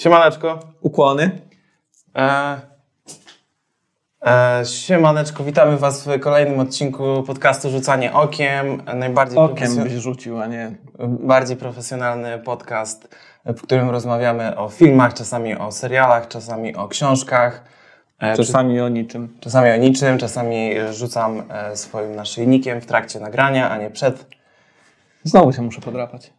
Siemaneczko. 0.00 0.58
Ukłony. 0.80 1.30
E, 2.16 2.60
e, 4.26 4.62
siemaneczko, 4.64 5.44
witamy 5.44 5.76
Was 5.76 6.04
w 6.06 6.20
kolejnym 6.20 6.60
odcinku 6.60 7.22
podcastu 7.22 7.70
Rzucanie 7.70 8.12
Okiem. 8.12 8.82
Najbardziej 8.94 9.38
Okiem 9.38 9.76
byś 9.76 9.92
rzucił, 9.92 10.40
a 10.40 10.46
nie... 10.46 10.74
bardziej 11.08 11.56
profesjonalny 11.56 12.38
podcast, 12.38 13.16
w 13.44 13.62
którym 13.62 13.90
rozmawiamy 13.90 14.56
o 14.56 14.68
filmach, 14.68 15.14
czasami 15.14 15.56
o 15.56 15.72
serialach, 15.72 16.28
czasami 16.28 16.76
o 16.76 16.88
książkach. 16.88 17.64
E, 18.18 18.36
Czasami 18.36 18.80
o 18.80 18.88
niczym. 18.88 19.36
Czasami 19.40 19.70
o 19.70 19.76
niczym, 19.76 20.18
czasami 20.18 20.70
rzucam 20.92 21.42
e, 21.48 21.76
swoim 21.76 22.16
naszyjnikiem 22.16 22.80
w 22.80 22.86
trakcie 22.86 23.20
nagrania, 23.20 23.70
a 23.70 23.76
nie 23.76 23.90
przed. 23.90 24.26
Znowu 25.24 25.52
się 25.52 25.62
muszę 25.62 25.80
podrapać. 25.80 26.32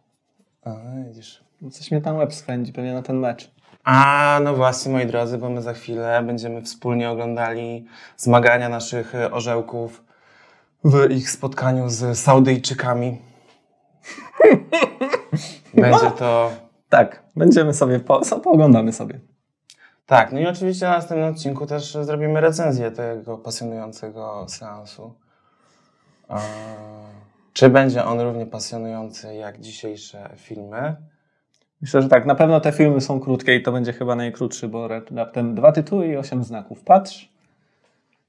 A, 0.64 0.70
widzisz. 1.08 1.51
Coś 1.70 1.90
mnie 1.90 2.00
tam 2.00 2.16
łeb 2.16 2.34
swędzi, 2.34 2.72
pewnie 2.72 2.92
na 2.92 3.02
ten 3.02 3.16
mecz. 3.16 3.50
A, 3.84 4.40
no 4.44 4.54
właśnie, 4.54 4.92
moi 4.92 5.06
drodzy, 5.06 5.38
bo 5.38 5.50
my 5.50 5.62
za 5.62 5.72
chwilę 5.72 6.22
będziemy 6.26 6.62
wspólnie 6.62 7.10
oglądali 7.10 7.86
zmagania 8.16 8.68
naszych 8.68 9.14
e, 9.14 9.30
orzełków 9.30 10.04
w 10.84 11.10
ich 11.10 11.30
spotkaniu 11.30 11.88
z 11.88 12.18
Saudyjczykami. 12.18 13.18
Będzie 15.74 16.10
to. 16.10 16.50
Tak, 16.88 17.22
będziemy 17.36 17.74
sobie, 17.74 18.00
po, 18.00 18.24
so, 18.24 18.40
pooglądamy 18.40 18.92
sobie. 18.92 19.20
Tak, 20.06 20.32
no 20.32 20.40
i 20.40 20.46
oczywiście 20.46 20.86
na 20.86 20.92
następnym 20.92 21.34
odcinku 21.34 21.66
też 21.66 21.94
zrobimy 22.00 22.40
recenzję 22.40 22.90
tego 22.90 23.38
pasjonującego 23.38 24.46
seansu. 24.48 25.14
Czy 27.52 27.68
będzie 27.68 28.04
on 28.04 28.20
równie 28.20 28.46
pasjonujący 28.46 29.34
jak 29.34 29.60
dzisiejsze 29.60 30.30
filmy? 30.36 31.11
Myślę, 31.82 32.02
że 32.02 32.08
tak, 32.08 32.26
na 32.26 32.34
pewno 32.34 32.60
te 32.60 32.72
filmy 32.72 33.00
są 33.00 33.20
krótkie 33.20 33.56
i 33.56 33.62
to 33.62 33.72
będzie 33.72 33.92
chyba 33.92 34.16
najkrótszy, 34.16 34.68
bo 34.68 34.88
raptem 35.14 35.54
dwa 35.54 35.72
tytuły 35.72 36.06
i 36.06 36.16
osiem 36.16 36.44
znaków. 36.44 36.80
Patrz, 36.80 37.28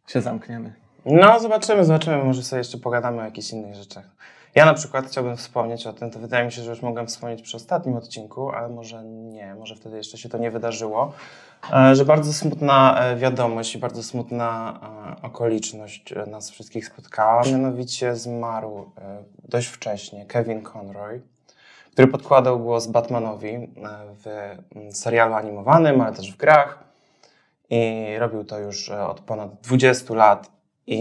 się 0.07 0.21
zamkniemy. 0.21 0.73
No, 1.05 1.39
zobaczymy, 1.39 1.85
zobaczymy. 1.85 2.23
Może 2.23 2.43
sobie 2.43 2.57
jeszcze 2.57 2.77
pogadamy 2.77 3.21
o 3.21 3.25
jakichś 3.25 3.51
innych 3.51 3.75
rzeczach. 3.75 4.05
Ja 4.55 4.65
na 4.65 4.73
przykład 4.73 5.07
chciałbym 5.07 5.37
wspomnieć 5.37 5.87
o 5.87 5.93
tym, 5.93 6.11
to 6.11 6.19
wydaje 6.19 6.45
mi 6.45 6.51
się, 6.51 6.61
że 6.61 6.69
już 6.69 6.81
mogłem 6.81 7.07
wspomnieć 7.07 7.41
przy 7.41 7.57
ostatnim 7.57 7.95
odcinku, 7.95 8.49
ale 8.49 8.69
może 8.69 9.03
nie, 9.03 9.55
może 9.55 9.75
wtedy 9.75 9.97
jeszcze 9.97 10.17
się 10.17 10.29
to 10.29 10.37
nie 10.37 10.51
wydarzyło, 10.51 11.13
e, 11.73 11.95
że 11.95 12.05
bardzo 12.05 12.33
smutna 12.33 12.99
e, 12.99 13.15
wiadomość 13.15 13.75
i 13.75 13.77
bardzo 13.77 14.03
smutna 14.03 14.79
e, 15.21 15.21
okoliczność 15.21 16.13
nas 16.27 16.49
wszystkich 16.51 16.85
spotkała. 16.87 17.41
Mianowicie 17.51 18.15
zmarł 18.15 18.91
dość 19.49 19.67
wcześnie 19.67 20.25
Kevin 20.25 20.61
Conroy, 20.61 21.21
który 21.93 22.07
podkładał 22.07 22.59
głos 22.59 22.87
Batmanowi 22.87 23.49
e, 23.49 23.67
w 24.23 24.27
mm, 24.75 24.91
serialu 24.91 25.33
animowanym, 25.33 26.01
ale 26.01 26.15
też 26.15 26.33
w 26.33 26.37
grach. 26.37 26.83
I 27.69 28.05
robił 28.19 28.43
to 28.43 28.59
już 28.59 28.89
e, 28.89 29.07
od 29.07 29.19
ponad 29.19 29.61
20 29.61 30.13
lat. 30.13 30.51
I, 30.87 30.97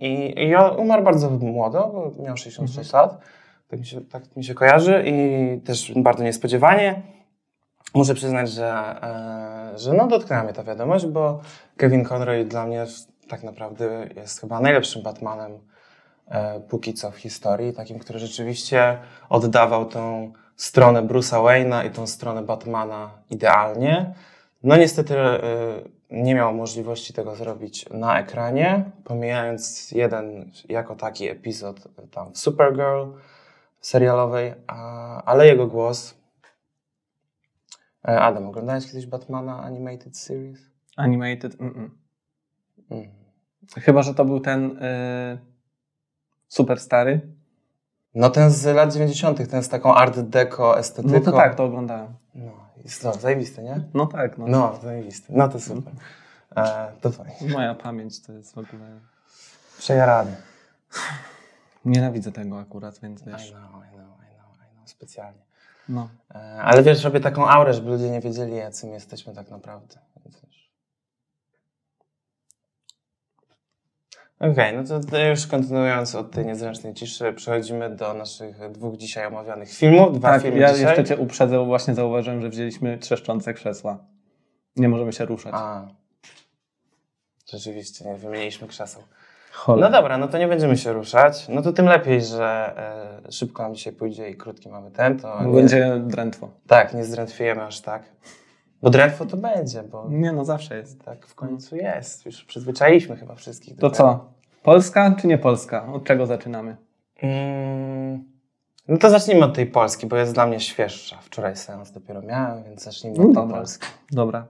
i, 0.00 0.42
i 0.44 0.54
umarł 0.78 1.02
bardzo 1.02 1.30
młodo, 1.30 2.12
bo 2.16 2.22
miał 2.22 2.36
66 2.36 2.92
lat. 2.92 3.18
Tak 3.68 3.80
mi, 3.80 3.86
się, 3.86 4.00
tak 4.00 4.36
mi 4.36 4.44
się 4.44 4.54
kojarzy 4.54 5.04
i 5.06 5.60
też 5.60 5.92
bardzo 5.96 6.24
niespodziewanie. 6.24 7.02
Muszę 7.94 8.14
przyznać, 8.14 8.50
że, 8.50 8.70
e, 9.02 9.78
że 9.78 9.92
no 9.92 10.06
dotknęła 10.06 10.42
mnie 10.42 10.52
ta 10.52 10.64
wiadomość, 10.64 11.06
bo 11.06 11.40
Kevin 11.76 12.04
Conroy 12.04 12.44
dla 12.44 12.66
mnie 12.66 12.86
tak 13.28 13.42
naprawdę 13.42 14.08
jest 14.16 14.40
chyba 14.40 14.60
najlepszym 14.60 15.02
Batmanem 15.02 15.58
póki 16.68 16.94
co 16.94 17.10
w 17.10 17.16
historii, 17.16 17.72
takim, 17.72 17.98
który 17.98 18.18
rzeczywiście 18.18 18.98
oddawał 19.28 19.86
tą 19.86 20.32
stronę 20.56 21.02
Bruce'a 21.02 21.42
Wayne'a 21.42 21.86
i 21.86 21.90
tą 21.90 22.06
stronę 22.06 22.42
Batmana 22.42 23.10
idealnie. 23.30 24.14
No 24.62 24.76
niestety 24.76 25.18
e, 25.18 25.40
nie 26.10 26.34
miał 26.34 26.54
możliwości 26.54 27.12
tego 27.12 27.34
zrobić 27.34 27.90
na 27.90 28.20
ekranie, 28.20 28.90
pomijając 29.04 29.92
jeden 29.92 30.50
jako 30.68 30.96
taki 30.96 31.28
epizod 31.28 31.88
tam 32.10 32.32
w 32.32 32.38
Supergirl 32.38 33.04
serialowej, 33.80 34.54
ale 35.24 35.46
jego 35.46 35.66
głos. 35.66 36.14
E, 38.08 38.20
Adam, 38.20 38.46
oglądałeś 38.46 38.86
kiedyś 38.86 39.06
Batmana 39.06 39.62
Animated 39.62 40.18
Series? 40.18 40.70
Animated, 40.96 41.60
mm 41.60 41.74
-mm. 41.74 41.90
Mm. 42.90 43.08
Chyba, 43.76 44.02
że 44.02 44.14
to 44.14 44.24
był 44.24 44.40
ten 44.40 44.82
y, 44.82 45.55
super 46.48 46.80
stary. 46.80 47.20
No 48.14 48.30
ten 48.30 48.50
z 48.50 48.64
lat 48.64 48.92
90., 48.92 49.50
ten 49.50 49.62
z 49.62 49.68
taką 49.68 49.94
art 49.94 50.20
deco 50.20 50.78
estetyką. 50.78 51.14
No 51.14 51.20
to 51.20 51.32
tak, 51.32 51.54
to 51.54 51.64
oglądałem. 51.64 52.14
No, 52.34 52.52
jest 52.84 53.02
to 53.02 53.12
zajebiste, 53.12 53.62
nie? 53.62 53.80
No 53.94 54.06
tak, 54.06 54.38
no. 54.38 54.46
No, 54.46 54.78
zajebiste. 54.82 55.32
No 55.36 55.48
to 55.48 55.60
super. 55.60 55.92
E, 56.56 56.92
to 57.00 57.10
fajnie. 57.10 57.52
Moja 57.52 57.74
pamięć 57.74 58.22
to 58.22 58.32
jest 58.32 58.54
w 58.54 58.58
ogóle... 58.58 59.00
Przejarany. 59.78 60.36
Nienawidzę 61.84 62.32
tego 62.32 62.60
akurat, 62.60 62.98
więc 62.98 63.22
I 63.22 63.24
wiesz. 63.24 63.50
know, 63.50 63.62
I 63.62 63.94
know, 63.94 64.08
I 64.18 64.34
know, 64.34 64.56
I 64.56 64.74
know, 64.74 64.88
specjalnie. 64.88 65.40
No. 65.88 66.08
E, 66.34 66.38
ale 66.62 66.82
wiesz, 66.82 67.04
robię 67.04 67.20
taką 67.20 67.48
aurę, 67.48 67.74
żeby 67.74 67.90
ludzie 67.90 68.10
nie 68.10 68.20
wiedzieli, 68.20 68.56
jacy 68.56 68.86
my 68.86 68.92
jesteśmy 68.92 69.34
tak 69.34 69.50
naprawdę. 69.50 69.98
Więc 70.24 70.36
Okej, 74.40 74.76
no 74.76 75.00
to, 75.10 75.18
już 75.18 75.46
kontynuując 75.46 76.14
od 76.14 76.30
tej 76.30 76.46
niezręcznej 76.46 76.94
ciszy, 76.94 77.32
przechodzimy 77.32 77.90
do 77.96 78.14
naszych 78.14 78.70
dwóch 78.72 78.96
dzisiaj 78.96 79.26
omawianych 79.26 79.72
filmów. 79.72 80.18
Dwa 80.18 80.28
Tak, 80.28 80.42
filmy 80.42 80.58
ja 80.58 80.72
dzisiaj. 80.74 80.86
jeszcze 80.86 81.04
Cię 81.04 81.16
uprzedzę, 81.16 81.56
bo 81.56 81.64
właśnie 81.64 81.94
zauważyłem, 81.94 82.42
że 82.42 82.48
wzięliśmy 82.48 82.98
trzeszczące 82.98 83.54
krzesła. 83.54 83.98
Nie 84.76 84.88
możemy 84.88 85.12
się 85.12 85.24
ruszać. 85.24 85.52
A, 85.56 85.86
rzeczywiście, 87.50 88.04
nie 88.04 88.14
wymieniliśmy 88.16 88.68
krzeseł. 88.68 89.02
Cholera. 89.52 89.88
No 89.90 89.96
dobra, 89.96 90.18
no 90.18 90.28
to 90.28 90.38
nie 90.38 90.48
będziemy 90.48 90.76
się 90.76 90.92
ruszać. 90.92 91.46
No 91.48 91.62
to 91.62 91.72
tym 91.72 91.86
lepiej, 91.86 92.22
że 92.22 92.72
e, 93.26 93.32
szybko 93.32 93.62
nam 93.62 93.74
dzisiaj 93.74 93.92
pójdzie 93.92 94.30
i 94.30 94.36
krótki 94.36 94.68
mamy 94.68 94.90
ten, 94.90 95.18
to 95.18 95.44
nie, 95.44 95.52
Będzie 95.54 96.00
drętwo. 96.04 96.48
tak, 96.66 96.94
nie 96.94 97.04
zdrętwiejemy 97.04 97.62
aż 97.62 97.80
tak. 97.80 98.02
Bo 98.82 98.90
drętwo 98.90 99.26
to 99.26 99.36
będzie, 99.36 99.82
bo 99.82 100.06
Nie 100.08 100.32
no, 100.32 100.44
zawsze 100.44 100.76
jest. 100.76 101.04
tak 101.04 101.26
w 101.26 101.34
końcu 101.34 101.76
jest. 101.76 102.26
Już 102.26 102.44
przyzwyczailiśmy 102.44 103.16
chyba 103.16 103.34
wszystkich 103.34 103.76
To 103.78 103.90
co? 103.90 104.32
Polska 104.62 105.14
czy 105.20 105.26
nie 105.26 105.38
Polska? 105.38 105.92
Od 105.92 106.04
czego 106.04 106.26
zaczynamy? 106.26 106.76
Mm, 107.22 108.24
no 108.88 108.96
to 108.98 109.10
zacznijmy 109.10 109.44
od 109.44 109.54
tej 109.54 109.66
Polski, 109.66 110.06
bo 110.06 110.16
jest 110.16 110.34
dla 110.34 110.46
mnie 110.46 110.60
świeższa. 110.60 111.18
Wczoraj 111.22 111.56
seans 111.56 111.90
dopiero 111.92 112.22
miałem, 112.22 112.64
więc 112.64 112.82
zacznijmy 112.84 113.18
No 113.18 113.28
od 113.28 113.34
tej. 113.48 113.56
Polski. 113.56 113.86
Dobra. 114.10 114.46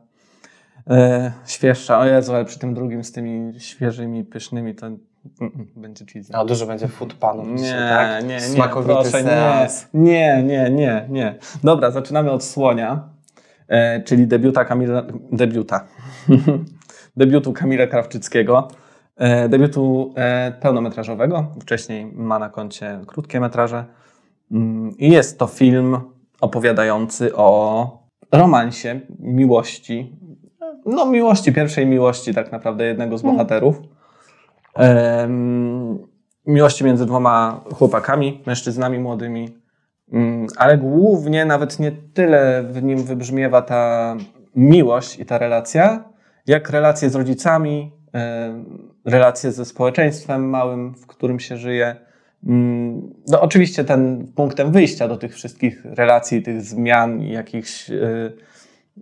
E, 0.91 1.33
świeższa. 1.47 1.99
O 1.99 2.05
Jezu, 2.07 2.35
ale 2.35 2.45
przy 2.45 2.59
tym 2.59 2.75
drugim 2.75 3.05
z 3.05 3.13
tymi 3.13 3.61
świeżymi, 3.61 4.25
pysznymi 4.25 4.75
to 4.75 4.87
mm, 4.87 5.01
mm, 5.41 5.69
będzie 5.77 6.05
cheesy. 6.13 6.35
A 6.35 6.45
dużo 6.45 6.67
będzie 6.67 6.89
food 6.89 7.15
panów 7.15 7.49
Nie, 7.49 7.57
dzisiaj, 7.59 7.79
tak? 7.89 8.23
nie, 8.25 8.29
nie, 8.29 8.41
Smakowity 8.41 8.95
proszę, 8.95 9.23
nie, 9.95 10.43
nie, 10.43 10.43
nie, 10.43 10.71
nie, 10.71 11.07
nie. 11.09 11.35
Dobra, 11.65 11.91
zaczynamy 11.91 12.31
od 12.31 12.45
Słonia, 12.45 13.09
czyli 14.05 14.27
debiuta 14.27 14.65
Kamila, 14.65 15.03
debiuta, 15.33 15.85
debiutu 17.17 17.53
Kamila 17.53 17.87
Krawczyckiego, 17.87 18.69
e, 19.17 19.49
debiutu 19.49 20.13
e, 20.17 20.53
pełnometrażowego, 20.61 21.47
wcześniej 21.61 22.07
ma 22.07 22.39
na 22.39 22.49
koncie 22.49 23.01
krótkie 23.07 23.41
metraże. 23.41 23.85
Mm, 24.51 24.99
i 24.99 25.11
jest 25.11 25.39
to 25.39 25.47
film 25.47 26.01
opowiadający 26.41 27.37
o 27.37 27.89
romansie, 28.33 29.01
miłości, 29.19 30.17
no 30.87 31.07
miłości, 31.07 31.53
pierwszej 31.53 31.87
miłości 31.87 32.35
tak 32.35 32.53
naprawdę 32.53 32.85
jednego 32.85 33.19
z 33.19 33.23
bohaterów. 33.23 33.81
Em, 34.75 35.99
miłości 36.47 36.85
między 36.85 37.07
dwoma 37.07 37.61
chłopakami, 37.75 38.43
mężczyznami 38.47 38.99
młodymi, 38.99 39.49
ale 40.57 40.79
głównie 40.79 41.45
nawet 41.45 41.79
nie 41.79 41.93
tyle 41.93 42.65
w 42.71 42.83
nim 42.83 43.03
wybrzmiewa 43.05 43.63
ta 43.63 44.17
miłość 44.57 45.19
i 45.19 45.27
ta 45.27 45.39
relacja, 45.39 46.05
jak 46.47 46.71
relacje 46.71 47.11
z 47.11 47.15
rodzicami, 47.15 47.93
relacje 49.05 49.53
ze 49.53 49.65
społeczeństwem 49.65 50.49
małym, 50.49 50.95
w 50.95 51.07
którym 51.07 51.41
się 51.41 51.57
żyje. 51.57 51.97
Mm, 52.47 53.15
No, 53.29 53.41
oczywiście 53.41 53.85
ten 53.85 54.27
punktem 54.35 54.73
wyjścia 54.73 55.09
do 55.09 55.17
tych 55.17 55.35
wszystkich 55.35 55.85
relacji, 55.85 56.43
tych 56.43 56.63
zmian 56.63 57.21
i 57.21 57.33
jakichś 57.33 57.91
y, 57.91 58.33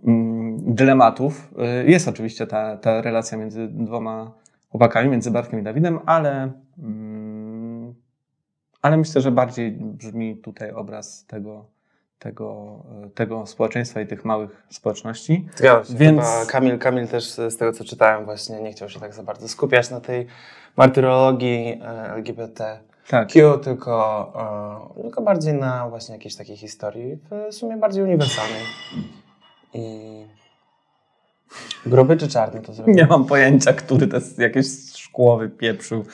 mm, 0.07 0.75
dylematów 0.75 1.53
y, 1.85 1.91
jest 1.91 2.07
oczywiście 2.07 2.47
ta, 2.47 2.77
ta 2.77 3.01
relacja 3.01 3.37
między 3.37 3.67
dwoma 3.67 4.31
chłopakami, 4.69 5.09
między 5.09 5.31
Bartkiem 5.31 5.59
i 5.59 5.63
Dawidem, 5.63 5.99
ale, 6.05 6.51
mm, 6.79 7.24
ale 8.85 8.97
myślę, 8.97 9.21
że 9.21 9.31
bardziej 9.31 9.71
brzmi 9.71 10.37
tutaj 10.37 10.71
obraz 10.71 11.25
tego, 11.25 11.65
tego, 12.19 12.79
tego 13.15 13.45
społeczeństwa 13.45 14.01
i 14.01 14.07
tych 14.07 14.25
małych 14.25 14.63
społeczności. 14.69 15.47
Się. 15.61 15.81
Więc- 15.89 16.21
Chyba 16.23 16.45
Kamil, 16.45 16.79
Kamil 16.79 17.07
też 17.07 17.23
z 17.29 17.57
tego, 17.57 17.73
co 17.73 17.83
czytałem, 17.83 18.25
właśnie 18.25 18.61
nie 18.61 18.71
chciał 18.71 18.89
się 18.89 18.99
tak 18.99 19.13
za 19.13 19.23
bardzo 19.23 19.47
skupiać 19.47 19.89
na 19.89 20.01
tej 20.01 20.27
martyrologii 20.77 21.81
e, 21.81 22.13
LGBT. 22.13 22.79
Tak. 23.09 23.31
Q, 23.31 23.57
tylko, 23.57 24.93
e, 24.97 25.01
tylko 25.01 25.21
bardziej 25.21 25.53
na 25.53 25.89
właśnie 25.89 26.15
jakiejś 26.15 26.35
takiej 26.35 26.57
historii, 26.57 27.17
w 27.51 27.53
sumie 27.53 27.77
bardziej 27.77 28.03
uniwersalnej. 28.03 28.61
I... 29.73 30.25
Gruby 31.85 32.17
czy 32.17 32.27
czarny 32.27 32.61
to 32.61 32.73
zrobił? 32.73 32.95
Nie 32.95 33.05
mam 33.05 33.25
pojęcia, 33.25 33.73
który 33.73 34.07
to 34.07 34.15
jest 34.15 34.39
jakieś 34.39 34.93
szkłowy 34.95 35.49
pieprzył. 35.49 36.05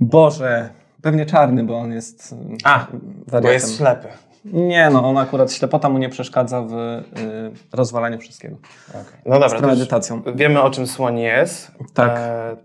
Boże, 0.00 0.70
pewnie 1.06 1.26
czarny, 1.26 1.64
bo 1.64 1.78
on 1.78 1.92
jest 1.92 2.32
mm, 2.32 2.56
A, 2.64 2.86
wariatem. 3.26 3.42
Bo 3.42 3.50
jest 3.50 3.76
ślepy. 3.76 4.08
Nie, 4.44 4.90
no 4.90 5.08
on 5.08 5.18
akurat 5.18 5.52
ślepota 5.52 5.88
mu 5.88 5.98
nie 5.98 6.08
przeszkadza 6.08 6.62
w 6.62 6.72
y, 6.72 7.76
rozwalaniu 7.76 8.18
wszystkiego. 8.18 8.56
Okay. 8.90 9.04
No 9.26 9.32
dobra, 9.32 9.48
Z 9.48 9.54
premedytacją. 9.54 10.22
wiemy 10.34 10.62
o 10.62 10.70
czym 10.70 10.86
słoń 10.86 11.18
jest. 11.18 11.72
Tak. 11.94 12.16
E, 12.16 12.56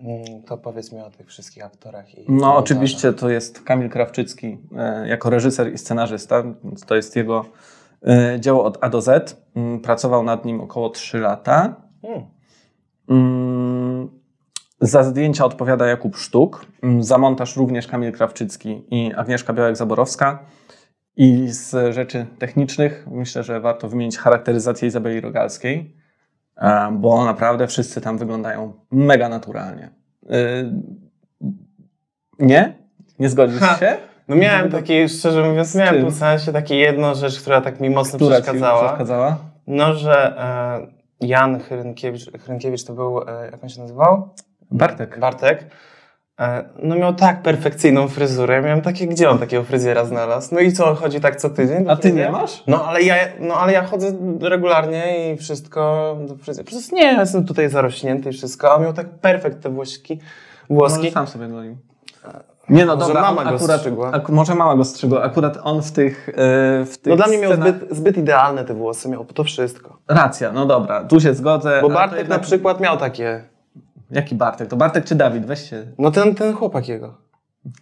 mm, 0.00 0.42
to 0.42 0.58
powiedz 0.58 0.92
mi 0.92 1.00
o 1.00 1.10
tych 1.10 1.26
wszystkich 1.26 1.64
aktorach. 1.64 2.14
I 2.18 2.24
No 2.28 2.56
oczywiście 2.56 3.12
to 3.12 3.30
jest 3.30 3.62
Kamil 3.62 3.90
Krawczycki 3.90 4.58
e, 4.76 5.08
jako 5.08 5.30
reżyser 5.30 5.72
i 5.72 5.78
scenarzysta. 5.78 6.42
To 6.86 6.94
jest 6.94 7.16
jego 7.16 7.44
e, 8.06 8.36
dzieło 8.40 8.64
od 8.64 8.78
A 8.80 8.88
do 8.88 9.00
Z. 9.00 9.36
Mm, 9.56 9.80
Pracował 9.80 10.22
nad 10.22 10.44
nim 10.44 10.60
około 10.60 10.90
3 10.90 11.18
lata. 11.18 11.76
Hmm. 12.02 12.22
Mm, 13.08 14.23
Za 14.84 15.02
zdjęcia 15.02 15.44
odpowiada 15.44 15.86
Jakub 15.86 16.16
Sztuk, 16.16 16.66
mm, 16.82 17.02
za 17.02 17.18
montaż 17.18 17.56
również 17.56 17.86
Kamil 17.86 18.12
Krawczycki 18.12 18.84
i 18.90 19.12
Agnieszka 19.16 19.52
Białek-Zaborowska. 19.52 20.38
I 21.16 21.48
z 21.48 21.94
rzeczy 21.94 22.26
technicznych 22.38 23.06
myślę, 23.10 23.42
że 23.42 23.60
warto 23.60 23.88
wymienić 23.88 24.18
charakteryzację 24.18 24.88
Izabeli 24.88 25.20
Rogalskiej, 25.20 25.96
e, 26.56 26.88
bo 26.92 27.24
naprawdę 27.24 27.66
wszyscy 27.66 28.00
tam 28.00 28.18
wyglądają 28.18 28.72
mega 28.90 29.28
naturalnie. 29.28 29.90
Y, 30.24 30.72
Nie? 32.38 32.74
Nie 33.18 33.28
zgodzisz 33.28 33.60
Ha. 33.60 33.76
się? 33.76 33.96
No 34.28 34.36
miałem 34.36 34.70
taki, 34.70 35.08
szczerze 35.08 35.48
mówiąc, 35.48 35.74
miałem 35.74 36.04
po 36.04 36.10
seansie 36.10 36.52
takie 36.52 36.76
jedną 36.76 37.14
rzecz, 37.14 37.40
która 37.40 37.60
tak 37.60 37.80
mi 37.80 37.90
mocno 37.90 38.18
Która 38.18 38.36
ci 38.36 38.42
przeszkadzała. 38.42 38.84
przeszkadzała? 38.88 39.36
No, 39.66 39.94
że 39.94 40.38
e, 41.20 41.26
Jan 41.26 41.60
Hrynkiewicz, 41.60 42.30
Hrynkiewicz 42.32 42.84
to 42.84 42.92
był, 42.94 43.18
e, 43.28 43.48
jak 43.52 43.62
on 43.62 43.68
się 43.68 43.80
nazywał? 43.80 44.28
Bartek. 44.78 45.18
Bartek. 45.20 45.64
E, 46.40 46.64
no 46.82 46.94
miał 46.96 47.14
tak 47.14 47.42
perfekcyjną 47.42 48.08
fryzurę. 48.08 48.62
Miałem 48.62 48.80
takie, 48.82 49.06
gdzie 49.06 49.30
on 49.30 49.38
takiego 49.38 49.64
fryzjera 49.64 50.04
znalazł? 50.04 50.54
No 50.54 50.60
i 50.60 50.72
co, 50.72 50.94
chodzi 50.94 51.20
tak 51.20 51.36
co 51.36 51.50
tydzień? 51.50 51.84
A 51.88 51.96
ty 51.96 52.12
nie 52.12 52.30
masz? 52.30 52.62
No 52.66 52.84
ale 52.84 53.02
ja, 53.02 53.14
no 53.40 53.54
ale 53.54 53.72
ja 53.72 53.84
chodzę 53.84 54.12
regularnie 54.40 55.32
i 55.32 55.36
wszystko 55.36 56.16
do 56.28 56.36
fryzjera. 56.36 56.66
Przecież 56.66 56.92
nie, 56.92 57.02
ja 57.02 57.20
jestem 57.20 57.44
tutaj 57.46 57.70
zarośnięty 57.70 58.30
i 58.30 58.32
wszystko, 58.32 58.74
a 58.74 58.78
miał 58.78 58.92
tak 58.92 59.08
perfekt 59.08 59.62
te 59.62 59.68
włoski. 59.70 60.18
Może 60.70 60.78
Włoski. 60.94 61.10
sam 61.10 61.26
sobie 61.26 61.48
golił. 61.48 61.76
Nie 62.68 62.84
no 62.86 62.96
Może 62.96 63.06
dobra, 63.06 63.22
mama 63.22 63.44
go 63.44 63.50
akurat, 63.56 63.78
strzygła. 63.80 64.10
ak- 64.12 64.28
może 64.28 64.54
mama 64.54 64.76
go 64.76 64.84
strzygła. 64.84 65.22
Akurat 65.22 65.58
on 65.62 65.82
w 65.82 65.92
tych, 65.92 66.28
e, 66.28 66.32
w 66.84 66.98
tych 66.98 67.10
No 67.10 67.16
dla 67.16 67.26
mnie 67.26 67.38
miał 67.38 67.52
scenach- 67.52 67.68
zbyt, 67.76 67.96
zbyt 67.96 68.16
idealne 68.16 68.64
te 68.64 68.74
włosy, 68.74 69.08
miał 69.08 69.24
to 69.24 69.44
wszystko. 69.44 69.98
Racja, 70.08 70.52
no 70.52 70.66
dobra, 70.66 71.04
tu 71.04 71.20
się 71.20 71.34
zgodzę. 71.34 71.78
Bo 71.82 71.88
to 71.88 71.94
Bartek 71.94 72.28
na 72.28 72.38
przykład 72.38 72.80
miał 72.80 72.96
takie, 72.96 73.44
Jaki 74.14 74.34
Bartek? 74.34 74.68
To 74.68 74.76
Bartek 74.76 75.04
czy 75.04 75.14
Dawid? 75.14 75.46
Weź 75.46 75.70
się. 75.70 75.86
no 75.98 76.10
ten, 76.10 76.34
ten 76.34 76.52
chłopak 76.52 76.88
jego. 76.88 77.14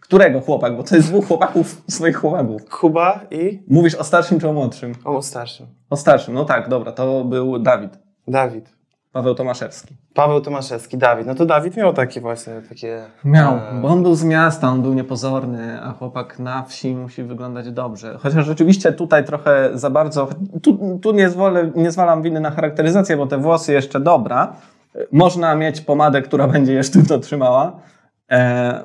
Którego 0.01 0.41
chłopak? 0.41 0.77
Bo 0.77 0.83
to 0.83 0.97
jest 0.97 1.09
dwóch 1.09 1.27
chłopaków 1.27 1.83
swoich 1.97 2.17
chłopaków. 2.17 2.65
Kuba 2.71 3.21
i 3.31 3.63
Mówisz 3.69 3.95
o 3.95 4.05
starszym 4.05 4.41
czy 4.41 4.49
o 4.49 4.53
młodszym? 4.53 4.93
o 5.05 5.23
starszym. 5.23 5.67
O 5.91 5.97
starszym, 5.97 6.35
no 6.35 6.45
tak, 6.45 6.69
dobra, 6.69 6.93
to 6.93 7.25
był 7.25 7.59
Dawid. 7.59 7.99
Dawid. 8.29 8.73
Paweł 9.13 9.35
Tomaszewski. 9.35 9.95
Paweł 10.15 10.41
Tomaszewski, 10.41 10.99
Dawid. 10.99 11.27
No 11.27 11.35
to 11.35 11.47
Dawid 11.47 11.77
miał 11.77 11.93
takie 11.93 12.21
właśnie, 12.21 12.53
takie... 12.69 13.05
Miał, 13.25 13.55
e, 13.57 13.81
bo 13.83 13.89
on 13.89 14.03
był 14.03 14.15
z 14.15 14.25
miasta, 14.25 14.69
on 14.69 14.83
był 14.83 14.95
niepozorny, 14.95 15.83
a 15.83 15.93
chłopak 15.93 16.39
na 16.39 16.63
wsi 16.63 16.95
musi 16.95 17.23
wyglądać 17.23 17.71
dobrze. 17.73 18.19
Chociaż 18.23 18.47
rzeczywiście 18.47 18.93
tutaj 18.93 19.25
trochę 19.25 19.71
za 19.75 19.91
bardzo, 19.91 20.29
tu, 20.63 20.99
tu 21.03 21.13
nie, 21.13 21.31
zwolę, 21.31 21.71
nie 21.75 21.91
zwalam 21.91 22.23
winy 22.23 22.41
na 22.41 22.51
charakteryzację, 22.51 23.17
bo 23.17 23.27
te 23.27 23.39
włosy 23.39 23.73
jeszcze 23.73 24.01
dobra. 24.01 24.53
Można 25.13 25.55
mieć 25.55 25.81
pomadę, 25.81 26.23
która 26.23 26.49
będzie 26.49 26.73
je 26.73 26.85
sztywno 26.85 27.19
trzymała. 27.19 27.81
E, 28.31 28.85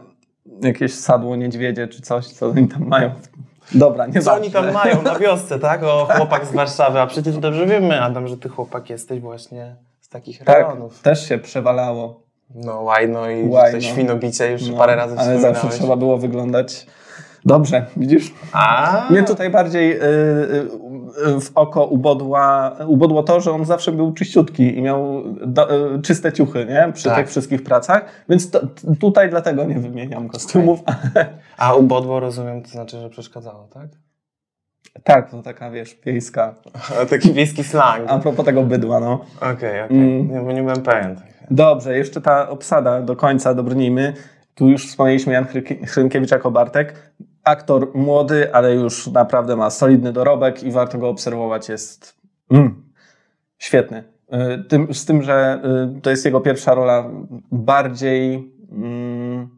jakieś 0.62 0.94
sadło 0.94 1.36
niedźwiedzie 1.36 1.88
czy 1.88 2.02
coś, 2.02 2.28
co 2.28 2.48
oni 2.50 2.68
tam 2.68 2.88
mają. 2.88 3.12
Dobra, 3.76 4.06
nie 4.06 4.22
Co 4.22 4.34
oni 4.34 4.52
tam 4.52 4.72
mają 4.72 5.02
na 5.02 5.20
wiosce, 5.20 5.60
tak? 5.60 5.84
O, 5.84 6.08
chłopak 6.18 6.46
z 6.46 6.52
Warszawy. 6.52 7.00
A 7.00 7.08
przecież 7.08 7.38
dobrze 7.38 7.66
wiemy, 7.66 8.02
Adam, 8.02 8.28
że 8.28 8.38
ty 8.38 8.50
chłopak 8.50 8.90
jesteś 8.90 9.20
właśnie 9.20 9.76
z 10.02 10.10
takich 10.10 10.40
Tak, 10.44 10.56
rejonów. 10.58 11.02
też 11.02 11.30
się 11.30 11.38
przewalało. 11.38 12.22
No, 12.56 12.82
łajno 12.82 13.30
i 13.30 13.48
Łajno. 13.50 13.78
to 13.80 13.84
świnobicie 13.86 14.52
już 14.52 14.68
No, 14.70 14.78
parę 14.78 14.96
razy 14.96 15.16
ale 15.20 15.40
zawsze 15.40 15.70
trzeba 15.70 15.96
było 15.96 16.18
wyglądać 16.18 16.88
dobrze, 17.46 17.86
widzisz? 17.98 18.34
A, 18.52 19.08
Mnie 19.10 19.24
tutaj 19.24 19.50
bardziej 19.50 19.92
y, 19.92 20.04
y, 20.04 20.70
w 21.42 21.52
oko 21.56 21.86
ubodła, 21.86 22.76
ubodło 22.88 23.24
to, 23.24 23.42
że 23.42 23.52
on 23.52 23.66
zawsze 23.66 23.92
był 23.92 24.14
czyściutki 24.14 24.78
i 24.78 24.82
miał 24.82 25.24
do, 25.46 25.96
y, 25.96 26.02
czyste 26.02 26.34
ciuchy 26.34 26.66
nie? 26.66 26.92
przy 26.94 27.04
Tak. 27.04 27.18
tych 27.18 27.28
wszystkich 27.30 27.64
pracach, 27.64 28.06
więc 28.30 28.52
to, 28.52 28.60
tutaj 29.00 29.30
dlatego 29.30 29.64
nie 29.64 29.80
wymieniam 29.80 30.30
kostiumów. 30.30 30.80
A 31.58 31.74
ubodło, 31.76 32.20
rozumiem, 32.20 32.64
to 32.64 32.70
znaczy, 32.70 33.00
że 33.00 33.10
przeszkadzało, 33.10 33.68
tak? 33.74 33.88
tak, 35.04 35.32
to 35.32 35.42
taka 35.42 35.72
wiesz, 35.72 35.98
wiejska. 36.06 36.56
Taki 37.10 37.34
wiejski 37.34 37.64
slang. 37.64 38.04
A 38.08 38.20
propos 38.20 38.46
tego 38.46 38.64
bydła, 38.64 39.00
no. 39.00 39.26
Okej, 39.38 39.82
okej. 39.82 39.98
Mm. 39.98 40.32
Nie, 40.32 40.40
bo 40.40 40.52
nie 40.52 40.62
byłem 40.62 40.82
pewien. 40.82 41.16
Dobrze, 41.52 41.98
jeszcze 41.98 42.22
ta 42.22 42.50
obsada 42.50 43.02
do 43.02 43.16
końca 43.16 43.54
dobrnijmy. 43.54 44.14
Tu 44.56 44.70
już 44.70 44.88
wspomnieliśmy 44.88 45.34
Jan 45.34 45.46
Hrynkiewicz 45.88 46.32
jako 46.32 46.52
Bartek. 46.52 47.12
Aktor 47.48 47.92
młody, 47.96 48.54
ale 48.54 48.76
już 48.76 49.08
naprawdę 49.08 49.56
ma 49.56 49.70
solidny 49.70 50.14
dorobek 50.14 50.64
i 50.64 50.72
warto 50.72 50.98
go 50.98 51.10
obserwować. 51.10 51.70
Jest 51.70 52.16
mm, 52.52 52.84
świetny. 53.58 54.04
Y, 54.34 54.64
Tym, 54.64 54.94
z 54.94 55.06
tym, 55.06 55.24
że 55.24 55.62
y, 55.98 56.02
to 56.02 56.10
jest 56.10 56.26
jego 56.26 56.42
pierwsza 56.42 56.74
rola 56.74 57.10
bardziej 57.52 58.52
mm, 58.72 59.50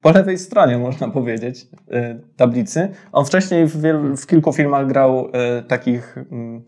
po 0.00 0.10
lewej 0.10 0.38
stronie, 0.38 0.78
można 0.78 1.08
powiedzieć, 1.08 1.66
y, 1.92 2.20
tablicy. 2.36 2.88
On 3.12 3.24
wcześniej 3.24 3.66
w, 3.66 3.80
wielu, 3.80 4.16
w 4.16 4.26
kilku 4.26 4.52
filmach 4.52 4.86
grał 4.86 5.28
takich 5.68 6.18
mm, 6.32 6.64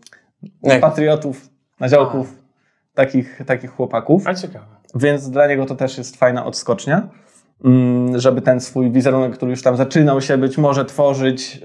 patriotów, 0.81 1.49
naziałków, 1.79 2.35
takich, 2.93 3.41
takich 3.45 3.71
chłopaków. 3.71 4.27
A 4.27 4.33
ciekawe. 4.33 4.65
Więc 4.95 5.29
dla 5.29 5.47
niego 5.47 5.65
to 5.65 5.75
też 5.75 5.97
jest 5.97 6.17
fajna 6.17 6.45
odskocznia, 6.45 7.09
żeby 8.15 8.41
ten 8.41 8.59
swój 8.59 8.91
wizerunek, 8.91 9.33
który 9.33 9.51
już 9.51 9.63
tam 9.63 9.77
zaczynał 9.77 10.21
się 10.21 10.37
być 10.37 10.57
może 10.57 10.85
tworzyć, 10.85 11.61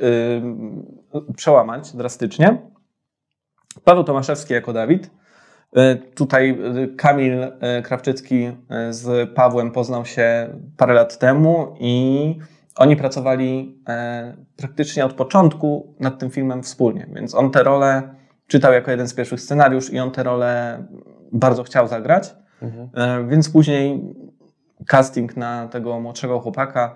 przełamać 1.37 1.93
drastycznie. 1.96 2.58
Paweł 3.85 4.05
Tomaszewski 4.05 4.55
jako 4.55 4.73
Dawid. 4.73 5.11
Yy, 5.76 5.96
Tutaj 6.14 6.58
yy, 6.74 6.89
Kamil 6.96 7.39
yy, 7.39 7.82
Krawczycki 7.82 8.51
z 8.91 9.31
Pawłem 9.31 9.70
poznał 9.70 10.05
się 10.05 10.48
parę 10.77 10.94
lat 10.94 11.19
temu 11.19 11.74
i 11.81 12.39
oni 12.77 12.96
pracowali 12.96 13.82
praktycznie 14.56 15.05
od 15.05 15.13
początku 15.13 15.94
nad 16.01 16.19
tym 16.19 16.31
filmem 16.31 16.63
wspólnie, 16.63 17.06
więc 17.15 17.34
on 17.34 17.51
tę 17.51 17.63
rolę 17.63 18.15
czytał 18.46 18.72
jako 18.72 18.91
jeden 18.91 19.08
z 19.08 19.15
pierwszych 19.15 19.41
scenariusz 19.41 19.93
i 19.93 19.98
on 19.98 20.10
tę 20.10 20.22
rolę 20.22 20.84
bardzo 21.32 21.63
chciał 21.63 21.89
zagrać. 21.89 22.34
Mhm. 22.63 23.29
Więc 23.29 23.51
później 23.51 24.15
casting 24.87 25.37
na 25.37 25.69
tego 25.69 26.01
młodszego 26.01 26.41
chłopaka 26.41 26.95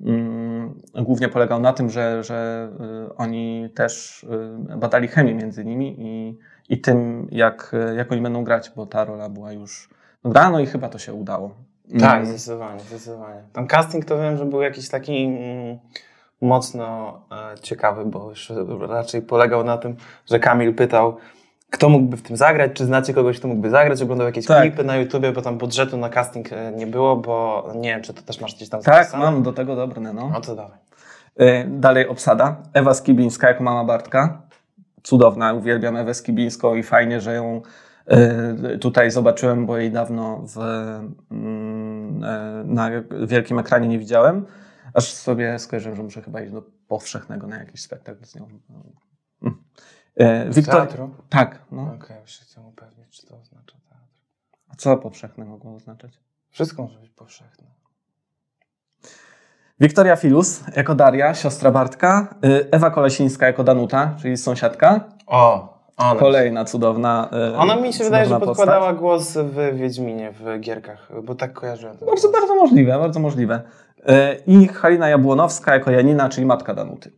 mm, 0.00 0.74
głównie 0.94 1.28
polegał 1.28 1.60
na 1.60 1.72
tym, 1.72 1.90
że, 1.90 2.24
że 2.24 2.68
y, 3.10 3.16
oni 3.16 3.68
też 3.74 4.24
y, 4.72 4.76
badali 4.76 5.08
chemię 5.08 5.34
między 5.34 5.64
nimi 5.64 5.96
i, 5.98 6.38
i 6.68 6.80
tym, 6.80 7.28
jak, 7.30 7.72
jak 7.96 8.12
oni 8.12 8.20
będą 8.20 8.44
grać, 8.44 8.72
bo 8.76 8.86
ta 8.86 9.04
rola 9.04 9.28
była 9.28 9.52
już 9.52 9.88
grana 10.24 10.50
no 10.50 10.60
i 10.60 10.66
chyba 10.66 10.88
to 10.88 10.98
się 10.98 11.14
udało. 11.14 11.54
Tak, 12.00 12.14
Mm, 12.14 12.26
zdecydowanie, 12.26 12.80
zdecydowanie. 12.80 13.42
Tam 13.52 13.66
casting 13.66 14.04
to 14.04 14.18
wiem, 14.18 14.36
że 14.36 14.44
był 14.44 14.62
jakiś 14.62 14.88
taki 14.88 15.24
mm, 15.24 15.78
mocno 16.40 17.20
e, 17.32 17.58
ciekawy, 17.58 18.04
bo 18.04 18.32
raczej 18.86 19.22
polegał 19.22 19.64
na 19.64 19.78
tym, 19.78 19.96
że 20.26 20.38
Kamil 20.38 20.74
pytał, 20.74 21.16
kto 21.70 21.88
mógłby 21.88 22.16
w 22.16 22.22
tym 22.22 22.36
zagrać, 22.36 22.70
czy 22.74 22.84
znacie 22.84 23.14
kogoś, 23.14 23.38
kto 23.38 23.48
mógłby 23.48 23.70
zagrać, 23.70 24.02
oglądał 24.02 24.26
jakieś 24.26 24.46
Tak. 24.46 24.62
klipy 24.62 24.84
na 24.84 24.96
YouTubie, 24.96 25.32
bo 25.32 25.42
tam 25.42 25.58
budżetu 25.58 25.96
na 25.96 26.08
casting 26.08 26.52
e, 26.52 26.72
nie 26.72 26.86
było, 26.86 27.16
bo 27.16 27.68
nie 27.76 27.88
wiem, 27.88 28.02
czy 28.02 28.14
to 28.14 28.22
też 28.22 28.40
masz 28.40 28.54
gdzieś 28.54 28.68
tam 28.68 28.82
Tak, 28.82 28.94
zapisane? 29.04 29.24
mam 29.24 29.42
do 29.42 29.52
tego 29.52 29.76
dobre, 29.76 30.00
no. 30.00 30.30
No 30.32 30.40
to 30.40 30.56
dawaj. 30.56 30.78
E, 31.36 31.64
Dalej 31.64 32.08
obsada. 32.08 32.56
Ewa 32.74 32.94
Skibińska 32.94 33.48
jako 33.48 33.62
mama 33.64 33.84
Bartka. 33.84 34.42
Cudowna, 35.02 35.52
uwielbiam 35.52 35.96
Ewę 35.96 36.14
Skibińską 36.14 36.74
i 36.74 36.82
fajnie, 36.82 37.20
że 37.20 37.34
ją 37.34 37.62
e, 38.06 38.78
tutaj 38.78 39.10
zobaczyłem, 39.10 39.66
bo 39.66 39.76
jej 39.78 39.90
dawno 39.90 40.42
w, 40.54 40.58
e, 40.58 41.02
na 42.64 42.90
wielkim 43.26 43.58
ekranie 43.58 43.88
nie 43.88 43.98
widziałem. 43.98 44.46
Aż 44.94 45.12
sobie 45.12 45.58
skojarzyłem, 45.58 45.96
że 45.96 46.02
muszę 46.02 46.22
chyba 46.22 46.40
iść 46.40 46.52
do 46.52 46.62
powszechnego 46.88 47.46
na 47.46 47.58
jakiś 47.58 47.80
spektakl 47.82 48.24
z 48.24 48.34
nią. 48.36 48.48
E, 50.16 50.50
Wiktor... 50.50 50.74
teatru? 50.74 51.10
Tak, 51.28 51.58
no. 51.72 51.82
Okej, 51.94 52.16
już 52.20 52.30
się 52.30 52.44
chcę 52.44 52.60
upewnić, 52.60 53.08
czy 53.10 53.26
to 53.26 53.36
oznacza 53.38 53.76
teatr. 53.88 54.20
A 54.72 54.76
co 54.76 54.96
powszechne 54.96 55.44
mogło 55.44 55.74
oznaczać? 55.74 56.20
Wszystko 56.50 56.82
może 56.82 56.98
być 56.98 57.10
powszechne. 57.10 57.66
Wiktoria 59.80 60.16
Filus 60.16 60.60
jako 60.76 60.94
Daria, 60.94 61.34
siostra 61.34 61.70
Bartka. 61.70 62.34
Y, 62.44 62.68
Ewa 62.70 62.90
Kolesińska 62.90 63.46
jako 63.46 63.64
Danuta, 63.64 64.14
czyli 64.22 64.36
sąsiadka. 64.36 65.04
O, 65.26 65.78
Ona, 65.96 66.20
Kolejna 66.20 66.64
cudowna. 66.64 67.28
e, 67.32 67.56
ona 67.58 67.76
mi 67.76 67.92
się 67.92 68.04
wydaje, 68.04 68.26
że 68.26 68.40
podkładała 68.40 68.92
głos 68.92 69.36
w 69.36 69.76
Wiedźminie, 69.76 70.32
w 70.32 70.60
gierkach, 70.60 71.08
bo 71.22 71.34
tak 71.34 71.52
kojarzyłem. 71.52 71.96
Bardzo, 72.06 72.28
bardzo 72.30 72.54
możliwe, 72.54 72.98
bardzo 72.98 73.20
możliwe. 73.20 73.62
E, 74.06 74.36
I 74.46 74.68
Halina 74.68 75.08
Jabłonowska 75.08 75.74
jako 75.74 75.90
Janina, 75.90 76.28
czyli 76.28 76.46
matka 76.46 76.74
Danuty. 76.74 77.12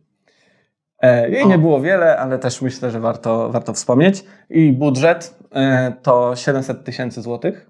E, 1.03 1.29
Jej 1.29 1.47
nie 1.47 1.57
było 1.57 1.81
wiele, 1.81 2.17
ale 2.17 2.39
też 2.39 2.61
myślę, 2.61 2.91
że 2.91 2.99
warto, 2.99 3.49
warto 3.49 3.73
wspomnieć. 3.73 4.25
I 4.49 4.71
budżet 4.71 5.37
e, 5.51 5.93
to 6.01 6.35
700 6.35 6.83
tysięcy 6.83 7.21
złotych. 7.21 7.69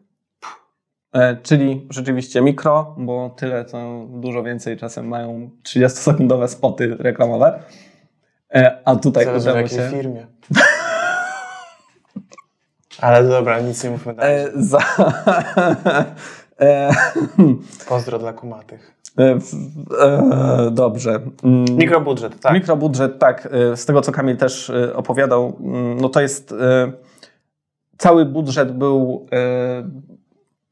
E, 1.13 1.36
Czyli 1.44 1.88
rzeczywiście 1.90 2.42
mikro, 2.42 2.96
bo 2.98 3.30
tyle 3.30 3.66
to 3.66 4.06
dużo 4.10 4.44
więcej 4.44 4.78
czasem 4.78 5.08
mają 5.08 5.50
30-sekundowe 5.68 6.48
spoty 6.48 6.96
reklamowe. 7.00 7.60
A 8.86 8.96
tutaj 8.96 9.25
Zależy 9.25 9.50
udało 9.52 9.68
się. 9.68 9.90
firmie. 9.92 10.28
Ale 13.02 13.24
dobra, 13.24 13.60
nic 13.60 13.84
nie 13.84 13.90
mówmy 13.90 14.13
dalej. 14.13 14.46
Za, 14.56 14.80
e, 16.60 16.91
Pozdro 17.89 18.19
dla 18.19 18.33
kumatych. 18.33 18.93
e, 19.19 19.38
e, 20.01 20.72
dobrze. 20.72 21.19
Mm. 21.43 21.65
Mikrobudżet, 21.77 22.39
tak. 22.39 22.53
Mikrobudżet, 22.53 23.19
tak. 23.19 23.50
y, 23.74 23.77
Z 23.77 23.86
tego, 23.86 24.01
co 24.01 24.12
Kamil 24.12 24.38
też 24.38 24.69
y, 24.69 24.95
opowiadał, 24.95 25.57
mm, 25.60 26.01
no 26.01 26.10
to 26.10 26.22
jest 26.22 26.51
y, 26.51 26.55
cały 27.98 28.25
budżet 28.25 28.77
był. 28.77 29.27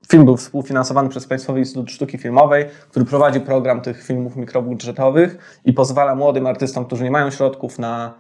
Film 0.08 0.26
był 0.26 0.38
współfinansowany 0.38 1.10
przez 1.10 1.28
Państwowy 1.28 1.60
Instytut 1.60 1.92
Sztuki 1.92 2.18
Filmowej, 2.18 2.66
który 2.90 3.06
prowadzi 3.06 3.40
program 3.40 3.82
tych 3.82 4.04
filmów 4.04 4.36
mikrobudżetowych 4.36 5.60
i 5.66 5.74
pozwala 5.74 6.16
młodym 6.16 6.48
artystom, 6.48 6.86
którzy 6.86 7.04
nie 7.04 7.12
mają 7.12 7.32
środków 7.32 7.80
na 7.80 8.14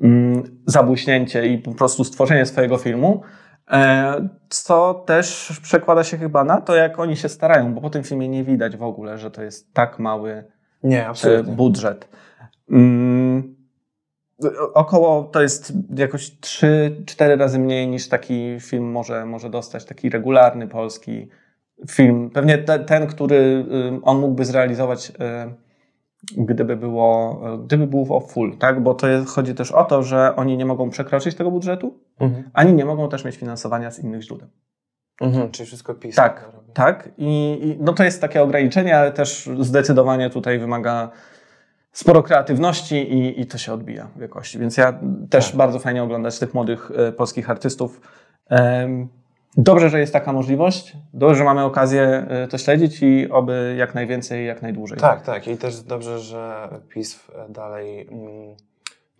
mm, 0.00 0.42
zabłyśnięcie 0.66 1.46
i 1.46 1.58
po 1.58 1.72
prostu 1.72 2.04
stworzenie 2.04 2.46
swojego 2.46 2.78
filmu. 2.78 3.22
E, 3.70 4.28
Co 4.48 4.94
też 5.06 5.52
przekłada 5.62 6.04
się 6.04 6.18
chyba 6.18 6.44
na 6.44 6.60
to, 6.60 6.74
jak 6.76 6.98
oni 6.98 7.16
się 7.16 7.28
starają, 7.28 7.74
bo 7.74 7.80
po 7.80 7.90
tym 7.90 8.02
filmie 8.04 8.28
nie 8.28 8.44
widać 8.44 8.76
w 8.76 8.82
ogóle, 8.82 9.18
że 9.18 9.30
to 9.30 9.42
jest 9.42 9.72
tak 9.74 9.98
mały 9.98 10.44
Nie, 10.82 11.02
e, 11.02 11.08
absolutnie. 11.08 11.52
budżet. 11.52 12.08
Mm, 12.70 13.56
około 14.74 15.24
to 15.24 15.42
jest 15.42 15.72
jakoś 15.96 16.30
3-4 16.40 17.36
razy 17.38 17.58
mniej 17.58 17.88
niż 17.88 18.08
taki 18.08 18.56
film 18.60 18.90
może, 18.90 19.26
może 19.26 19.50
dostać, 19.50 19.84
taki 19.84 20.10
regularny 20.10 20.68
polski 20.68 21.28
film. 21.90 22.30
Pewnie 22.30 22.58
te, 22.58 22.78
ten, 22.78 23.06
który 23.06 23.36
y, 23.36 24.02
on 24.02 24.18
mógłby 24.18 24.44
zrealizować, 24.44 25.10
y, 25.10 25.14
gdyby 26.36 26.76
było, 26.76 27.40
gdyby 27.64 27.86
był 27.86 28.20
full, 28.28 28.56
tak? 28.58 28.82
Bo 28.82 28.94
to 28.94 29.08
jest, 29.08 29.28
chodzi 29.28 29.54
też 29.54 29.72
o 29.72 29.84
to, 29.84 30.02
że 30.02 30.36
oni 30.36 30.56
nie 30.56 30.66
mogą 30.66 30.90
przekroczyć 30.90 31.34
tego 31.34 31.50
budżetu, 31.50 31.98
Mhm. 32.20 32.50
ani 32.52 32.72
nie 32.72 32.84
mogą 32.84 33.08
też 33.08 33.24
mieć 33.24 33.36
finansowania 33.36 33.90
z 33.90 33.98
innych 33.98 34.22
źródeł. 34.22 34.48
Mhm. 35.20 35.50
Czyli 35.50 35.66
wszystko 35.66 35.94
PiS. 35.94 36.14
Tak, 36.16 36.50
tak. 36.74 37.08
I, 37.18 37.58
I 37.62 37.76
no 37.80 37.92
to 37.92 38.04
jest 38.04 38.20
takie 38.20 38.42
ograniczenie, 38.42 38.98
ale 38.98 39.12
też 39.12 39.50
zdecydowanie 39.60 40.30
tutaj 40.30 40.58
wymaga 40.58 41.10
sporo 41.92 42.22
kreatywności 42.22 43.12
i, 43.12 43.40
i 43.40 43.46
to 43.46 43.58
się 43.58 43.72
odbija 43.72 44.08
w 44.16 44.20
jakości. 44.20 44.58
Więc 44.58 44.76
ja 44.76 45.00
też 45.30 45.46
Tak. 45.46 45.56
bardzo 45.56 45.78
fajnie 45.78 46.02
oglądać 46.02 46.38
tych 46.38 46.54
młodych 46.54 46.90
e, 46.96 47.12
polskich 47.12 47.50
artystów. 47.50 48.00
Em, 48.50 49.08
dobrze, 49.56 49.90
że 49.90 50.00
jest 50.00 50.12
taka 50.12 50.32
możliwość. 50.32 50.96
Dobrze, 51.14 51.34
że 51.36 51.44
mamy 51.44 51.64
okazję 51.64 52.02
e, 52.28 52.48
to 52.48 52.58
śledzić 52.58 53.02
i 53.02 53.30
oby 53.30 53.74
jak 53.78 53.94
najwięcej, 53.94 54.46
jak 54.46 54.62
najdłużej. 54.62 54.98
Tak, 54.98 55.22
tak. 55.22 55.48
I 55.48 55.56
też 55.56 55.80
dobrze, 55.80 56.18
że 56.18 56.68
PiS 56.88 57.20
dalej, 57.48 58.08
mm, 58.10 58.56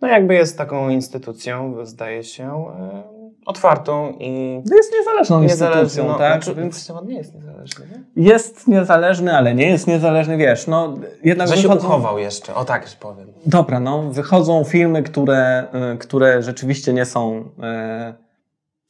no 0.01 0.07
jakby 0.07 0.33
jest 0.33 0.57
taką 0.57 0.89
instytucją, 0.89 1.85
zdaje 1.85 2.23
się, 2.23 2.65
e, 2.79 3.03
otwartą 3.45 4.13
i 4.19 4.61
No 4.69 4.75
Jest 4.75 4.93
niezależną 4.99 5.43
instytucją, 5.43 5.81
niezależną. 5.83 6.17
tak? 6.17 6.43
Znaczy, 6.43 6.61
Więc 6.61 6.91
on 6.91 7.07
nie 7.07 7.15
jest 7.17 7.35
niezależny, 7.35 7.85
nie? 8.15 8.23
jest 8.23 8.67
niezależny, 8.67 9.37
ale 9.37 9.55
nie 9.55 9.69
jest 9.69 9.87
niezależny, 9.87 10.37
wiesz, 10.37 10.67
no 10.67 10.93
jednak 11.23 11.47
Że 11.47 11.55
się 11.57 11.61
wychodzą- 11.61 11.87
uchował 11.87 12.19
jeszcze, 12.19 12.55
o 12.55 12.65
tak 12.65 12.83
już 12.83 12.95
powiem. 12.95 13.27
Dobra, 13.45 13.79
no 13.79 14.01
wychodzą 14.11 14.63
filmy, 14.63 15.03
które, 15.03 15.67
y, 15.93 15.97
które 15.97 16.41
rzeczywiście 16.43 16.93
nie 16.93 17.05
są 17.05 17.37
y, 17.39 18.26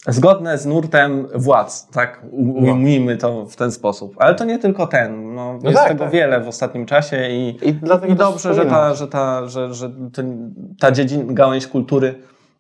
zgodne 0.08 0.58
z 0.58 0.66
nurtem 0.66 1.28
władz, 1.36 1.88
tak? 1.90 2.22
Ujmijmy 2.32 3.18
to 3.18 3.46
w 3.46 3.56
ten 3.56 3.72
sposób. 3.72 4.16
Ale 4.20 4.36
to 4.36 4.46
nie 4.46 4.60
tylko 4.60 4.88
ten. 4.88 5.36
No, 5.36 5.60
No 5.64 5.70
jest 5.70 5.82
tak, 5.82 5.88
tego 5.88 6.04
tak. 6.04 6.14
wiele 6.14 6.42
w 6.42 6.48
ostatnim 6.48 6.86
czasie 6.86 7.30
i, 7.30 7.58
I 7.70 7.70
i 8.12 8.16
dobrze, 8.16 8.54
że 8.54 8.66
ta, 8.66 8.94
że 8.94 9.08
ta, 9.08 9.48
że, 9.48 9.74
że 9.74 9.92
ten, 10.14 10.54
ta 10.80 10.92
dziedzina, 10.92 11.24
gałęź 11.34 11.68
kultury 11.68 12.16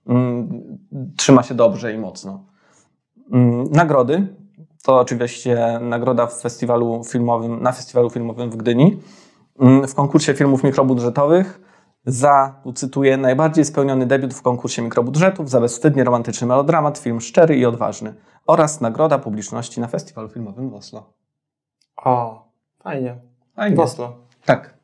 mm, 0.08 0.62
trzyma 1.18 1.44
się 1.44 1.56
dobrze 1.56 1.94
i 1.94 1.98
mocno. 1.98 2.44
Mm, 3.32 3.64
nagrody. 3.72 4.28
To 4.84 5.00
oczywiście 5.00 5.80
nagroda 5.82 6.28
w 6.28 6.42
festiwalu 6.42 7.02
filmowym, 7.04 7.62
na 7.64 7.72
festiwalu 7.72 8.10
filmowym 8.10 8.50
w 8.50 8.56
Gdyni. 8.58 9.00
Mm, 9.60 9.88
W 9.88 9.96
konkursie 9.96 10.34
filmów 10.34 10.64
mikrobudżetowych 10.64 11.62
za, 12.08 12.56
tu 12.64 12.74
cytuję, 12.74 13.18
najbardziej 13.18 13.66
spełniony 13.66 14.06
debiut 14.06 14.34
w 14.34 14.42
konkursie 14.42 14.82
mikrobudżetów, 14.82 15.50
za 15.50 15.62
bezwstydnie 15.62 16.04
romantyczny 16.04 16.48
melodramat, 16.48 16.98
film 16.98 17.22
szczery 17.22 17.58
i 17.58 17.66
odważny 17.66 18.14
oraz 18.46 18.82
nagroda 18.82 19.20
publiczności 19.20 19.82
na 19.82 19.88
festiwalu 19.88 20.30
filmowym 20.30 20.70
w 20.70 20.74
Oslo. 20.74 21.14
O, 21.98 22.48
fajnie. 22.84 23.16
Fajnie. 23.56 23.76
W 23.76 23.80
Oslo. 23.80 24.18
Tak. 24.46 24.78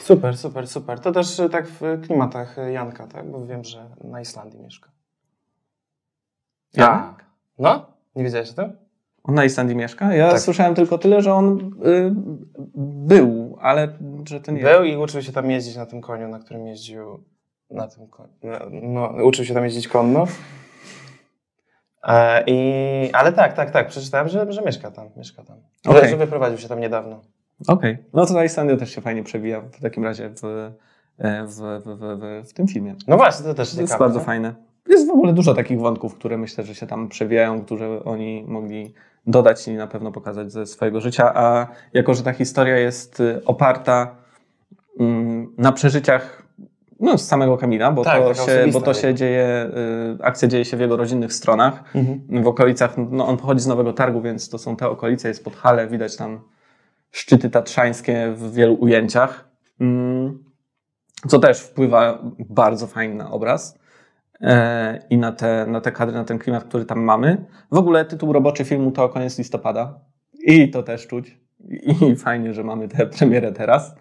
Super, 0.00 0.36
super, 0.36 0.68
super. 0.68 1.00
To 1.00 1.12
też 1.12 1.40
e, 1.40 1.48
tak 1.48 1.68
w 1.68 1.80
klimatach 2.02 2.58
e, 2.58 2.72
Janka, 2.72 3.06
tak? 3.06 3.30
Bo 3.30 3.46
wiem, 3.46 3.64
że 3.64 3.90
na 4.04 4.20
Islandii 4.20 4.60
mieszka. 4.60 4.90
Ja? 6.74 7.14
No? 7.58 7.86
Nie 8.16 8.24
wiedziałeś 8.24 8.50
o 8.50 8.54
tym? 8.54 8.81
On 9.24 9.34
na 9.34 9.44
Islandii 9.44 9.76
mieszka? 9.76 10.14
Ja 10.14 10.30
Tak. 10.30 10.40
słyszałem 10.40 10.74
tylko 10.74 10.98
tyle, 10.98 11.22
że 11.22 11.34
on 11.34 11.58
y, 11.86 12.12
był, 13.06 13.58
ale 13.60 13.88
że 14.28 14.40
ten 14.40 14.56
jest. 14.56 14.68
Był 14.72 14.84
i 14.84 14.96
uczył 14.96 15.22
się 15.22 15.32
tam 15.32 15.50
jeździć 15.50 15.76
na 15.76 15.86
tym 15.86 16.00
koniu, 16.00 16.28
na 16.28 16.38
którym 16.38 16.66
jeździł. 16.66 17.24
Na 17.70 17.88
tym 17.88 18.06
koniu. 18.08 18.30
No, 18.82 19.12
uczył 19.24 19.44
się 19.44 19.54
tam 19.54 19.64
jeździć 19.64 19.88
konno. 19.88 20.26
E, 22.04 22.44
i, 22.46 23.10
ale 23.12 23.32
tak, 23.32 23.52
tak, 23.52 23.70
tak. 23.70 23.88
Przeczytałem, 23.88 24.28
że, 24.28 24.52
że 24.52 24.62
mieszka 24.62 24.90
tam. 24.90 25.08
Mieszka 25.16 25.42
tam. 25.44 25.56
Że- 25.84 25.90
Okej. 25.90 26.10
Że 26.10 26.16
wyprowadził 26.16 26.58
się 26.58 26.68
tam 26.68 26.80
niedawno. 26.80 27.20
Okej. 27.68 27.98
No 28.12 28.26
to 28.26 28.34
ta 28.34 28.44
Islandia 28.44 28.76
też 28.76 28.90
się 28.94 29.00
fajnie 29.00 29.22
przewija 29.22 29.60
w 29.60 29.80
takim 29.80 30.04
razie 30.04 30.28
w, 30.28 30.44
e, 31.18 31.46
w, 31.46 31.50
w, 31.54 31.82
w, 31.84 32.48
w, 32.48 32.52
tym 32.52 32.68
filmie. 32.68 32.94
No 33.08 33.16
właśnie, 33.16 33.44
to 33.46 33.54
też 33.54 33.74
To 33.74 33.80
jest 33.80 33.92
ciekawe. 33.92 34.04
bardzo 34.04 34.18
nie? 34.18 34.24
fajne. 34.24 34.54
Jest 34.88 35.06
w 35.08 35.10
ogóle 35.10 35.32
dużo 35.32 35.54
takich 35.54 35.80
wątków, 35.80 36.14
które 36.14 36.38
myślę, 36.38 36.64
że 36.64 36.74
się 36.74 36.86
tam 36.86 37.08
przewijają, 37.08 37.64
które 37.64 38.04
oni 38.04 38.44
mogli 38.48 38.94
dodać 39.26 39.68
i 39.68 39.74
na 39.74 39.86
pewno 39.86 40.12
pokazać 40.12 40.52
ze 40.52 40.66
swojego 40.66 41.00
życia. 41.00 41.34
A 41.34 41.66
jako, 41.92 42.14
że 42.14 42.22
ta 42.22 42.32
historia 42.32 42.76
jest 42.76 43.20
y, 43.20 43.44
oparta 43.44 44.16
mm, 45.00 45.54
na 45.58 45.72
przeżyciach 45.72 46.42
no, 47.00 47.18
z 47.18 47.26
samego 47.26 47.56
Kamila, 47.56 47.92
bo, 47.92 48.04
Tak, 48.04 48.22
to, 48.22 48.34
się, 48.34 48.66
bo 48.72 48.80
to 48.80 48.94
się 48.94 49.14
dzieje, 49.14 49.70
y, 50.20 50.24
akcja 50.24 50.48
dzieje 50.48 50.64
się 50.64 50.76
w 50.76 50.80
jego 50.80 50.96
rodzinnych 50.96 51.32
stronach. 51.32 51.82
Mhm. 51.94 52.42
W 52.42 52.46
okolicach, 52.46 52.94
no 53.10 53.26
on 53.26 53.36
pochodzi 53.36 53.60
z 53.60 53.66
Nowego 53.66 53.92
Targu, 53.92 54.20
więc 54.20 54.48
to 54.48 54.58
są 54.58 54.76
te 54.76 54.88
okolice, 54.88 55.28
jest 55.28 55.44
pod 55.44 55.56
Hale, 55.56 55.86
widać 55.86 56.16
tam 56.16 56.40
szczyty 57.10 57.50
tatrzańskie 57.50 58.32
w 58.36 58.54
wielu 58.54 58.74
ujęciach. 58.74 59.48
Mm, 59.80 60.44
Co 61.28 61.38
też 61.38 61.60
wpływa 61.60 62.18
bardzo 62.38 62.86
fajnie 62.86 63.14
na 63.14 63.30
obraz 63.30 63.78
i 65.10 65.18
na 65.18 65.32
te, 65.32 65.66
na 65.66 65.80
te 65.80 65.92
kadry, 65.92 66.14
na 66.14 66.24
ten 66.24 66.38
klimat, 66.38 66.64
który 66.64 66.84
tam 66.84 67.00
mamy. 67.00 67.44
W 67.70 67.76
ogóle 67.76 68.04
tytuł 68.04 68.32
roboczy 68.32 68.64
filmu 68.64 68.90
to 68.90 69.08
koniec 69.08 69.38
listopada 69.38 70.00
i 70.42 70.70
to 70.70 70.82
też 70.82 71.06
czuć. 71.06 71.38
I 72.02 72.16
fajnie, 72.16 72.54
że 72.54 72.64
mamy 72.64 72.88
tę 72.88 73.06
premierę 73.06 73.52
teraz. 73.52 73.94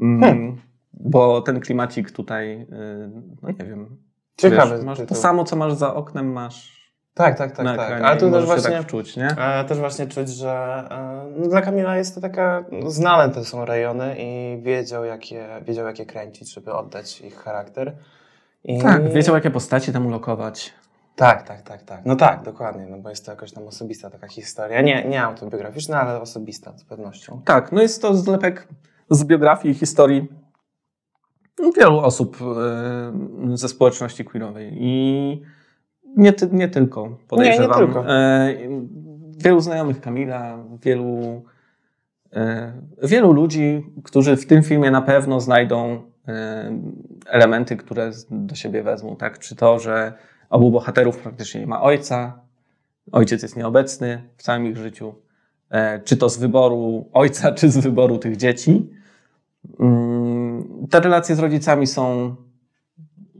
Mm, 0.00 0.20
Hmm. 0.20 0.56
Bo 0.92 1.42
ten 1.42 1.60
klimacik 1.60 2.10
tutaj, 2.10 2.60
y, 2.60 2.66
no 3.42 3.48
nie 3.48 3.64
wiem. 3.64 3.96
Ciekawy 4.36 4.76
wiesz, 4.76 4.84
masz 4.84 4.98
to 5.08 5.14
samo, 5.14 5.44
co 5.44 5.56
masz 5.56 5.72
za 5.72 5.94
oknem, 5.94 6.32
masz 6.32 6.80
Tak, 7.14 7.38
tak, 7.38 7.56
tak. 7.56 7.76
tak. 7.76 8.02
Ale 8.02 8.20
tu 8.20 8.30
też 8.30 8.46
właśnie, 8.46 8.70
tak 8.70 8.82
wczuć, 8.82 9.16
nie? 9.16 9.28
e, 9.38 9.64
też 9.64 9.78
właśnie 9.78 10.06
czuć, 10.06 10.28
że 10.28 10.50
e, 10.90 11.30
no, 11.36 11.48
dla 11.48 11.62
Kamila 11.62 11.96
jest 11.96 12.14
to 12.14 12.20
taka, 12.20 12.64
no, 12.72 12.90
znane 12.90 13.34
te 13.34 13.44
są 13.44 13.64
rejony 13.64 14.16
i 14.18 14.58
wiedział, 14.62 15.04
jakie, 15.04 15.48
wiedział, 15.66 15.86
jakie 15.86 16.06
kręcić, 16.06 16.54
żeby 16.54 16.72
oddać 16.72 17.20
ich 17.20 17.36
charakter. 17.36 17.96
I... 18.64 18.78
Tak, 18.78 19.12
wiedział 19.12 19.34
jakie 19.34 19.50
postaci 19.50 19.92
tam 19.92 20.06
ulokować. 20.06 20.72
Tak, 21.16 21.42
tak, 21.42 21.62
tak, 21.62 21.82
tak. 21.82 22.06
No 22.06 22.16
tak, 22.16 22.42
dokładnie, 22.42 22.86
no 22.86 22.98
bo 22.98 23.10
jest 23.10 23.24
to 23.26 23.32
jakoś 23.32 23.52
tam 23.52 23.66
osobista 23.66 24.10
taka 24.10 24.28
historia. 24.28 24.80
Nie, 24.80 25.04
nie 25.04 25.22
autobiograficzna, 25.22 26.00
ale 26.00 26.20
osobista 26.20 26.78
z 26.78 26.84
pewnością. 26.84 27.40
Tak, 27.44 27.72
no 27.72 27.82
jest 27.82 28.02
to 28.02 28.14
zlepek 28.14 28.68
z 29.10 29.24
biografii 29.24 29.74
i 29.74 29.78
historii 29.78 30.28
wielu 31.76 31.98
osób 31.98 32.36
e, 33.52 33.56
ze 33.56 33.68
społeczności 33.68 34.24
queerowej. 34.24 34.72
I 34.74 35.42
nie, 36.16 36.32
ty, 36.32 36.48
nie 36.52 36.68
tylko, 36.68 37.18
podejrzewam. 37.28 37.78
tylko. 37.78 38.08
E, 38.08 38.54
wielu 39.38 39.60
znajomych 39.60 40.00
Kamila, 40.00 40.58
wielu, 40.82 41.42
e, 42.32 42.72
wielu 43.02 43.32
ludzi, 43.32 43.86
którzy 44.04 44.36
w 44.36 44.46
tym 44.46 44.62
filmie 44.62 44.90
na 44.90 45.02
pewno 45.02 45.40
znajdą 45.40 46.02
elementy, 47.26 47.76
które 47.76 48.10
do 48.30 48.54
siebie 48.54 48.82
wezmą. 48.82 49.16
Tak? 49.16 49.38
Czy 49.38 49.56
to, 49.56 49.78
że 49.78 50.12
Obu 50.50 50.70
bohaterów 50.70 51.18
praktycznie 51.18 51.60
nie 51.60 51.66
ma 51.66 51.82
ojca. 51.82 52.40
Ojciec 53.12 53.42
jest 53.42 53.56
nieobecny 53.56 54.28
w 54.36 54.42
całym 54.42 54.66
ich 54.66 54.76
życiu. 54.76 55.14
E, 55.70 56.00
czy 56.00 56.16
to 56.16 56.28
z 56.28 56.38
wyboru 56.38 57.08
ojca, 57.12 57.52
czy 57.52 57.70
z 57.70 57.78
wyboru 57.78 58.18
tych 58.18 58.36
dzieci. 58.36 58.90
Mm, 59.80 60.86
Te 60.90 61.00
relacje 61.00 61.36
z 61.36 61.38
rodzicami 61.38 61.86
są 61.86 62.36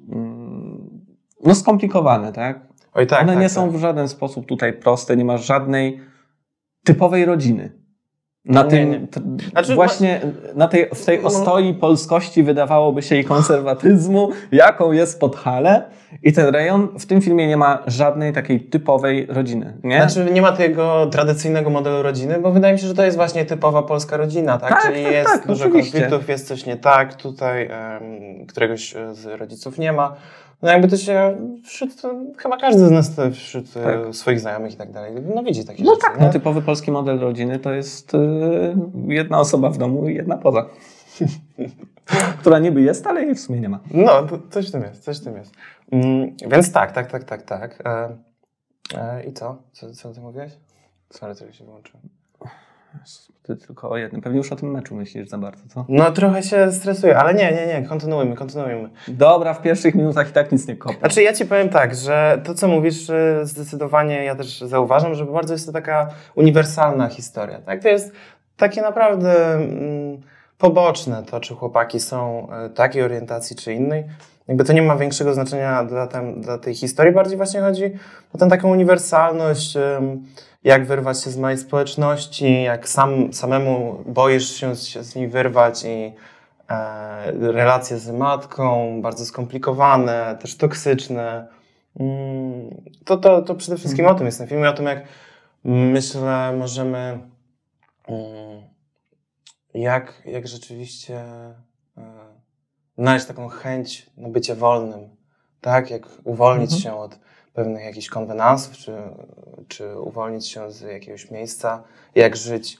mm, 0.08 1.00
no, 1.44 1.54
skomplikowane, 1.54 2.32
tak? 2.32 2.60
Oj 2.94 3.06
tak, 3.06 3.20
One 3.22 3.32
tak, 3.32 3.40
nie 3.40 3.46
tak. 3.46 3.52
są 3.52 3.70
w 3.70 3.76
żaden 3.76 4.08
sposób 4.08 4.46
tutaj 4.46 4.72
proste, 4.72 5.16
nie 5.16 5.24
ma 5.24 5.36
żadnej 5.36 6.00
typowej 6.84 7.24
rodziny. 7.24 7.79
Na 8.44 8.62
Nie, 8.62 8.70
tym, 8.70 8.90
nie. 8.90 9.08
Znaczy, 9.50 9.74
właśnie 9.74 10.20
na 10.54 10.68
tej, 10.68 10.90
w 10.94 11.04
tej 11.04 11.20
No. 11.22 11.28
ostoi 11.28 11.74
polskości 11.74 12.42
wydawałoby 12.42 13.02
się 13.02 13.16
i 13.16 13.24
konserwatyzmu, 13.24 14.30
jaką 14.52 14.92
jest 14.92 15.20
Podhale 15.20 15.82
i 16.22 16.32
ten 16.32 16.46
rejon, 16.54 16.88
w 16.98 17.06
tym 17.06 17.20
filmie 17.20 17.48
nie 17.48 17.56
ma 17.56 17.82
żadnej 17.86 18.32
takiej 18.32 18.60
typowej 18.60 19.26
rodziny, 19.26 19.78
nie? 19.84 19.96
Znaczy 20.08 20.32
nie 20.32 20.42
ma 20.42 20.52
tego 20.52 21.06
tradycyjnego 21.06 21.70
modelu 21.70 22.02
rodziny, 22.02 22.38
bo 22.40 22.50
wydaje 22.52 22.74
mi 22.74 22.80
się, 22.80 22.86
że 22.86 22.94
to 22.94 23.04
jest 23.04 23.16
właśnie 23.16 23.44
typowa 23.44 23.82
polska 23.82 24.16
rodzina, 24.16 24.58
tak? 24.58 24.70
Tak, 24.70 24.82
Czyli 24.92 25.04
tak, 25.04 25.12
jest 25.12 25.30
tak, 25.32 25.46
dużo 25.46 25.64
oczywiście. 25.64 25.92
konfliktów, 26.00 26.28
jest 26.28 26.48
coś 26.48 26.66
nie 26.66 26.76
tak, 26.76 27.14
tutaj 27.14 27.66
em, 27.70 28.46
któregoś 28.46 28.94
z 29.12 29.26
rodziców 29.40 29.78
nie 29.78 29.92
ma. 29.92 30.16
No 30.62 30.70
jakby 30.70 30.88
to 30.88 30.96
się 30.96 31.36
wśród, 31.64 31.90
chyba 32.36 32.56
każdy 32.56 32.86
z 32.86 32.90
nas 32.90 33.14
to 33.16 33.30
wśród 33.30 33.76
e, 33.76 33.82
Tak. 33.82 34.14
swoich 34.14 34.40
znajomych 34.40 34.72
i 34.72 34.76
tak 34.76 34.92
dalej, 34.92 35.12
no 35.34 35.42
widzi 35.42 35.64
takie 35.64 35.84
no 35.84 35.90
rzeczy. 35.94 36.02
tak, 36.02 36.20
nie? 36.20 36.26
no, 36.26 36.32
typowy 36.32 36.62
polski 36.62 36.90
model 36.90 37.18
rodziny 37.18 37.58
to 37.58 37.72
jest 37.72 38.14
y, 38.14 38.18
jedna 39.08 39.40
osoba 39.40 39.70
w 39.70 39.78
domu 39.78 40.08
i 40.08 40.14
jedna 40.14 40.36
poza. 40.36 40.66
Która 42.40 42.58
niby 42.58 42.82
jest, 42.82 43.06
ale 43.06 43.24
jej 43.24 43.34
w 43.34 43.40
sumie 43.40 43.60
nie 43.60 43.68
ma. 43.68 43.80
No, 43.90 44.26
coś 44.50 44.68
w 44.68 44.72
tym 44.72 44.82
jest, 44.82 45.04
coś 45.04 45.20
w 45.20 45.24
tym 45.24 45.36
jest. 45.36 45.52
Mm, 45.92 46.36
więc 46.50 46.72
tak, 46.72 46.92
tak, 46.92 47.10
tak, 47.10 47.24
tak, 47.24 47.42
tak. 47.42 47.82
E, 47.86 48.16
e, 48.94 49.24
I 49.24 49.32
co? 49.32 49.62
co? 49.72 49.92
Co 49.94 50.12
ty 50.14 50.20
mówiłeś? 50.20 50.52
Sorry, 51.10 51.34
tylko 51.34 51.52
się 51.52 51.64
wyłączyłem. 51.64 52.02
Ty 53.42 53.56
tylko 53.56 53.90
o 53.90 53.96
jednym. 53.96 54.22
Pewnie 54.22 54.38
już 54.38 54.52
o 54.52 54.56
tym 54.56 54.70
meczu 54.70 54.94
myślisz 54.94 55.28
za 55.28 55.38
bardzo, 55.38 55.62
co? 55.68 55.84
No 55.88 56.12
trochę 56.12 56.42
się 56.42 56.72
stresuję, 56.72 57.18
ale 57.18 57.34
nie, 57.34 57.52
nie, 57.52 57.66
nie, 57.66 57.88
kontynuujmy, 57.88 58.36
kontynuujmy. 58.36 58.90
Dobra, 59.08 59.54
w 59.54 59.62
pierwszych 59.62 59.94
minutach 59.94 60.30
i 60.30 60.32
tak 60.32 60.52
nic 60.52 60.68
nie 60.68 60.76
kopnę. 60.76 60.98
Znaczy 60.98 61.22
ja 61.22 61.32
ci 61.32 61.46
powiem 61.46 61.68
tak, 61.68 61.94
że 61.94 62.42
to 62.44 62.54
co 62.54 62.68
mówisz 62.68 63.06
zdecydowanie 63.42 64.24
ja 64.24 64.34
też 64.34 64.60
zauważam, 64.60 65.14
że 65.14 65.24
bardzo 65.24 65.54
jest 65.54 65.66
to 65.66 65.72
taka 65.72 66.08
uniwersalna 66.34 67.08
historia, 67.08 67.60
tak? 67.60 67.82
To 67.82 67.88
jest 67.88 68.12
takie 68.56 68.82
naprawdę 68.82 69.54
mm, 69.54 70.20
poboczne 70.58 71.22
to, 71.22 71.40
czy 71.40 71.54
chłopaki 71.54 72.00
są 72.00 72.48
e, 72.50 72.70
takiej 72.70 73.02
orientacji, 73.02 73.56
czy 73.56 73.74
innej. 73.74 74.04
Jakby 74.50 74.64
to 74.64 74.72
nie 74.72 74.82
ma 74.82 74.96
większego 74.96 75.34
znaczenia 75.34 75.84
dla, 75.84 76.06
tam, 76.06 76.40
dla 76.40 76.58
tej 76.58 76.74
historii, 76.74 77.14
bardziej 77.14 77.36
właśnie 77.36 77.60
chodzi 77.60 77.84
o 78.34 78.38
tę 78.38 78.48
taką 78.48 78.70
uniwersalność, 78.70 79.78
jak 80.64 80.86
wyrwać 80.86 81.24
się 81.24 81.30
z 81.30 81.36
małej 81.36 81.58
społeczności, 81.58 82.62
jak 82.62 82.88
sam, 82.88 83.32
samemu 83.32 84.04
boisz 84.06 84.56
się 84.56 84.74
z, 84.76 84.92
z 84.92 85.14
niej 85.14 85.28
wyrwać 85.28 85.84
i 85.84 86.12
e, 86.68 87.32
relacje 87.52 87.98
z 87.98 88.10
matką, 88.10 88.98
bardzo 89.02 89.24
skomplikowane, 89.24 90.38
też 90.40 90.56
toksyczne. 90.56 91.48
Mm, 92.00 92.70
To, 93.04 93.16
to, 93.16 93.42
to 93.42 93.54
przede 93.54 93.76
wszystkim 93.76 94.06
o 94.06 94.14
tym 94.14 94.26
jest 94.26 94.38
ten 94.38 94.48
film 94.48 94.64
i 94.64 94.66
o 94.66 94.72
tym, 94.72 94.86
jak 94.86 95.04
myślę, 95.64 96.52
możemy 96.58 97.18
mm, 98.08 98.62
jak, 99.74 100.22
jak 100.26 100.48
rzeczywiście 100.48 101.24
znaleźć 102.98 103.26
taką 103.26 103.48
chęć 103.48 104.10
na 104.16 104.28
bycie 104.28 104.54
wolnym, 104.54 105.08
tak? 105.60 105.90
Jak 105.90 106.02
uwolnić 106.24 106.72
Mhm. 106.72 106.82
się 106.82 107.00
od 107.00 107.18
pewnych 107.54 107.84
jakichś 107.84 108.08
konwenansów, 108.08 108.76
czy, 108.76 108.92
czy 109.68 109.98
uwolnić 110.00 110.48
się 110.48 110.70
z 110.72 110.80
jakiegoś 110.80 111.30
miejsca, 111.30 111.82
jak 112.14 112.36
żyć 112.36 112.78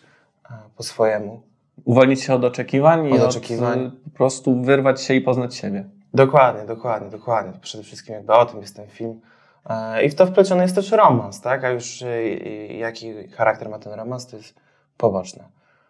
e, 0.51 0.55
po 0.77 0.83
swojemu. 0.83 1.43
Uwolnić 1.85 2.23
się 2.23 2.35
od 2.35 2.45
oczekiwań 2.45 3.07
i 3.09 3.13
Od 3.13 3.21
od 3.21 3.29
oczekiwań. 3.31 3.87
y, 3.87 4.11
po 4.11 4.11
prostu 4.17 4.63
wyrwać 4.63 5.03
się 5.03 5.15
i 5.15 5.21
poznać 5.21 5.55
siebie. 5.55 5.85
Dokładnie, 6.15 6.65
dokładnie, 6.67 7.11
dokładnie. 7.11 7.53
Przede 7.61 7.85
wszystkim 7.85 8.15
jakby 8.15 8.33
o 8.33 8.47
tym 8.47 8.61
jest 8.61 8.77
ten 8.77 8.87
film. 8.87 9.21
E, 9.71 10.05
I 10.05 10.11
w 10.11 10.15
to 10.15 10.27
wpleciony 10.27 10.63
jest 10.63 10.75
też 10.75 10.91
romans, 10.91 11.41
tak? 11.41 11.65
A 11.65 11.71
już 11.71 12.03
e, 12.03 12.27
jaki 12.67 13.29
charakter 13.29 13.69
ma 13.69 13.79
ten 13.79 13.93
romans, 13.93 14.27
to 14.27 14.37
jest 14.37 14.55
poboczne. 14.97 15.45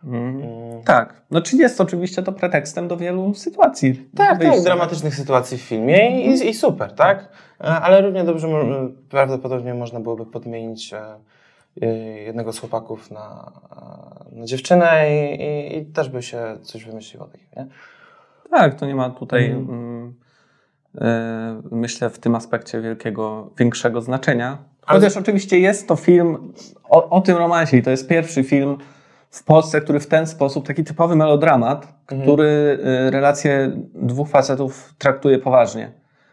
Mm. 0.04 0.82
Tak. 0.84 1.22
No 1.30 1.40
czyli 1.42 1.58
jest 1.62 1.80
oczywiście 1.80 2.22
to 2.22 2.32
pretekstem 2.32 2.88
do 2.88 2.96
wielu 2.96 3.34
sytuacji. 3.34 4.08
Tak, 4.16 4.38
wyjścia. 4.38 4.54
tak, 4.56 4.64
dramatycznych 4.64 5.14
sytuacji 5.14 5.58
w 5.58 5.60
filmie 5.60 6.22
i, 6.26 6.48
i 6.48 6.54
super, 6.54 6.92
tak? 6.92 7.28
E, 7.60 7.64
Ale 7.64 8.00
równie 8.00 8.24
dobrze 8.24 8.48
prawdopodobnie 9.08 9.74
można 9.74 10.00
byłoby 10.00 10.26
podmienić 10.26 10.94
e, 11.80 11.86
jednego 12.24 12.52
z 12.52 12.58
chłopaków 12.58 13.10
na, 13.10 13.52
na 14.32 14.44
dziewczynę 14.46 15.04
i, 15.10 15.42
i, 15.42 15.78
i 15.78 15.86
też 15.86 16.08
by 16.08 16.22
się 16.22 16.42
coś 16.62 16.84
wymyśliło 16.84 17.26
takiego, 17.26 17.50
nie? 17.56 17.66
Tak, 18.50 18.74
to 18.74 18.86
nie 18.86 18.94
ma 18.94 19.10
tutaj, 19.10 19.50
mm, 19.50 20.14
e, 21.00 21.62
myślę, 21.70 22.10
w 22.10 22.18
tym 22.18 22.34
aspekcie 22.34 22.80
wielkiego, 22.80 23.50
większego 23.58 24.00
znaczenia. 24.02 24.58
Ale- 24.86 25.00
Chociaż 25.00 25.16
oczywiście 25.16 25.58
jest 25.58 25.88
to 25.88 25.96
film 25.96 26.52
o, 26.84 27.10
o 27.10 27.20
tym 27.20 27.36
romansie 27.36 27.76
i 27.76 27.82
to 27.82 27.90
jest 27.90 28.08
pierwszy 28.08 28.44
film 28.44 28.78
w 29.30 29.44
Polsce, 29.44 29.80
który 29.80 30.00
w 30.00 30.06
ten 30.06 30.26
sposób, 30.26 30.66
taki 30.66 30.84
typowy 30.84 31.16
melodramat, 31.16 32.00
Mhm. 32.12 32.22
który 32.22 32.78
e, 32.84 33.10
relacje 33.10 33.72
dwóch 33.94 34.28
facetów 34.28 34.94
traktuje 34.98 35.38
poważnie. 35.38 35.92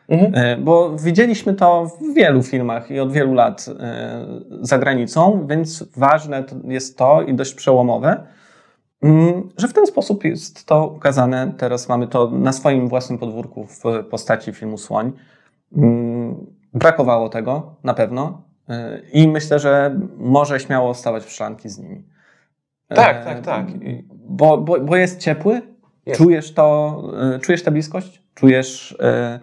Mhm. 0.10 0.36
E, 0.36 0.58
Bo 0.58 0.96
widzieliśmy 0.98 1.54
to 1.54 1.86
w 1.86 2.14
wielu 2.16 2.44
filmach 2.44 2.92
i 2.92 3.00
od 3.00 3.12
wielu 3.12 3.34
lat 3.34 3.66
e, 3.80 4.26
za 4.62 4.78
granicą, 4.78 5.48
więc 5.50 5.84
ważne 5.98 6.44
jest 6.64 6.98
to 6.98 7.22
i 7.22 7.34
dość 7.34 7.54
przełomowe, 7.54 8.24
mm, 9.04 9.50
że 9.58 9.68
w 9.68 9.74
ten 9.74 9.88
sposób 9.88 10.24
jest 10.24 10.66
to 10.66 10.88
ukazane. 10.88 11.52
Teraz 11.58 11.90
mamy 11.90 12.08
to 12.08 12.30
na 12.32 12.54
swoim 12.54 12.88
własnym 12.88 13.20
podwórku 13.20 13.66
w 13.66 13.84
postaci 14.10 14.54
filmu 14.54 14.78
Słoń. 14.78 15.12
Mm, 15.78 16.46
Brakowało 16.74 17.30
tego 17.30 17.76
na 17.84 17.94
pewno 17.94 18.42
i 19.14 19.28
myślę, 19.28 19.60
że 19.60 20.00
może 20.18 20.60
śmiało 20.60 20.94
stawać 20.94 21.24
w 21.24 21.32
szranki 21.32 21.70
z 21.70 21.80
nimi. 21.80 22.04
E, 22.90 22.96
Tak, 22.96 23.26
tak, 23.26 23.42
tak. 23.42 23.70
I- 23.70 24.08
Bo, 24.30 24.58
bo, 24.58 24.80
bo 24.80 24.96
jest 24.96 25.20
ciepły, 25.20 25.62
Jest. 26.06 26.22
czujesz 26.22 26.54
to, 26.54 27.02
e, 27.36 27.40
czujesz 27.40 27.64
tę 27.64 27.72
bliskość, 27.72 28.24
czujesz 28.34 28.98
e, 29.00 29.40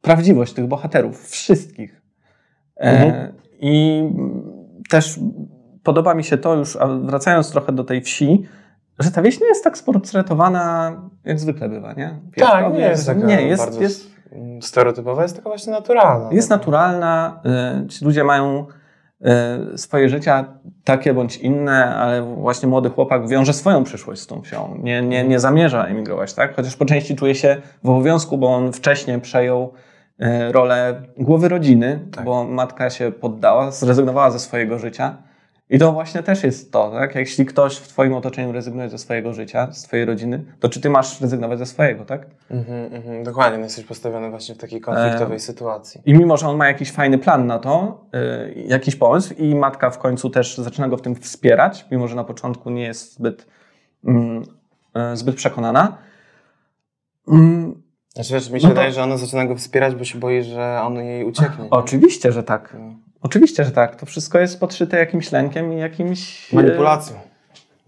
prawdziwość 0.00 0.52
tych 0.52 0.66
bohaterów, 0.66 1.28
wszystkich. 1.28 2.02
E, 2.76 2.90
Mhm. 3.06 3.32
I 3.60 4.02
też 4.90 5.20
podoba 5.82 6.14
mi 6.14 6.24
się 6.24 6.38
to 6.38 6.54
już, 6.54 6.76
a 6.76 6.86
wracając 6.86 7.50
trochę 7.50 7.72
do 7.72 7.84
tej 7.84 8.00
wsi, 8.02 8.42
że 8.98 9.10
ta 9.10 9.22
wieś 9.22 9.40
nie 9.40 9.46
jest 9.46 9.64
tak 9.64 9.78
sportretowana, 9.78 10.92
jak 11.24 11.40
zwykle 11.40 11.68
bywa, 11.68 11.92
nie? 11.92 12.20
Tak, 12.36 12.72
nie 12.72 12.80
jest 12.80 13.06
taka 13.06 13.26
nie, 13.26 13.42
jest, 13.42 13.62
bardzo 13.64 13.80
jest, 13.80 14.10
stereotypowa, 14.60 15.22
jest 15.22 15.36
taka 15.36 15.48
właśnie 15.48 15.72
naturalna. 15.72 16.28
jest 16.32 16.50
no. 16.50 16.56
naturalna, 16.56 17.40
y, 17.84 17.88
ci 17.88 18.04
ludzie 18.04 18.24
mają 18.24 18.66
swoje 19.76 20.08
życia 20.08 20.44
takie 20.84 21.14
bądź 21.14 21.36
inne, 21.36 21.96
ale 21.96 22.22
właśnie 22.22 22.68
młody 22.68 22.90
chłopak 22.90 23.28
wiąże 23.28 23.52
swoją 23.52 23.84
przyszłość 23.84 24.20
z 24.20 24.26
tą 24.26 24.42
wsią. 24.42 24.78
Nie, 24.82 25.02
nie, 25.02 25.24
nie 25.24 25.40
zamierza 25.40 25.84
emigrować, 25.84 26.34
tak? 26.34 26.56
Chociaż 26.56 26.76
po 26.76 26.84
części 26.84 27.16
czuje 27.16 27.34
się 27.34 27.56
w 27.84 27.88
obowiązku, 27.90 28.38
bo 28.38 28.54
on 28.54 28.72
wcześniej 28.72 29.20
przejął 29.20 29.72
y, 30.22 30.52
rolę 30.52 31.02
głowy 31.18 31.48
rodziny, 31.48 32.00
Tak. 32.12 32.24
bo 32.24 32.44
matka 32.44 32.90
się 32.90 33.12
poddała, 33.12 33.70
zrezygnowała 33.70 34.30
ze 34.30 34.38
swojego 34.38 34.78
życia. 34.78 35.16
I 35.70 35.78
to 35.78 35.92
właśnie 35.92 36.22
też 36.22 36.44
jest 36.44 36.72
to, 36.72 36.90
tak? 36.90 37.14
Jeśli 37.14 37.46
ktoś 37.46 37.76
w 37.76 37.88
twoim 37.88 38.14
otoczeniu 38.14 38.52
rezygnuje 38.52 38.88
ze 38.88 38.98
swojego 38.98 39.32
życia, 39.32 39.72
z 39.72 39.82
twojej 39.82 40.04
rodziny, 40.04 40.44
to 40.60 40.68
czy 40.68 40.80
ty 40.80 40.90
masz 40.90 41.20
rezygnować 41.20 41.58
ze 41.58 41.66
swojego, 41.66 42.04
tak? 42.04 42.26
Mhm, 42.50 42.94
mhm, 42.94 43.24
dokładnie, 43.24 43.58
no 43.58 43.64
jesteś 43.64 43.84
postawiony 43.84 44.30
właśnie 44.30 44.54
w 44.54 44.58
takiej 44.58 44.80
konfliktowej 44.80 45.40
sytuacji. 45.40 46.00
I 46.06 46.14
mimo, 46.14 46.36
że 46.36 46.48
on 46.48 46.56
ma 46.56 46.66
jakiś 46.68 46.92
fajny 46.92 47.18
plan 47.18 47.46
na 47.46 47.58
to, 47.58 48.04
y, 48.14 48.64
jakiś 48.66 48.96
pomysł 48.96 49.34
i 49.34 49.54
matka 49.54 49.90
w 49.90 49.98
końcu 49.98 50.30
też 50.30 50.58
zaczyna 50.58 50.88
go 50.88 50.96
w 50.96 51.02
tym 51.02 51.14
wspierać, 51.14 51.86
mimo, 51.90 52.08
że 52.08 52.16
na 52.16 52.24
początku 52.24 52.70
nie 52.70 52.82
jest 52.82 53.14
zbyt, 53.14 53.46
mm, 54.04 54.42
y, 55.12 55.16
zbyt 55.16 55.36
przekonana. 55.36 55.98
Mm, 57.28 57.82
Znaczy 58.14 58.34
wiesz, 58.34 58.50
mi 58.50 58.60
się 58.60 58.66
No 58.66 58.74
to- 58.74 58.74
wydaje, 58.74 58.92
że 58.92 59.02
ona 59.02 59.16
zaczyna 59.16 59.46
go 59.46 59.56
wspierać, 59.56 59.94
bo 59.94 60.04
się 60.04 60.18
boi, 60.18 60.42
że 60.42 60.80
on 60.82 60.96
jej 60.96 61.24
ucieknie. 61.24 61.64
nie? 61.64 61.70
oczywiście, 61.70 62.32
że 62.32 62.42
tak. 62.42 62.76
No. 62.78 63.05
Oczywiście, 63.22 63.64
że 63.64 63.70
tak. 63.70 63.96
To 63.96 64.06
wszystko 64.06 64.38
jest 64.38 64.60
podszyte 64.60 64.98
jakimś 64.98 65.32
lękiem 65.32 65.72
i 65.72 65.78
jakimś... 65.78 66.52
y, 66.52 66.56
Manipulacją. 66.56 67.16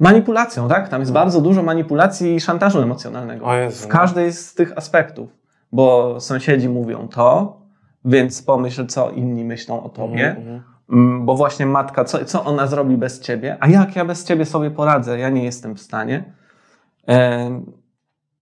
Manipulacją, 0.00 0.68
tak? 0.68 0.88
Tam 0.88 1.00
jest 1.00 1.12
bardzo 1.12 1.40
dużo 1.40 1.62
manipulacji 1.62 2.34
i 2.34 2.40
szantażu 2.40 2.80
emocjonalnego. 2.82 3.54
Jezu, 3.54 3.84
w 3.84 3.88
no. 3.88 3.92
każdej 3.92 4.32
z 4.32 4.54
tych 4.54 4.78
aspektów. 4.78 5.30
Bo 5.72 6.16
sąsiedzi 6.20 6.68
mówią 6.68 7.08
to, 7.08 7.60
więc 8.04 8.42
pomyśl, 8.42 8.86
co 8.86 9.10
inni 9.10 9.44
myślą 9.44 9.82
o 9.82 9.88
tobie. 9.88 10.28
Mhm, 10.28 10.38
mhm. 10.38 10.62
Mm, 10.90 11.26
Bo 11.26 11.34
właśnie 11.34 11.66
matka, 11.66 12.04
co, 12.04 12.24
co 12.24 12.44
ona 12.44 12.66
zrobi 12.66 12.96
bez 12.96 13.20
ciebie? 13.20 13.56
A 13.60 13.68
jak 13.68 13.96
ja 13.96 14.04
bez 14.04 14.24
ciebie 14.24 14.44
sobie 14.44 14.70
poradzę? 14.70 15.18
Ja 15.18 15.28
nie 15.28 15.44
jestem 15.44 15.74
w 15.74 15.80
stanie. 15.80 16.24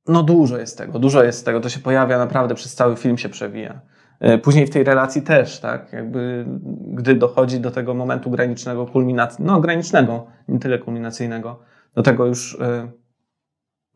No 0.09 0.23
dużo 0.23 0.59
jest 0.59 0.79
tego, 0.79 0.99
dużo 0.99 1.23
jest 1.23 1.45
tego. 1.45 1.61
To 1.61 1.69
się 1.69 1.81
pojawia 1.81 2.19
naprawdę 2.19 2.55
przez 2.55 2.75
cały 2.75 2.97
film 2.97 3.19
się 3.19 3.29
przewija. 3.29 3.81
E, 4.21 4.39
Później 4.39 4.67
w 4.67 4.71
tej 4.71 4.85
relacji 4.85 5.23
też, 5.23 5.61
tak, 5.61 5.93
jakby 5.93 6.47
gdy 6.87 7.15
dochodzi 7.15 7.61
do 7.61 7.71
tego 7.71 7.95
momentu 7.95 8.31
granicznego, 8.31 8.87
kulminacji, 8.87 9.45
no 9.45 9.61
granicznego, 9.61 10.27
nie 10.49 10.59
tyle 10.59 10.79
kulminacyjnego, 10.79 11.61
do 11.95 12.03
tego 12.03 12.27
już, 12.27 12.61
e, 12.61 12.89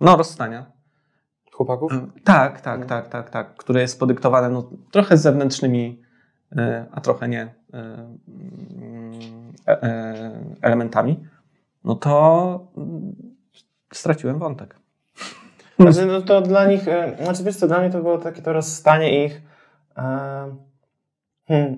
no 0.01 0.17
rozstania. 0.17 0.67
Chłopaków? 1.53 1.93
Tak, 2.25 2.61
tak, 2.61 2.87
tak, 2.87 3.09
tak, 3.09 3.31
tak, 3.31 3.55
które 3.57 3.81
jest 3.81 4.01
podyktowane 4.01 4.49
no, 4.49 4.71
trochę 4.91 5.17
z 5.17 5.23
zewnętrznymi, 5.23 6.03
e, 6.57 6.87
a 6.93 7.01
trochę 7.01 7.29
nie, 7.29 7.43
e, 7.43 7.77
mm, 7.77 9.13
e, 9.69 9.83
e, 9.83 10.33
elementami, 10.63 11.27
no 11.85 11.95
to 11.95 12.67
mm, 12.77 13.13
straciłem 13.93 14.39
wątek. 14.39 14.81
Znaczy, 15.79 16.07
no 16.07 16.23
to 16.23 16.41
dla 16.41 16.67
nich, 16.67 16.89
e, 16.89 17.17
znaczy 17.25 17.45
wiesz 17.45 17.57
co, 17.57 17.67
dla 17.67 17.81
mnie 17.81 17.91
to 17.91 18.03
było 18.03 18.19
takie 18.19 18.43
to 18.43 18.53
rozstanie 18.53 19.25
ich. 19.25 19.50
E, 19.97 20.57
hmm, 21.49 21.77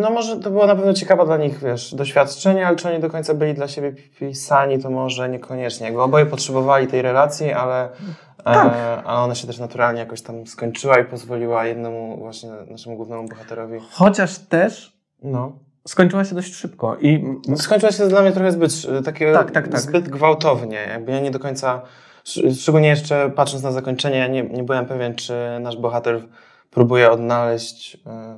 no 0.00 0.10
może 0.10 0.36
to 0.36 0.50
było 0.50 0.66
na 0.66 0.76
pewno 0.76 0.92
ciekawe 0.94 1.24
dla 1.26 1.36
nich, 1.36 1.58
wiesz, 1.58 1.94
doświadczenie, 1.94 2.66
ale 2.66 2.76
czy 2.76 2.88
oni 2.88 3.00
do 3.00 3.10
końca 3.10 3.34
byli 3.34 3.54
dla 3.54 3.68
siebie 3.68 3.92
pisani, 4.18 4.78
to 4.78 4.90
może 4.90 5.28
niekoniecznie. 5.28 5.86
Jakby 5.86 6.02
oboje 6.02 6.26
potrzebowali 6.26 6.86
tej 6.86 7.02
relacji, 7.02 7.52
ale, 7.52 7.84
e, 7.84 8.44
Tak. 8.44 8.72
ale 9.04 9.18
ona 9.18 9.34
się 9.34 9.46
też 9.46 9.58
naturalnie 9.58 10.00
jakoś 10.00 10.22
tam 10.22 10.46
skończyła 10.46 10.98
i 10.98 11.04
pozwoliła 11.04 11.66
jednemu 11.66 12.16
właśnie 12.16 12.50
naszemu 12.70 12.96
głównemu 12.96 13.28
bohaterowi. 13.28 13.78
Chociaż 13.90 14.38
też 14.38 14.98
No. 15.22 15.58
skończyła 15.88 16.24
się 16.24 16.34
dość 16.34 16.54
szybko 16.54 16.96
i 17.00 17.24
Skończyła 17.56 17.92
się 17.92 18.08
dla 18.08 18.22
mnie 18.22 18.32
trochę 18.32 18.52
zbyt, 18.52 18.72
e, 18.98 19.02
takie, 19.02 19.32
Tak, 19.32 19.50
tak, 19.50 19.68
tak. 19.68 19.80
zbyt 19.80 20.08
gwałtownie. 20.08 20.76
Jakby 20.88 21.12
ja 21.12 21.20
nie 21.20 21.30
do 21.30 21.38
końca, 21.38 21.82
sz- 22.26 22.60
szczególnie 22.60 22.88
jeszcze 22.88 23.30
patrząc 23.30 23.62
na 23.62 23.72
zakończenie, 23.72 24.18
ja 24.18 24.26
nie, 24.26 24.42
nie 24.42 24.62
byłem 24.62 24.86
pewien, 24.86 25.14
czy 25.14 25.34
nasz 25.60 25.76
bohater 25.76 26.22
próbuje 26.70 27.10
odnaleźć 27.10 27.98
e, 28.06 28.36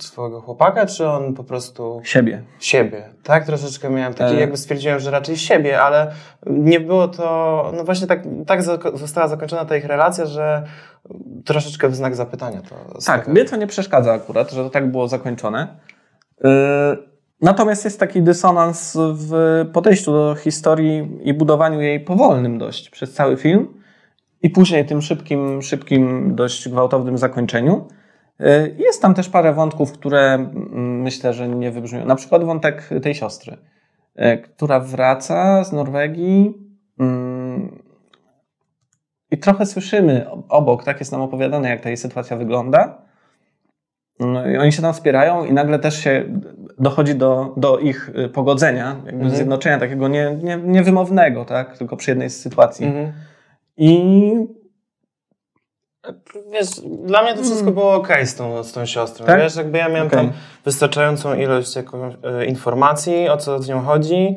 swojego 0.00 0.40
chłopaka, 0.40 0.86
czy 0.86 1.08
on 1.08 1.34
po 1.34 1.44
prostu 1.44 2.00
siebie. 2.04 2.42
siebie. 2.60 3.08
Tak, 3.22 3.46
troszeczkę 3.46 3.90
miałem 3.90 4.14
taki, 4.14 4.34
E. 4.34 4.40
jakby 4.40 4.56
stwierdziłem, 4.56 5.00
że 5.00 5.10
raczej 5.10 5.36
siebie, 5.36 5.80
ale 5.80 6.12
nie 6.46 6.80
było 6.80 7.08
to, 7.08 7.72
no 7.76 7.84
właśnie 7.84 8.06
tak, 8.06 8.22
tak 8.46 8.62
została 8.94 9.28
zakończona 9.28 9.64
ta 9.64 9.76
ich 9.76 9.84
relacja, 9.84 10.26
że 10.26 10.62
troszeczkę 11.44 11.88
w 11.88 11.94
znak 11.94 12.16
zapytania 12.16 12.60
to 12.62 12.98
Tak, 13.06 13.28
mnie 13.28 13.44
to 13.44 13.56
nie 13.56 13.66
przeszkadza 13.66 14.12
akurat, 14.12 14.50
że 14.50 14.64
to 14.64 14.70
tak 14.70 14.90
było 14.90 15.08
zakończone. 15.08 15.76
Yy, 16.44 16.50
Natomiast 17.42 17.84
jest 17.84 18.00
taki 18.00 18.22
dysonans 18.22 18.98
w 19.14 19.64
podejściu 19.72 20.12
do 20.12 20.34
historii 20.34 21.18
i 21.22 21.34
budowaniu 21.34 21.80
jej 21.80 22.00
powolnym 22.00 22.58
dość 22.58 22.90
przez 22.90 23.12
cały 23.12 23.36
film 23.36 23.81
i 24.42 24.50
później 24.50 24.86
tym 24.86 25.02
szybkim, 25.02 25.62
szybkim, 25.62 26.34
dość 26.34 26.68
gwałtownym 26.68 27.18
zakończeniu. 27.18 27.88
Yy, 28.40 28.74
Jest 28.78 29.02
tam 29.02 29.14
też 29.14 29.28
parę 29.28 29.52
wątków, 29.52 29.92
które 29.92 30.34
mm, 30.34 31.02
myślę, 31.02 31.32
że 31.34 31.48
nie 31.48 31.70
wybrzmią. 31.70 32.04
Na 32.06 32.14
przykład 32.14 32.44
wątek 32.44 32.90
tej 33.02 33.14
siostry, 33.14 33.56
yy, 34.16 34.38
która 34.38 34.80
wraca 34.80 35.64
z 35.64 35.72
Norwegii 35.72 36.54
mm, 37.00 37.82
i 39.30 39.38
trochę 39.38 39.66
słyszymy 39.66 40.26
obok, 40.48 40.84
tak 40.84 41.00
jest 41.00 41.12
nam 41.12 41.20
opowiadane, 41.20 41.68
jak 41.68 41.80
ta 41.80 41.88
jej 41.88 41.96
sytuacja 41.96 42.36
wygląda. 42.36 43.02
No 44.20 44.48
i 44.48 44.56
oni 44.56 44.72
się 44.72 44.82
tam 44.82 44.92
wspierają 44.92 45.44
i 45.44 45.52
nagle 45.52 45.78
też 45.78 46.04
się 46.04 46.24
dochodzi 46.78 47.14
do, 47.14 47.54
do 47.56 47.78
ich 47.78 48.08
y, 48.08 48.28
pogodzenia, 48.28 48.86
jakby 49.06 49.10
Mhm. 49.10 49.30
zjednoczenia 49.30 49.78
takiego 49.78 50.08
nie, 50.08 50.38
nie, 50.42 50.56
niewymownego, 50.56 51.44
tak? 51.44 51.78
tylko 51.78 51.96
przy 51.96 52.10
jednej 52.10 52.30
z 52.30 52.40
sytuacji. 52.40 52.86
Mhm. 52.86 53.12
I 53.76 54.02
Wiesz, 56.52 56.68
dla 57.04 57.22
mnie 57.22 57.34
to 57.34 57.42
wszystko 57.42 57.60
Mm. 57.62 57.74
było 57.74 57.94
ok 57.94 58.08
z 58.24 58.34
tą, 58.34 58.62
z 58.64 58.72
tą 58.72 58.86
siostrą. 58.86 59.26
Tak? 59.26 59.40
Wiesz, 59.40 59.56
jakby 59.56 59.78
ja 59.78 59.88
miałem 59.88 60.06
Okej. 60.06 60.18
tam 60.18 60.32
wystarczającą 60.64 61.34
ilość 61.34 61.76
jakąś, 61.76 62.14
e, 62.22 62.46
informacji, 62.46 63.28
o 63.28 63.36
co 63.36 63.62
z 63.62 63.68
nią 63.68 63.80
chodzi. 63.80 64.36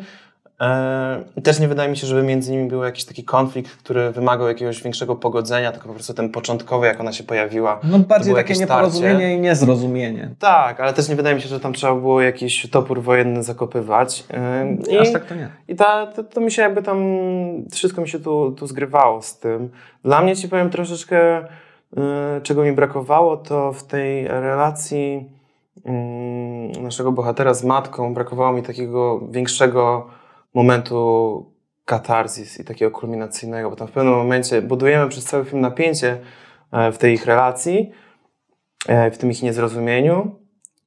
E, 0.61 1.41
też 1.43 1.59
nie 1.59 1.67
wydaje 1.67 1.89
mi 1.89 1.97
się, 1.97 2.07
żeby 2.07 2.23
między 2.23 2.51
nimi 2.51 2.67
był 2.67 2.83
jakiś 2.83 3.05
taki 3.05 3.23
konflikt, 3.23 3.71
który 3.75 4.11
wymagał 4.11 4.47
jakiegoś 4.47 4.83
większego 4.83 5.15
pogodzenia, 5.15 5.71
tylko 5.71 5.87
po 5.87 5.93
prostu 5.93 6.13
ten 6.13 6.29
początkowy, 6.29 6.87
jak 6.87 6.99
ona 6.99 7.11
się 7.13 7.23
pojawiła. 7.23 7.79
no, 7.83 7.99
bardziej 7.99 8.35
takie 8.35 8.53
nieporozumienie 8.53 9.15
starcie. 9.15 9.35
i 9.35 9.39
niezrozumienie. 9.39 10.29
Tak, 10.39 10.79
ale 10.79 10.93
też 10.93 11.09
nie 11.09 11.15
wydaje 11.15 11.35
mi 11.35 11.41
się, 11.41 11.47
że 11.47 11.59
tam 11.59 11.73
trzeba 11.73 11.95
było 11.95 12.21
jakiś 12.21 12.69
topór 12.69 13.01
wojenny 13.01 13.43
zakopywać. 13.43 14.23
E, 14.33 14.77
I, 14.89 14.97
Aż 14.97 15.11
tak 15.13 15.25
to 15.25 15.35
nie. 15.35 15.49
i 15.67 15.75
ta, 15.75 16.07
to, 16.07 16.23
to 16.23 16.41
mi 16.41 16.51
się 16.51 16.61
jakby 16.61 16.81
tam, 16.83 16.97
wszystko 17.71 18.01
mi 18.01 18.09
się 18.09 18.19
tu, 18.19 18.51
tu 18.51 18.67
zgrywało 18.67 19.21
z 19.21 19.39
tym. 19.39 19.69
Dla 20.03 20.21
mnie 20.21 20.35
ci 20.35 20.49
powiem 20.49 20.69
troszeczkę, 20.69 21.39
y, 21.39 21.47
czego 22.43 22.63
mi 22.63 22.71
brakowało, 22.71 23.37
to 23.37 23.73
w 23.73 23.83
tej 23.83 24.27
relacji 24.27 25.29
y, 26.75 26.81
naszego 26.81 27.11
bohatera 27.11 27.53
z 27.53 27.63
matką 27.63 28.13
brakowało 28.13 28.53
mi 28.53 28.63
takiego 28.63 29.19
większego 29.29 30.07
momentu 30.55 31.51
katarzis 31.85 32.59
i 32.59 32.65
takiego 32.65 32.91
kulminacyjnego, 32.91 33.69
bo 33.69 33.75
tam 33.75 33.87
w 33.87 33.91
pewnym 33.91 34.13
momencie 34.13 34.61
budujemy 34.61 35.09
przez 35.09 35.25
cały 35.25 35.45
film 35.45 35.61
napięcie 35.61 36.17
e, 36.71 36.91
w 36.91 36.97
tej 36.97 37.13
ich 37.13 37.25
relacji, 37.25 37.91
e, 38.87 39.11
w 39.11 39.17
tym 39.17 39.31
ich 39.31 39.43
niezrozumieniu 39.43 40.35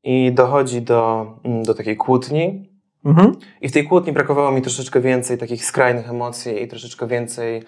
i 0.05 0.33
dochodzi 0.33 0.83
do, 0.83 1.27
mm, 1.45 1.63
do 1.63 1.75
takiej 1.75 1.97
kłótni, 1.97 2.69
Mhm. 3.05 3.33
i 3.61 3.69
w 3.69 3.73
tej 3.73 3.85
kłótni 3.85 4.13
brakowało 4.13 4.53
mi 4.53 4.63
troszeczkę 4.63 5.01
więcej 5.01 5.39
takich 5.39 5.65
skrajnych 5.65 6.11
emocji 6.11 6.63
i 6.63 6.69
troszeczkę 6.69 7.07
więcej 7.07 7.57
em, 7.57 7.65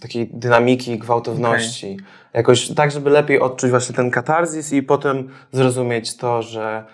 takiej 0.00 0.30
dynamiki, 0.32 0.98
gwałtowności. 0.98 1.96
Jakoś 2.34 2.74
tak, 2.74 2.90
żeby 2.90 3.10
lepiej 3.10 3.40
odczuć 3.40 3.70
właśnie 3.70 3.94
ten 3.94 4.10
katarzis 4.10 4.72
i 4.72 4.82
potem 4.82 5.28
zrozumieć 5.52 6.16
to, 6.16 6.42
że 6.42 6.84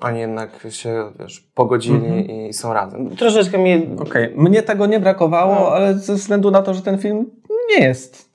oni 0.00 0.20
jednak 0.20 0.66
się 0.70 1.12
wiesz, 1.20 1.40
pogodzili 1.54 1.96
Mhm. 2.06 2.24
i 2.30 2.52
są 2.52 2.72
razem. 2.72 3.16
Troszeczkę 3.16 3.58
mi... 3.58 3.88
Okej, 4.00 4.32
mnie 4.36 4.62
tego 4.62 4.86
nie 4.86 5.00
brakowało, 5.00 5.54
No. 5.54 5.68
ale 5.68 5.94
ze 5.94 6.14
względu 6.14 6.50
na 6.50 6.62
to, 6.62 6.74
że 6.74 6.82
ten 6.82 6.98
film 6.98 7.26
nie 7.70 7.84
jest 7.84 8.28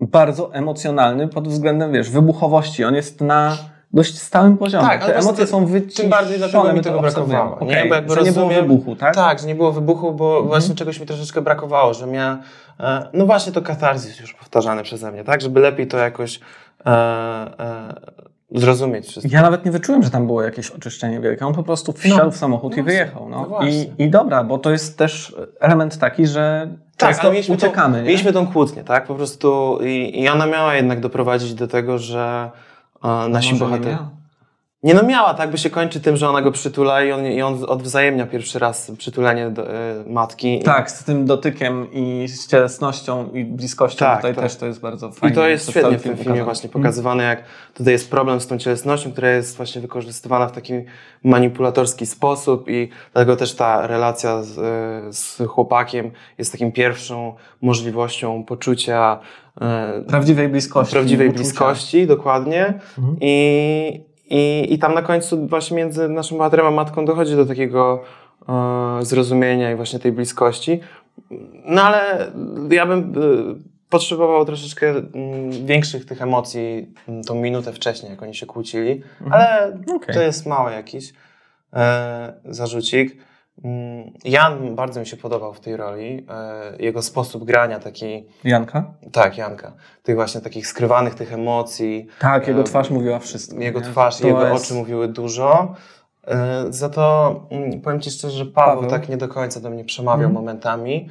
bardzo 0.00 0.54
emocjonalny 0.54 1.28
pod 1.28 1.48
względem, 1.48 1.92
wiesz, 1.92 2.10
wybuchowości. 2.10 2.84
On 2.84 2.94
jest 2.94 3.20
na 3.20 3.56
dość 3.92 4.18
stałym 4.18 4.58
poziomie. 4.58 4.84
Tak, 4.86 5.02
ale 5.02 5.12
Te 5.12 5.18
emocje 5.18 5.46
są 5.46 5.66
wyciszone. 5.66 6.02
Tym 6.02 6.10
bardziej 6.10 6.38
dlatego 6.38 6.72
mi 6.72 6.80
tego 6.80 7.00
brakowało. 7.00 7.54
Okej, 7.58 7.88
Bo 7.88 7.94
jakby 7.94 8.14
że 8.14 8.22
nie 8.22 8.32
było 8.32 8.48
rozumiem- 8.48 8.62
wybuchu, 8.68 8.96
tak? 8.96 9.14
Tak, 9.14 9.38
że 9.38 9.46
nie 9.46 9.54
było 9.54 9.72
wybuchu, 9.72 10.12
bo 10.14 10.42
właśnie 10.42 10.74
czegoś 10.74 11.00
mi 11.00 11.06
troszeczkę 11.06 11.40
brakowało, 11.42 11.94
że 11.94 12.06
miałem, 12.06 12.38
no 13.12 13.26
właśnie 13.26 13.52
to 13.52 13.62
katarzis 13.62 14.20
już 14.20 14.34
powtarzane 14.34 14.82
przeze 14.82 15.12
mnie, 15.12 15.24
tak, 15.24 15.40
żeby 15.40 15.60
lepiej 15.60 15.86
to 15.86 15.98
jakoś 15.98 16.40
e, 16.86 16.90
e, 16.90 17.94
zrozumieć 18.52 19.06
wszystko. 19.06 19.34
Ja 19.34 19.42
nawet 19.42 19.64
nie 19.64 19.70
wyczułem, 19.70 20.02
że 20.02 20.10
tam 20.10 20.26
było 20.26 20.42
jakieś 20.42 20.70
oczyszczenie 20.70 21.20
wielkie. 21.20 21.46
On 21.46 21.54
po 21.54 21.62
prostu 21.62 21.92
wsiadł 21.92 22.24
No. 22.24 22.30
w 22.30 22.36
samochód 22.36 22.72
No 22.76 22.82
i 22.82 22.84
wyjechał. 22.84 23.28
No. 23.28 23.46
No. 23.50 23.66
I, 23.68 23.92
I 23.98 24.10
dobra, 24.10 24.44
bo 24.44 24.58
to 24.58 24.70
jest 24.70 24.98
też 24.98 25.36
element 25.60 25.98
taki, 25.98 26.26
że 26.26 26.68
Tak, 26.96 27.08
często 27.10 27.30
mieliśmy, 27.32 27.54
uciekamy. 27.54 27.98
tą, 27.98 28.04
mieliśmy 28.04 28.32
tą 28.32 28.46
kłótnię, 28.46 28.84
tak, 28.84 29.06
po 29.06 29.14
prostu 29.14 29.78
i, 29.82 30.20
i 30.22 30.28
ona 30.28 30.46
miała 30.46 30.74
jednak 30.74 31.00
doprowadzić 31.00 31.54
do 31.54 31.68
tego, 31.68 31.98
że 31.98 32.50
e, 33.04 33.28
nasi 33.28 33.54
bohaterowie... 33.54 33.98
Nie 34.82 34.94
no 34.94 35.02
miała, 35.02 35.34
tak 35.34 35.50
by 35.50 35.58
się 35.58 35.70
kończy 35.70 36.00
tym, 36.00 36.16
że 36.16 36.28
ona 36.28 36.42
go 36.42 36.52
przytula 36.52 37.02
i 37.04 37.12
on, 37.12 37.26
i 37.26 37.42
on 37.42 37.64
odwzajemnia 37.68 38.26
pierwszy 38.26 38.58
raz 38.58 38.92
przytulenie 38.98 39.50
do, 39.50 39.70
e, 39.74 40.04
matki. 40.06 40.60
Tak, 40.64 40.90
z 40.90 41.04
tym 41.04 41.26
dotykiem 41.26 41.92
i 41.92 42.28
z 42.28 42.46
cielesnością 42.48 43.30
i 43.32 43.44
bliskością 43.44 43.98
Tak, 43.98 44.16
tutaj 44.16 44.34
tak. 44.34 44.44
też 44.44 44.56
to 44.56 44.66
jest 44.66 44.80
bardzo 44.80 45.12
fajne. 45.12 45.32
I 45.32 45.36
to 45.36 45.48
jest 45.48 45.62
przez 45.70 45.74
świetnie 45.74 45.98
w 45.98 46.02
tym 46.02 46.12
film 46.12 46.16
filmie 46.16 46.24
pokazane. 46.24 46.44
właśnie 46.44 46.70
pokazywane, 46.70 47.24
jak 47.24 47.44
tutaj 47.74 47.92
jest 47.92 48.10
problem 48.10 48.40
z 48.40 48.46
tą 48.46 48.58
cielesnością, 48.58 49.12
która 49.12 49.30
jest 49.30 49.56
właśnie 49.56 49.80
wykorzystywana 49.80 50.46
w 50.46 50.52
taki 50.52 50.72
manipulatorski 51.24 52.06
sposób 52.06 52.64
i 52.68 52.88
dlatego 53.12 53.36
też 53.36 53.54
ta 53.54 53.86
relacja 53.86 54.42
z, 54.42 54.58
e, 54.58 55.12
z 55.12 55.42
chłopakiem 55.48 56.10
jest 56.38 56.52
takim 56.52 56.72
pierwszą 56.72 57.34
możliwością 57.62 58.44
poczucia 58.44 59.18
e, 59.60 60.02
Prawdziwej 60.08 60.48
bliskości. 60.48 60.92
prawdziwej 60.92 61.28
uczucia. 61.28 61.42
bliskości, 61.42 62.06
dokładnie. 62.06 62.66
Mhm. 62.98 63.16
I, 63.20 64.09
i, 64.30 64.66
I 64.74 64.78
tam 64.78 64.94
na 64.94 65.02
końcu 65.02 65.46
właśnie 65.46 65.76
między 65.76 66.08
naszym 66.08 66.38
bohaterem 66.38 66.66
a 66.66 66.70
matką 66.70 67.04
dochodzi 67.04 67.36
do 67.36 67.46
takiego 67.46 68.02
e, 68.48 69.04
zrozumienia 69.04 69.72
i 69.72 69.76
właśnie 69.76 69.98
tej 69.98 70.12
bliskości. 70.12 70.80
No 71.64 71.82
ale 71.82 72.30
ja 72.70 72.86
bym 72.86 72.98
e, 73.00 73.70
potrzebował 73.90 74.44
troszeczkę 74.44 74.88
mm, 74.88 75.66
większych 75.66 76.06
tych 76.06 76.22
emocji 76.22 76.94
mm, 77.08 77.24
tą 77.24 77.34
minutę 77.34 77.72
wcześniej, 77.72 78.10
jak 78.10 78.22
oni 78.22 78.34
się 78.34 78.46
kłócili, 78.46 79.02
ale 79.30 79.78
Okej. 79.96 80.14
to 80.14 80.20
jest 80.20 80.46
mały 80.46 80.72
jakiś 80.72 81.12
e, 81.72 82.32
zarzucik. 82.44 83.29
Mm, 83.64 84.10
Jan 84.24 84.74
bardzo 84.74 85.00
mi 85.00 85.06
się 85.06 85.16
podobał 85.16 85.54
w 85.54 85.60
tej 85.60 85.76
roli. 85.76 86.26
E, 86.30 86.82
jego 86.82 87.02
sposób 87.02 87.44
grania 87.44 87.78
taki, 87.78 88.24
Janka? 88.44 88.84
tak, 89.12 89.38
Janka, 89.38 89.72
tych 90.02 90.14
właśnie 90.14 90.40
takich 90.40 90.66
skrywanych 90.66 91.14
tych 91.14 91.32
emocji, 91.32 92.06
Tak, 92.18 92.48
jego 92.48 92.62
twarz 92.62 92.90
mówiła 92.90 93.18
wszystko. 93.18 93.60
jego 93.60 93.80
nie? 93.80 93.86
twarz 93.86 94.18
To 94.20 94.26
jego 94.26 94.48
jest- 94.48 94.64
oczy 94.64 94.74
mówiły 94.74 95.08
dużo. 95.08 95.74
E, 96.26 96.64
Za 96.68 96.88
to 96.88 97.34
mm, 97.50 97.80
powiem 97.80 98.00
Ci 98.00 98.10
szczerze, 98.10 98.38
że 98.38 98.46
Paweł, 98.46 98.74
Paweł. 98.74 98.90
tak 98.90 99.08
nie 99.08 99.16
do 99.16 99.28
końca 99.28 99.60
do 99.60 99.70
mnie 99.70 99.84
przemawiał 99.84 100.28
Mhm. 100.28 100.32
momentami. 100.34 101.08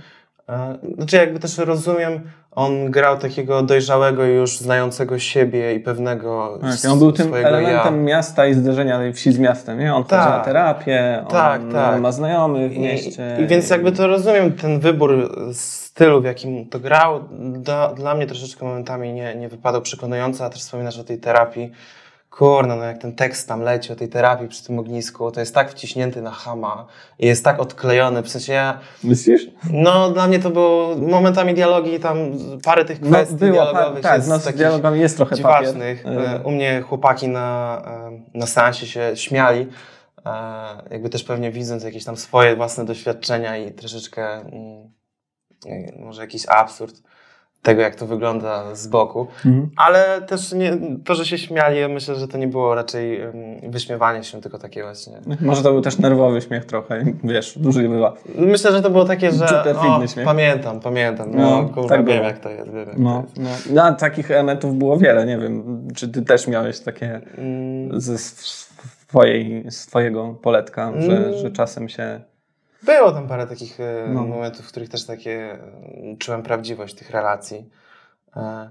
Znaczy 0.95 1.15
jakby 1.15 1.39
też 1.39 1.57
rozumiem, 1.57 2.21
on 2.51 2.91
grał 2.91 3.17
takiego 3.17 3.61
dojrzałego 3.61 4.23
już, 4.25 4.57
znającego 4.57 5.19
siebie 5.19 5.73
i 5.73 5.79
pewnego 5.79 6.59
Tak, 6.61 6.91
on 6.91 6.99
był 6.99 7.11
tym 7.11 7.33
elementem 7.33 7.95
ja. 7.95 8.01
miasta 8.01 8.47
i 8.47 8.53
zderzenia 8.53 8.97
tej 8.97 9.13
wsi 9.13 9.31
z 9.31 9.39
miastem, 9.39 9.79
nie? 9.79 9.95
On 9.95 10.03
chodzi 10.03 10.09
Tak. 10.09 10.37
na 10.37 10.39
terapię, 10.39 11.25
Tak, 11.29 11.61
on 11.61 11.71
tak. 11.71 12.01
ma 12.01 12.11
znajomych 12.11 12.71
w 12.71 12.75
I, 12.75 12.79
mieście. 12.79 13.37
I 13.43 13.47
więc 13.47 13.69
jakby 13.69 13.91
to 13.91 14.07
rozumiem, 14.07 14.53
ten 14.53 14.79
wybór 14.79 15.31
stylu, 15.53 16.21
w 16.21 16.25
jakim 16.25 16.69
to 16.69 16.79
grał, 16.79 17.23
da, 17.39 17.93
dla 17.93 18.15
mnie 18.15 18.27
troszeczkę 18.27 18.65
momentami 18.65 19.13
nie, 19.13 19.35
nie 19.35 19.49
wypadał 19.49 19.81
przekonująco, 19.81 20.45
a 20.45 20.49
też 20.49 20.59
wspominasz 20.59 20.99
o 20.99 21.03
tej 21.03 21.17
terapii. 21.17 21.71
Kurno, 22.29 22.75
no 22.75 22.83
jak 22.83 22.97
ten 22.97 23.15
tekst 23.15 23.47
tam 23.47 23.61
leci 23.61 23.93
o 23.93 23.95
tej 23.95 24.09
terapii 24.09 24.47
przy 24.47 24.63
tym 24.63 24.79
ognisku, 24.79 25.31
to 25.31 25.39
jest 25.39 25.55
tak 25.55 25.71
wciśnięty 25.71 26.21
na 26.21 26.31
hama 26.31 26.85
i 27.19 27.27
jest 27.27 27.43
tak 27.43 27.59
odklejony, 27.59 28.23
w 28.23 28.29
sensie 28.29 28.53
ja, 28.53 28.79
Myślisz? 29.03 29.41
no 29.71 30.11
dla 30.11 30.27
mnie 30.27 30.39
to 30.39 30.49
było 30.49 30.95
momentami 30.95 31.53
dialogi, 31.53 31.99
tam 31.99 32.17
parę 32.63 32.85
tych 32.85 33.01
No, 33.01 33.07
kwestii 33.09 33.35
było, 33.35 33.57
pa, 33.57 33.71
dialogowych 33.71 34.03
tak, 34.03 34.17
jest 34.17 34.29
no 34.29 34.39
z 34.39 34.53
dialogami 34.55 34.99
jest 34.99 35.17
trochę 35.17 35.35
dziwacznych. 35.35 36.03
papier. 36.03 36.19
E, 36.19 36.39
U 36.43 36.51
mnie 36.51 36.81
chłopaki 36.81 37.27
na, 37.27 37.81
e, 38.33 38.37
na 38.37 38.47
seansie 38.47 38.87
się 38.87 39.11
śmiali, 39.15 39.67
e, 40.25 40.31
jakby 40.91 41.09
też 41.09 41.23
pewnie 41.23 41.51
widząc 41.51 41.83
jakieś 41.83 42.03
tam 42.05 42.17
swoje 42.17 42.55
własne 42.55 42.85
doświadczenia 42.85 43.57
i 43.57 43.71
troszeczkę 43.71 44.31
mm, 44.41 44.91
może 45.99 46.21
jakiś 46.21 46.45
absurd 46.47 47.01
tego, 47.61 47.81
jak 47.81 47.95
to 47.95 48.05
wygląda 48.05 48.75
z 48.75 48.87
boku. 48.87 49.27
Mhm. 49.45 49.69
Ale 49.77 50.21
też 50.27 50.51
nie, 50.53 50.77
to, 51.05 51.15
że 51.15 51.25
się 51.25 51.37
śmiali, 51.37 51.93
myślę, 51.93 52.15
że 52.15 52.27
to 52.27 52.37
nie 52.37 52.47
było 52.47 52.75
raczej 52.75 53.21
wyśmiewanie 53.69 54.23
się, 54.23 54.41
tylko 54.41 54.57
takie 54.59 54.83
właśnie... 54.83 55.13
Może 55.41 55.63
to 55.63 55.71
był 55.71 55.81
też 55.81 55.97
nerwowy 55.97 56.41
śmiech 56.41 56.65
trochę, 56.65 57.03
wiesz, 57.23 57.57
duży 57.59 57.89
bywa. 57.89 58.13
Myślę, 58.35 58.71
że 58.71 58.81
to 58.81 58.89
było 58.89 59.05
takie, 59.05 59.31
że 59.31 59.75
o, 59.79 60.07
śmiech? 60.07 60.25
pamiętam, 60.25 60.79
pamiętam, 60.79 61.31
no, 61.31 61.61
No, 61.61 61.69
kurwa, 61.69 61.89
tak 61.89 61.97
wiem 61.97 62.05
było. 62.05 62.27
jak 62.27 62.39
to 62.39 62.49
jest, 62.49 62.71
wiem 62.71 62.87
jak 62.87 62.97
No, 62.97 63.23
to 63.35 63.41
jest. 63.41 63.69
no. 63.69 63.83
no, 63.89 63.95
takich 63.95 64.31
elementów 64.31 64.75
było 64.77 64.97
wiele, 64.97 65.25
nie 65.25 65.37
wiem, 65.37 65.87
czy 65.95 66.09
ty 66.09 66.21
też 66.21 66.47
miałeś 66.47 66.79
takie 66.79 67.21
Mm, 67.37 68.01
ze 68.01 68.17
swojej, 68.17 69.71
swojego 69.71 70.33
poletka, 70.41 70.91
że, 70.97 71.17
Mm. 71.17 71.37
że 71.37 71.51
czasem 71.51 71.89
się... 71.89 72.21
Było 72.83 73.11
tam 73.11 73.27
parę 73.27 73.47
takich 73.47 73.79
e, 73.79 74.05
No. 74.09 74.23
momentów, 74.23 74.65
w 74.65 74.69
których 74.69 74.89
też 74.89 75.05
takie 75.05 75.53
e, 75.53 76.17
czułem 76.19 76.43
prawdziwość 76.43 76.95
tych 76.95 77.09
relacji. 77.09 77.69
E, 78.35 78.69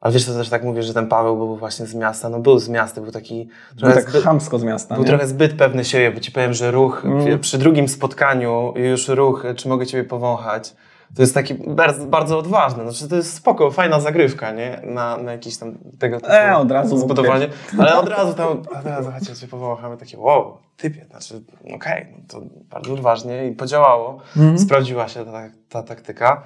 ale 0.00 0.12
wiesz, 0.12 0.24
co 0.26 0.34
też 0.34 0.48
tak 0.48 0.64
mówię, 0.64 0.82
że 0.82 0.94
ten 0.94 1.08
Paweł 1.08 1.36
był 1.36 1.56
właśnie 1.56 1.86
z 1.86 1.94
miasta. 1.94 2.28
No 2.28 2.38
był 2.38 2.58
z 2.58 2.68
miasta, 2.68 3.00
był 3.00 3.12
taki 3.12 3.48
Był 3.70 3.78
trochę, 3.80 3.94
tak 3.94 4.10
zbyt, 4.10 4.24
chamsko 4.24 4.58
z 4.58 4.64
miasta, 4.64 4.94
był 4.94 5.04
nie? 5.04 5.08
trochę 5.10 5.26
zbyt 5.26 5.56
pewny 5.58 5.84
siebie, 5.84 6.10
bo 6.10 6.20
ci 6.20 6.32
powiem, 6.32 6.54
że 6.54 6.70
ruch 6.70 7.04
Mm. 7.04 7.38
przy 7.38 7.58
drugim 7.58 7.88
spotkaniu 7.88 8.72
już 8.76 9.08
ruch, 9.08 9.44
czy 9.56 9.68
mogę 9.68 9.86
ciebie 9.86 10.04
powąchać, 10.04 10.74
to 11.16 11.22
jest 11.22 11.34
taki 11.34 11.54
bardzo, 11.54 12.06
bardzo 12.06 12.38
odważny. 12.38 12.82
Znaczy, 12.82 13.08
to 13.08 13.16
jest 13.16 13.34
spoko, 13.34 13.70
fajna 13.70 14.00
zagrywka, 14.00 14.52
nie? 14.52 14.80
Na, 14.84 15.16
na 15.16 15.32
jakiś 15.32 15.58
tam 15.58 15.78
tego 15.98 16.20
typu 16.20 16.32
E, 16.32 16.56
od 16.56 16.70
razu 16.70 16.98
zbudowanie. 16.98 17.48
Ale 17.78 17.98
od 17.98 18.08
razu 18.08 18.34
tam, 18.34 18.48
od 18.48 18.86
razu 18.86 19.10
chodźcie, 19.12 19.46
powąchamy, 19.48 19.96
takie 19.96 20.18
wow, 20.18 20.58
typie, 20.76 21.06
znaczy 21.10 21.42
okej, 21.74 22.06
no 22.12 22.18
to 22.28 22.40
bardzo 22.70 22.92
odważnie 22.92 23.48
i 23.48 23.52
podziałało 23.52 24.20
Mhm. 24.36 24.58
sprawdziła 24.58 25.08
się 25.08 25.24
ta, 25.24 25.50
ta 25.68 25.82
taktyka. 25.82 26.42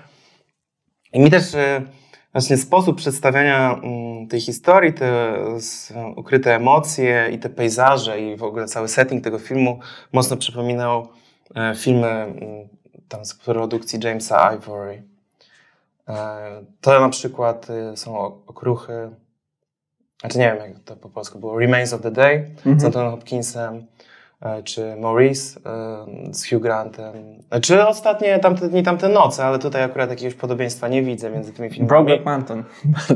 I 1.12 1.20
mi 1.20 1.30
też 1.30 1.54
e, 1.54 1.82
właśnie 2.32 2.56
sposób 2.56 2.96
przedstawiania 2.96 3.80
mm, 3.82 4.28
tej 4.28 4.40
historii, 4.40 4.92
te 4.92 5.34
ukryte 6.16 6.54
emocje 6.56 7.28
i 7.32 7.38
te 7.38 7.48
pejzaże 7.48 8.20
i 8.20 8.36
w 8.36 8.42
ogóle 8.42 8.66
cały 8.66 8.88
setting 8.88 9.24
tego 9.24 9.38
filmu 9.38 9.78
mocno 10.12 10.36
przypominał 10.36 11.08
e, 11.54 11.74
filmy 11.74 12.08
mm, 12.08 12.68
tam 13.14 13.24
z 13.24 13.34
produkcji 13.34 13.98
Jamesa 14.04 14.52
Ivory. 14.54 15.02
E, 16.08 16.14
To 16.80 17.00
na 17.00 17.08
przykład 17.08 17.66
e, 17.70 17.96
są 17.96 18.18
okruchy, 18.46 19.10
znaczy 20.20 20.38
nie 20.38 20.44
wiem 20.52 20.70
jak 20.70 20.78
to 20.84 20.96
po 20.96 21.08
polsku 21.08 21.38
było, 21.38 21.58
Remains 21.58 21.92
of 21.92 22.00
the 22.02 22.10
Day 22.10 22.50
z 22.56 22.66
Mhm. 22.66 22.86
Antonem 22.86 23.10
Hopkinsem, 23.10 23.86
e, 24.42 24.62
czy 24.62 24.96
Maurice 24.96 25.60
e, 25.60 26.06
z 26.34 26.48
Hugh 26.50 26.62
Grantem, 26.62 27.12
czy 27.62 27.86
ostatnie 27.86 28.38
tamte 28.38 28.68
dni, 28.68 28.82
tamte 28.82 29.08
noce, 29.08 29.44
ale 29.44 29.58
tutaj 29.58 29.82
akurat 29.82 30.10
jakiegoś 30.10 30.34
podobieństwa 30.34 30.88
nie 30.88 31.02
widzę 31.02 31.30
między 31.30 31.52
tymi 31.52 31.70
filmami. 31.70 31.88
Brokeback 31.88 32.24
Mountain. 32.24 32.64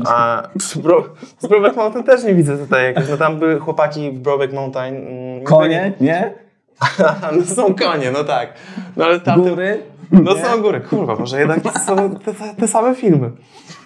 A 0.05 0.43
Bro, 0.75 1.03
z 1.39 1.47
Brokeback 1.47 1.75
Mountain 1.75 2.05
też 2.05 2.23
nie 2.23 2.33
widzę 2.35 2.57
tutaj 2.57 2.83
jakoś, 2.85 3.09
no 3.09 3.17
tam 3.17 3.39
były 3.39 3.59
chłopaki 3.59 4.11
w 4.11 4.19
Brokeback 4.19 4.53
Mountain. 4.53 4.95
mm, 4.95 5.43
Konie, 5.43 5.93
nie? 6.01 6.33
no 7.37 7.43
są 7.55 7.73
konie, 7.75 8.11
no 8.11 8.23
tak. 8.23 8.53
No 8.97 9.05
ale 9.05 9.19
tamte, 9.19 9.49
Góry? 9.49 9.83
no 10.11 10.33
Nie? 10.33 10.41
są 10.45 10.61
góry, 10.61 10.81
kurwa, 10.81 11.15
może 11.15 11.39
jednak 11.39 11.61
to 11.61 11.79
są 11.79 12.15
te, 12.15 12.33
te, 12.57 12.67
same 12.67 12.95
filmy. 12.95 13.31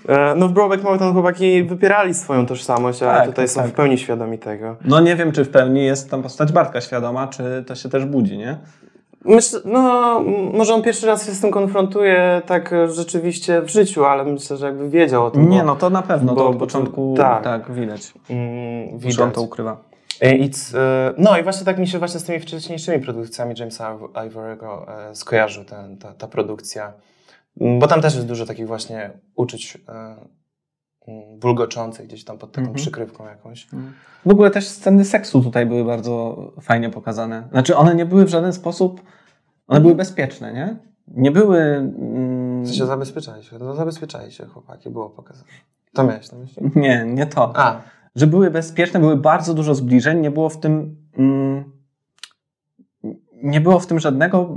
E, 0.09 0.35
No 0.35 0.47
w 0.47 0.51
Brokeback 0.51 0.83
Mountain 0.83 1.13
chłopaki 1.13 1.63
wypierali 1.63 2.13
swoją 2.13 2.45
tożsamość, 2.45 3.03
ale 3.03 3.17
Tak, 3.17 3.25
tutaj 3.25 3.45
tak, 3.45 3.51
są 3.53 3.61
tak. 3.61 3.69
w 3.69 3.73
pełni 3.73 3.97
świadomi 3.97 4.37
tego. 4.39 4.75
No 4.85 4.99
nie 4.99 5.15
wiem, 5.15 5.31
czy 5.31 5.45
w 5.45 5.49
pełni 5.49 5.85
jest 5.85 6.09
tam 6.11 6.23
postać 6.23 6.51
Bartka 6.51 6.81
świadoma, 6.81 7.27
czy 7.27 7.63
to 7.67 7.75
się 7.75 7.89
też 7.89 8.05
budzi, 8.05 8.37
nie? 8.37 8.57
Myślę, 9.25 9.59
no 9.65 10.19
może 10.53 10.73
on 10.73 10.81
pierwszy 10.81 11.07
raz 11.07 11.25
się 11.25 11.31
z 11.31 11.41
tym 11.41 11.51
konfrontuje 11.51 12.41
tak 12.45 12.71
rzeczywiście 12.93 13.61
w 13.61 13.69
życiu, 13.69 14.05
ale 14.05 14.23
myślę, 14.23 14.57
że 14.57 14.65
jakby 14.65 14.89
wiedział 14.89 15.25
o 15.25 15.31
tym. 15.31 15.49
Nie, 15.49 15.59
bo, 15.59 15.65
no 15.65 15.75
to 15.75 15.89
na 15.89 16.01
pewno, 16.01 16.33
bo- 16.33 16.41
to 16.41 16.43
bo 16.43 16.49
od 16.49 16.55
to- 16.55 16.59
początku 16.59 17.13
tak. 17.17 17.43
tak, 17.43 17.71
widać. 17.71 18.13
mm, 18.29 18.85
Widać. 18.85 19.03
On 19.03 19.09
widać. 19.09 19.33
to 19.35 19.41
ukrywa. 19.41 19.77
E, 20.23 20.35
I 20.35 20.45
e, 20.73 21.13
no 21.17 21.37
i 21.37 21.43
właśnie 21.43 21.65
tak 21.65 21.77
mi 21.77 21.87
się 21.87 21.99
właśnie 21.99 22.19
z 22.19 22.23
tymi 22.23 22.39
wcześniejszymi 22.39 22.99
produkcjami 23.03 23.55
Jamesa 23.59 23.97
Ivory'ego 23.97 24.91
e, 24.91 25.15
skojarzył 25.15 25.65
ten, 25.65 25.97
ta, 25.97 26.13
ta 26.13 26.27
produkcja. 26.27 26.93
Mm, 27.61 27.79
Bo 27.79 27.87
tam 27.87 28.01
też 28.01 28.15
jest 28.15 28.27
dużo 28.27 28.45
takich 28.45 28.67
właśnie 28.67 29.11
uczuć 29.35 29.77
e, 29.89 29.91
mm, 31.07 31.39
bulgoczących 31.39 32.07
gdzieś 32.07 32.23
tam 32.25 32.37
pod 32.37 32.51
taką 32.51 32.61
Mhm. 32.61 32.75
przykrywką 32.75 33.25
jakąś. 33.25 33.67
W 34.25 34.31
ogóle 34.31 34.51
też 34.51 34.67
sceny 34.67 35.05
seksu 35.05 35.43
tutaj 35.43 35.65
były 35.65 35.85
bardzo 35.85 36.37
fajnie 36.61 36.89
pokazane. 36.89 37.47
Znaczy 37.51 37.75
one 37.75 37.95
nie 37.95 38.05
były 38.05 38.25
w 38.25 38.29
żaden 38.29 38.53
sposób, 38.53 39.01
one 39.67 39.81
były 39.81 39.95
bezpieczne, 39.95 40.53
nie? 40.53 40.75
Nie 41.07 41.31
były... 41.31 41.59
Mm, 41.59 42.63
W 42.63 42.67
sensie 42.67 42.85
zabezpieczali 42.85 43.43
się, 43.43 43.57
no 43.59 43.75
zabezpieczali 43.75 44.31
się 44.31 44.45
chłopaki, 44.45 44.89
było 44.89 45.09
pokazane. 45.09 45.49
To 45.93 46.03
miałeś 46.03 46.31
na 46.31 46.37
myśli? 46.37 46.63
nie, 46.75 47.05
nie 47.07 47.25
to. 47.25 47.51
A, 47.55 47.81
Że 48.15 48.27
były 48.27 48.51
bezpieczne, 48.51 48.99
były 48.99 49.17
bardzo 49.17 49.53
dużo 49.53 49.75
zbliżeń, 49.75 50.19
nie 50.19 50.31
było 50.31 50.49
w 50.49 50.59
tym... 50.59 50.95
Mm, 51.17 51.63
nie 53.43 53.61
było 53.61 53.79
w 53.79 53.87
tym 53.87 53.99
żadnego, 53.99 54.55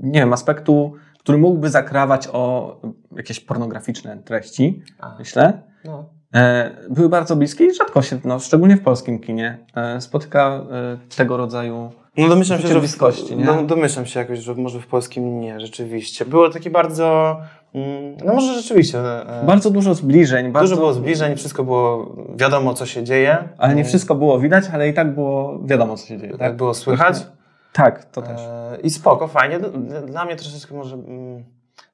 nie 0.00 0.20
wiem, 0.20 0.32
aspektu, 0.32 0.92
który 1.18 1.38
mógłby 1.38 1.70
zakrawać 1.70 2.28
o 2.32 2.76
jakieś 3.16 3.40
pornograficzne 3.40 4.16
treści, 4.16 4.82
a 4.98 5.16
myślę. 5.18 5.62
no. 5.84 6.20
E, 6.34 6.70
były 6.90 7.08
bardzo 7.08 7.36
bliskie 7.36 7.64
i 7.64 7.74
rzadko 7.74 8.02
się, 8.02 8.18
no, 8.24 8.38
szczególnie 8.38 8.76
w 8.76 8.82
polskim 8.82 9.18
kinie, 9.18 9.66
e, 9.74 10.00
spotyka 10.00 10.66
e, 10.70 11.16
tego 11.16 11.36
rodzaju. 11.36 11.90
No 12.16 12.28
domyślam 12.28 12.60
się, 12.60 12.68
że 12.68 12.80
w, 12.80 13.36
nie? 13.36 13.44
dom- 13.44 13.66
domyślam 13.66 14.06
się 14.06 14.20
jakoś, 14.20 14.38
że 14.38 14.54
może 14.54 14.80
w 14.80 14.86
polskim 14.86 15.40
nie, 15.40 15.60
rzeczywiście. 15.60 16.24
Było 16.24 16.48
takie 16.50 16.70
bardzo, 16.70 17.36
mm, 17.74 18.16
no 18.24 18.34
może 18.34 18.54
rzeczywiście. 18.54 18.98
e, 18.98 19.44
Bardzo 19.46 19.70
dużo 19.70 19.94
zbliżeń. 19.94 20.52
Bardzo, 20.52 20.68
Dużo 20.68 20.80
było 20.80 20.92
zbliżeń, 20.92 21.36
wszystko 21.36 21.64
było 21.64 22.16
wiadomo, 22.36 22.74
co 22.74 22.86
się 22.86 23.04
dzieje. 23.04 23.48
Ale 23.58 23.68
nie 23.74 23.80
Mm, 23.80 23.88
wszystko 23.88 24.14
było 24.14 24.40
widać, 24.40 24.64
ale 24.72 24.88
i 24.88 24.94
tak 24.94 25.14
było 25.14 25.58
wiadomo, 25.64 25.96
co 25.96 26.06
się 26.06 26.18
dzieje. 26.18 26.30
Tak 26.30 26.40
Tak, 26.40 26.56
było 26.56 26.74
słychać. 26.74 27.26
tak 27.72 28.04
to 28.04 28.22
też. 28.22 28.40
E, 28.40 28.78
I 28.82 28.90
spoko, 28.90 29.28
fajnie. 29.28 29.58
Dla 30.06 30.24
mnie 30.24 30.36
troszeczkę 30.36 30.74
może. 30.74 30.96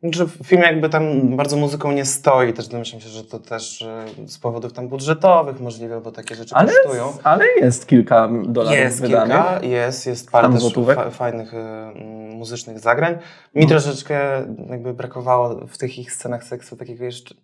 Że 0.03 0.27
film 0.45 0.63
jakby 0.63 0.89
tam 0.89 1.37
bardzo 1.37 1.57
muzyką 1.57 1.93
nie 1.93 2.05
stoi, 2.05 2.53
też 2.53 2.69
domyślam 2.69 3.01
się, 3.01 3.09
że 3.09 3.25
to 3.25 3.39
też 3.39 3.83
e, 3.83 4.05
z 4.27 4.39
powodów 4.39 4.73
tam 4.73 4.89
budżetowych 4.89 5.61
możliwe, 5.61 6.01
bo 6.01 6.13
takie 6.13 6.35
rzeczy 6.35 6.55
Ale, 6.55 6.73
kosztują. 6.73 7.13
ale 7.25 7.45
jest 7.61 7.87
kilka 7.87 8.29
dolarów 8.45 8.79
Jest 8.79 9.01
wydanych. 9.01 9.37
kilka, 9.37 9.67
jest, 9.67 10.07
jest 10.07 10.31
parę 10.31 10.49
Tam 10.49 10.59
też 10.59 10.73
fa- 10.97 11.11
fajnych 11.11 11.55
mm, 11.55 12.31
muzycznych 12.31 12.79
zagrań. 12.79 13.19
Mi 13.55 13.63
No. 13.63 13.69
troszeczkę 13.69 14.47
jakby 14.71 14.95
brakowało 14.95 15.67
w 15.67 15.79
tych 15.79 15.99
ich 15.99 16.13
scenach 16.13 16.45
seksu 16.45 16.77
takiego 16.77 17.05
jeszcze... 17.05 17.35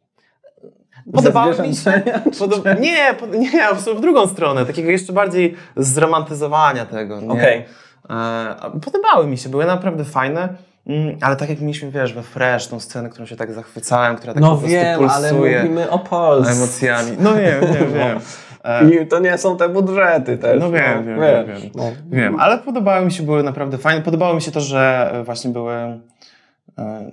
Podobało 1.12 1.52
mi 1.62 1.74
się... 1.76 2.02
Nie, 2.80 3.14
po... 3.20 3.26
nie, 3.26 3.68
w 3.96 4.00
drugą 4.00 4.26
stronę, 4.26 4.66
takiego 4.66 4.90
jeszcze 4.90 5.12
bardziej 5.12 5.54
zromantyzowania 5.76 6.86
tego. 6.86 7.20
Nie? 7.20 7.28
Okej. 7.32 7.64
E, 8.10 8.80
podobały 8.84 9.26
mi 9.26 9.38
się, 9.38 9.48
były 9.48 9.66
naprawdę 9.66 10.04
fajne, 10.04 10.48
mm, 10.86 11.16
ale 11.20 11.36
tak 11.36 11.48
jak 11.48 11.60
mieliśmy, 11.60 11.90
wiesz, 11.90 12.14
we 12.14 12.22
Fresh, 12.22 12.66
tą 12.68 12.80
scenę, 12.80 13.08
którą 13.08 13.26
się 13.26 13.36
tak 13.36 13.52
zachwycałem, 13.52 14.16
która 14.16 14.34
tak 14.34 14.42
No 14.42 14.50
po 14.50 14.56
prostu 14.56 14.70
wiem, 14.72 15.10
ale 15.10 15.28
pulsuje 15.30 15.62
mówimy 15.62 15.90
o 15.90 15.98
Polsce. 15.98 16.52
emocjami. 16.52 17.16
No 17.20 17.34
wiem, 17.34 17.60
wiem, 17.74 17.92
wiem. 17.94 18.18
E, 18.64 18.90
I 18.90 19.06
to 19.06 19.18
nie 19.18 19.38
są 19.38 19.56
te 19.56 19.68
budżety 19.68 20.38
też. 20.38 20.60
No 20.60 20.70
wiem, 20.70 21.06
wiem, 21.06 21.20
wiesz, 21.20 21.46
wiem, 21.46 21.60
wiem. 21.60 21.70
no. 21.74 21.92
Wiem, 22.10 22.40
ale 22.40 22.58
podobały 22.58 23.04
mi 23.04 23.12
się, 23.12 23.22
były 23.22 23.42
naprawdę 23.42 23.78
fajne. 23.78 24.02
Podobało 24.02 24.34
mi 24.34 24.42
się 24.42 24.50
to, 24.50 24.60
że 24.60 25.12
właśnie 25.24 25.50
były 25.50 25.72
e, 25.72 26.00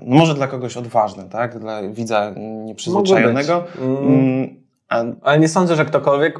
no 0.05 0.15
może 0.15 0.33
dla 0.33 0.47
kogoś 0.47 0.77
odważne, 0.77 1.23
tak? 1.23 1.59
Dla 1.59 1.81
widza 1.89 2.31
nieprzyzwyczajonego. 2.65 3.63
Mm. 3.81 3.97
Mm, 3.97 4.59
a 4.89 5.03
Ale 5.21 5.39
nie 5.39 5.47
sądzę, 5.47 5.75
że 5.75 5.85
ktokolwiek 5.85 6.39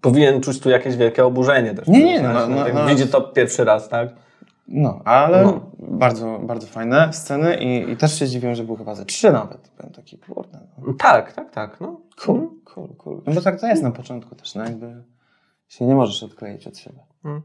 powinien 0.00 0.40
czuć 0.40 0.60
tu 0.60 0.70
jakieś 0.70 0.96
wielkie 0.96 1.24
oburzenie 1.24 1.74
też. 1.74 1.88
Nie, 1.88 2.04
nie, 2.04 2.20
no, 2.22 2.32
Znaczy, 2.32 2.50
no, 2.50 2.66
jak 2.66 2.74
no. 2.74 2.86
Widzi 2.86 3.06
to 3.06 3.20
pierwszy 3.20 3.64
raz, 3.64 3.88
tak? 3.88 4.08
No, 4.68 5.00
ale 5.04 5.44
No. 5.44 5.60
bardzo, 5.78 6.38
bardzo 6.42 6.66
fajne 6.66 7.12
sceny 7.12 7.56
i, 7.56 7.90
i 7.90 7.96
też 7.96 8.18
się 8.18 8.26
zdziwiłem, 8.26 8.54
że 8.54 8.64
były 8.64 8.78
chyba 8.78 8.94
ze 8.94 9.04
trzy 9.04 9.32
nawet. 9.32 9.70
Byłem 9.76 9.92
taki, 9.92 10.18
kurde, 10.18 10.58
no. 10.78 10.94
Tak, 10.98 11.32
tak, 11.32 11.50
tak. 11.50 11.80
No. 11.80 12.00
cool, 12.24 12.48
cool, 12.64 12.88
cool. 12.98 13.22
No 13.26 13.32
bo 13.32 13.40
tak 13.40 13.60
to 13.60 13.66
jest 13.66 13.82
na 13.82 13.90
początku 13.90 14.34
też, 14.34 14.54
no 14.54 14.64
jakby 14.64 15.02
się 15.68 15.84
nie 15.86 15.94
możesz 15.94 16.22
odkleić 16.22 16.66
od 16.66 16.78
siebie. 16.78 16.98
Mm. 17.24 17.42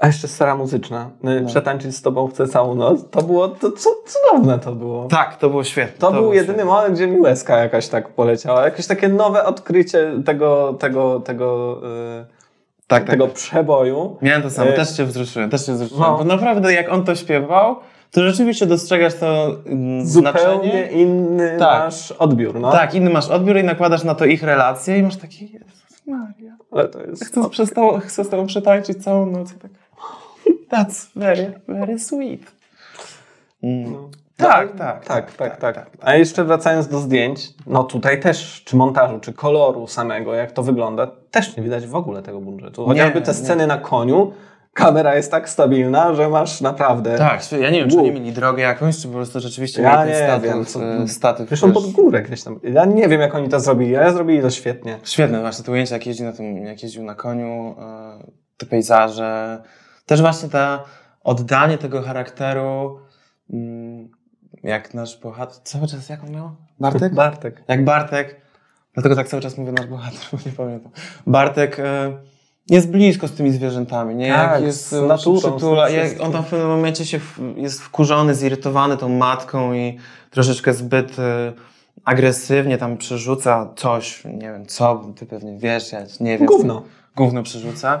A 0.00 0.06
jeszcze 0.06 0.28
stara 0.28 0.56
muzyczna. 0.56 1.10
Y, 1.24 1.40
No. 1.40 1.48
Przetańczyć 1.48 1.96
z 1.96 2.02
tobą 2.02 2.28
chcę 2.28 2.48
całą 2.48 2.74
noc. 2.74 3.10
To 3.10 3.22
było, 3.22 3.48
to 3.48 3.72
co, 3.72 3.90
cudowne 4.06 4.58
to 4.58 4.74
było. 4.74 5.08
Tak, 5.08 5.36
to 5.36 5.50
było 5.50 5.64
świetne. 5.64 5.98
To, 5.98 6.12
był 6.12 6.20
było 6.20 6.34
jedyny 6.34 6.54
świetne. 6.54 6.64
moment, 6.72 6.94
gdzie 6.94 7.06
mi 7.06 7.20
łezka 7.20 7.56
jakaś 7.58 7.88
tak 7.88 8.08
poleciała. 8.08 8.64
Jakieś 8.64 8.86
takie 8.86 9.08
nowe 9.08 9.44
odkrycie 9.44 10.22
tego, 10.24 10.72
tego, 10.78 11.20
tego, 11.20 11.78
yy, 11.82 12.26
Tak, 12.90 13.02
tak. 13.02 13.10
tego 13.10 13.28
przeboju. 13.28 14.16
Miałem 14.22 14.42
to 14.42 14.50
samo, 14.50 14.70
E, 14.70 14.72
też 14.72 14.96
się 14.96 15.04
wzruszyłem, 15.04 15.50
też 15.50 15.66
się 15.66 15.72
wzruszyłem. 15.72 16.02
no. 16.02 16.18
Bo 16.18 16.24
naprawdę 16.24 16.72
jak 16.72 16.92
on 16.92 17.04
to 17.04 17.14
śpiewał, 17.14 17.76
to 18.10 18.22
rzeczywiście 18.30 18.66
dostrzegasz 18.66 19.14
to 19.14 19.56
mm, 19.66 20.06
Zupełnie 20.06 20.40
znaczenie. 20.40 20.90
inny 20.92 21.56
Tak. 21.58 21.84
masz 21.84 22.12
odbiór. 22.12 22.60
No. 22.60 22.72
Tak, 22.72 22.94
inny 22.94 23.10
masz 23.10 23.28
odbiór 23.28 23.56
i 23.58 23.64
nakładasz 23.64 24.04
na 24.04 24.14
to 24.14 24.24
ich 24.24 24.42
relacje 24.42 24.98
i 24.98 25.02
masz 25.02 25.16
takie, 25.16 25.44
Jezus 25.44 26.06
Maria, 26.06 26.56
Ale 26.72 26.88
to 26.88 27.02
jest... 27.02 27.24
chcę, 27.24 27.50
przez 27.50 27.72
to, 27.72 27.98
chcę 27.98 28.24
z 28.24 28.28
tobą 28.28 28.46
przetańczyć 28.46 29.04
całą 29.04 29.26
noc. 29.26 29.52
I 29.52 29.58
tak, 29.58 29.70
that's 30.70 31.06
very, 31.16 31.52
very 31.68 31.98
sweet. 31.98 32.40
Mm. 33.62 33.92
No. 33.92 34.08
Tak, 34.40 34.72
tak, 34.76 35.04
tak, 35.04 35.32
tak, 35.36 35.56
tak, 35.56 35.90
A 36.00 36.14
jeszcze 36.14 36.44
wracając 36.44 36.88
do 36.88 36.98
zdjęć, 36.98 37.48
no 37.66 37.84
tutaj 37.84 38.20
też, 38.20 38.62
czy 38.64 38.76
montażu, 38.76 39.20
czy 39.20 39.32
koloru 39.32 39.86
samego, 39.86 40.34
jak 40.34 40.52
to 40.52 40.62
wygląda, 40.62 41.06
też 41.30 41.56
nie 41.56 41.62
widać 41.62 41.86
w 41.86 41.94
ogóle 41.94 42.22
tego 42.22 42.40
budżetu. 42.40 42.84
Chociażby 42.84 43.20
te 43.20 43.30
nie. 43.30 43.34
sceny 43.34 43.66
na 43.66 43.78
koniu, 43.78 44.32
kamera 44.74 45.16
jest 45.16 45.30
tak 45.30 45.48
stabilna, 45.48 46.14
że 46.14 46.28
masz 46.28 46.60
naprawdę... 46.60 47.18
Tak, 47.18 47.52
ja 47.52 47.70
nie 47.70 47.80
wiem, 47.80 47.90
czy 47.90 47.98
oni 47.98 48.12
mieli 48.12 48.32
drogę 48.32 48.62
jakąś, 48.62 48.96
czy 48.98 49.08
po 49.08 49.14
prostu 49.14 49.40
rzeczywiście 49.40 49.82
Ja 49.82 49.90
mieli 50.04 50.12
ten 50.12 50.22
nie 50.22 50.28
statyw, 50.28 50.54
wiem, 50.54 50.64
co- 50.64 50.84
e, 50.84 51.08
statyw. 51.08 51.48
Zresztą 51.48 51.66
wiesz. 51.66 51.74
pod 51.74 51.90
górę 51.90 52.22
gdzieś 52.22 52.42
tam. 52.42 52.60
Ja 52.62 52.84
nie 52.84 53.08
wiem, 53.08 53.20
jak 53.20 53.34
oni 53.34 53.48
to 53.48 53.60
zrobili, 53.60 53.96
ale 53.96 54.12
zrobili 54.12 54.42
to 54.42 54.50
świetnie. 54.50 54.98
Świetne 55.04 55.40
właśnie 55.40 55.64
te 55.64 55.72
ujęcia, 55.72 55.94
jak 55.94 56.06
jeździ 56.06 56.22
na 56.22 56.32
tym, 56.32 56.56
jak 56.56 56.82
jeździł 56.82 57.04
na 57.04 57.14
koniu, 57.14 57.74
e, 57.78 58.24
te 58.56 58.66
pejzaże. 58.66 59.62
Też 60.06 60.20
właśnie 60.20 60.48
to 60.48 60.58
oddanie 61.24 61.78
tego 61.78 62.02
charakteru, 62.02 62.98
mm, 63.52 64.08
jak 64.62 64.94
nasz 64.94 65.20
bohater, 65.20 65.62
cały 65.64 65.86
czas 65.86 66.08
jak 66.08 66.24
on 66.24 66.30
miał? 66.30 66.50
Bartek? 66.80 67.14
Bartek. 67.14 67.62
Jak 67.68 67.84
Bartek, 67.84 68.40
dlatego 68.94 69.16
tak 69.16 69.28
cały 69.28 69.42
czas 69.42 69.58
mówię 69.58 69.72
nasz 69.72 69.86
bohater, 69.86 70.20
bo 70.32 70.38
nie 70.46 70.52
pamiętam. 70.52 70.92
Bartek 71.26 71.78
e, 71.78 72.12
jest 72.70 72.90
blisko 72.90 73.28
z 73.28 73.32
tymi 73.32 73.50
zwierzętami, 73.50 74.14
nie? 74.14 74.32
Tak, 74.32 74.50
jak 74.50 74.62
jest 74.62 74.92
e, 74.92 75.02
naturą, 75.02 75.38
przytula, 75.38 75.88
jak 75.88 76.20
on 76.20 76.32
tam 76.32 76.44
w 76.44 76.48
pewnym 76.48 76.68
momencie 76.68 77.06
się 77.06 77.18
w, 77.18 77.38
jest 77.56 77.80
wkurzony, 77.80 78.34
zirytowany 78.34 78.96
tą 78.96 79.08
matką 79.08 79.72
i 79.72 79.98
troszeczkę 80.30 80.74
zbyt 80.74 81.18
e, 81.18 81.52
agresywnie 82.04 82.78
tam 82.78 82.96
przerzuca 82.96 83.72
coś, 83.76 84.24
nie 84.24 84.52
wiem 84.52 84.66
co, 84.66 85.04
ty 85.16 85.26
pewnie 85.26 85.58
wiesz, 85.58 85.92
ja 85.92 86.00
nie 86.20 86.38
wiem. 86.38 86.46
Gówno. 86.46 86.82
Gówno 87.16 87.42
przerzuca. 87.42 88.00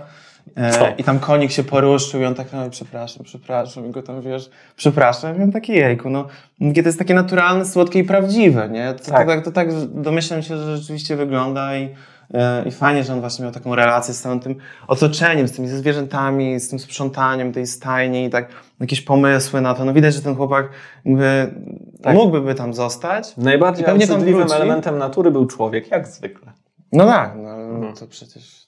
E, 0.56 0.94
I 0.98 1.04
tam 1.04 1.18
konik 1.18 1.50
się 1.52 1.64
poruszył 1.64 2.20
i 2.20 2.24
on 2.24 2.34
tak, 2.34 2.52
no, 2.52 2.70
przepraszam, 2.70 3.24
przepraszam, 3.24 3.86
i 3.86 3.90
go 3.90 4.02
tam, 4.02 4.20
wiesz, 4.22 4.50
przepraszam. 4.76 5.38
I 5.38 5.42
on 5.42 5.52
taki, 5.52 5.72
jejku, 5.72 6.10
no, 6.10 6.24
to 6.58 6.80
jest 6.86 6.98
takie 6.98 7.14
naturalne, 7.14 7.64
słodkie 7.66 7.98
i 7.98 8.04
prawdziwe, 8.04 8.68
nie? 8.68 8.92
To 8.94 9.10
Tak. 9.10 9.26
tak, 9.26 9.38
to, 9.38 9.44
to, 9.44 9.52
tak 9.52 9.68
domyślam 9.84 10.42
się, 10.42 10.56
że 10.56 10.76
rzeczywiście 10.76 11.16
wygląda 11.16 11.76
i, 11.76 11.88
e, 12.34 12.64
i 12.68 12.70
fajnie, 12.70 13.04
że 13.04 13.12
on 13.12 13.20
właśnie 13.20 13.42
miał 13.42 13.52
taką 13.54 13.74
relację 13.74 14.14
z 14.14 14.20
całym 14.20 14.40
tym 14.40 14.54
otoczeniem, 14.88 15.48
z 15.48 15.52
tymi 15.52 15.68
zwierzętami, 15.68 16.60
z 16.60 16.68
tym 16.68 16.78
sprzątaniem 16.78 17.52
tej 17.52 17.66
stajni 17.66 18.24
i 18.24 18.30
tak 18.30 18.48
jakieś 18.80 19.00
pomysły 19.00 19.60
na 19.60 19.74
to. 19.74 19.84
No 19.84 19.92
widać, 19.92 20.14
że 20.14 20.22
ten 20.22 20.36
chłopak 20.36 20.68
jakby, 21.04 21.54
Tak. 22.02 22.14
mógłby 22.14 22.40
by 22.40 22.54
tam 22.54 22.74
zostać. 22.74 23.36
Najbardziej 23.36 23.86
obrzydliwym 23.86 24.52
elementem 24.52 24.98
natury 24.98 25.30
był 25.30 25.46
człowiek, 25.46 25.90
jak 25.90 26.08
zwykle. 26.08 26.52
No 26.92 27.06
tak, 27.06 27.32
no, 27.36 27.50
Mhm. 27.50 27.94
to 27.96 28.06
przecież 28.06 28.59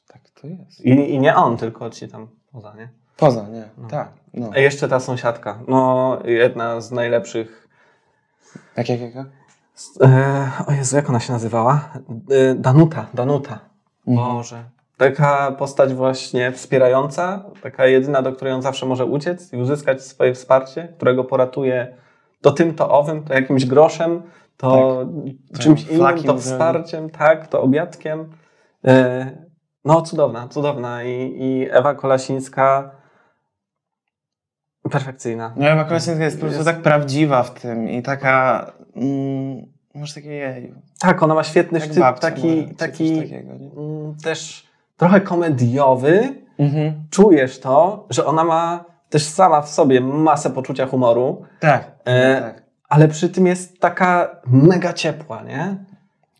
to 0.42 0.46
jest. 0.48 0.80
I, 0.84 1.14
I 1.14 1.20
nie 1.20 1.34
on, 1.36 1.56
tylko 1.56 1.90
ci 1.90 2.08
tam 2.08 2.28
poza, 2.52 2.74
nie? 2.74 2.88
Poza, 3.16 3.48
nie, 3.48 3.64
No. 3.78 3.88
tak, 3.88 4.08
no. 4.34 4.50
A 4.54 4.58
jeszcze 4.58 4.88
ta 4.88 5.00
sąsiadka. 5.00 5.58
No, 5.68 6.18
jedna 6.24 6.80
z 6.80 6.92
najlepszych. 6.92 7.68
Jak, 8.76 8.88
jak, 8.88 9.00
jak? 9.00 9.26
E, 10.02 10.50
o 10.66 10.72
Jezu, 10.72 10.96
jak 10.96 11.08
ona 11.10 11.20
się 11.20 11.32
nazywała? 11.32 11.88
E, 12.30 12.54
Danuta, 12.54 13.06
Danuta. 13.14 13.58
Boże. 14.06 14.64
Taka 14.96 15.52
postać 15.52 15.94
właśnie 15.94 16.52
wspierająca, 16.52 17.44
taka 17.62 17.86
jedyna, 17.86 18.22
do 18.22 18.32
której 18.32 18.54
on 18.54 18.62
zawsze 18.62 18.86
może 18.86 19.06
uciec 19.06 19.52
i 19.52 19.56
uzyskać 19.56 20.02
swoje 20.02 20.34
wsparcie, 20.34 20.88
którego 20.96 21.24
poratuje 21.24 21.96
to 22.40 22.50
tym, 22.50 22.74
to 22.74 22.90
owym, 22.90 23.24
to 23.24 23.34
jakimś 23.34 23.66
groszem, 23.66 24.22
to 24.56 25.04
czymś 25.58 25.88
innym, 25.88 26.22
to 26.22 26.38
wsparciem, 26.38 27.10
tak, 27.10 27.46
to 27.46 27.62
obiadkiem. 27.62 28.32
E, 28.84 29.30
no, 29.84 30.02
cudowna, 30.02 30.48
cudowna. 30.48 31.02
I, 31.02 31.34
i 31.36 31.68
Ewa 31.70 31.94
Kolasińska 31.94 32.90
perfekcyjna. 34.90 35.52
No 35.56 35.66
Ewa 35.68 35.84
Kolasińska 35.84 36.24
jest 36.24 36.40
po 36.40 36.46
prostu 36.46 36.64
tak 36.64 36.82
prawdziwa 36.82 37.42
w 37.42 37.50
tym 37.60 37.88
i 37.88 38.02
taka... 38.02 38.66
Mm, 38.96 39.66
masz 39.94 40.14
takie. 40.14 40.62
Tak, 41.00 41.22
ona 41.22 41.34
ma 41.34 41.44
świetny 41.44 41.80
sztyl, 41.80 42.00
babcia 42.00 42.20
taki, 42.20 42.62
może, 42.62 42.74
taki 42.74 43.20
takiego, 43.20 43.52
mm, 43.52 44.14
też 44.24 44.66
trochę 44.96 45.20
komediowy. 45.20 46.34
Mhm. 46.58 47.04
Czujesz 47.10 47.60
to, 47.60 48.06
że 48.10 48.26
ona 48.26 48.44
ma 48.44 48.84
też 49.10 49.24
sama 49.24 49.62
w 49.62 49.68
sobie 49.68 50.00
masę 50.00 50.50
poczucia 50.50 50.86
humoru, 50.86 51.44
Tak, 51.60 51.90
E, 52.04 52.40
tak. 52.40 52.62
ale 52.88 53.08
przy 53.08 53.28
tym 53.28 53.46
jest 53.46 53.80
taka 53.80 54.40
mega 54.46 54.92
ciepła, 54.92 55.42
nie? 55.42 55.84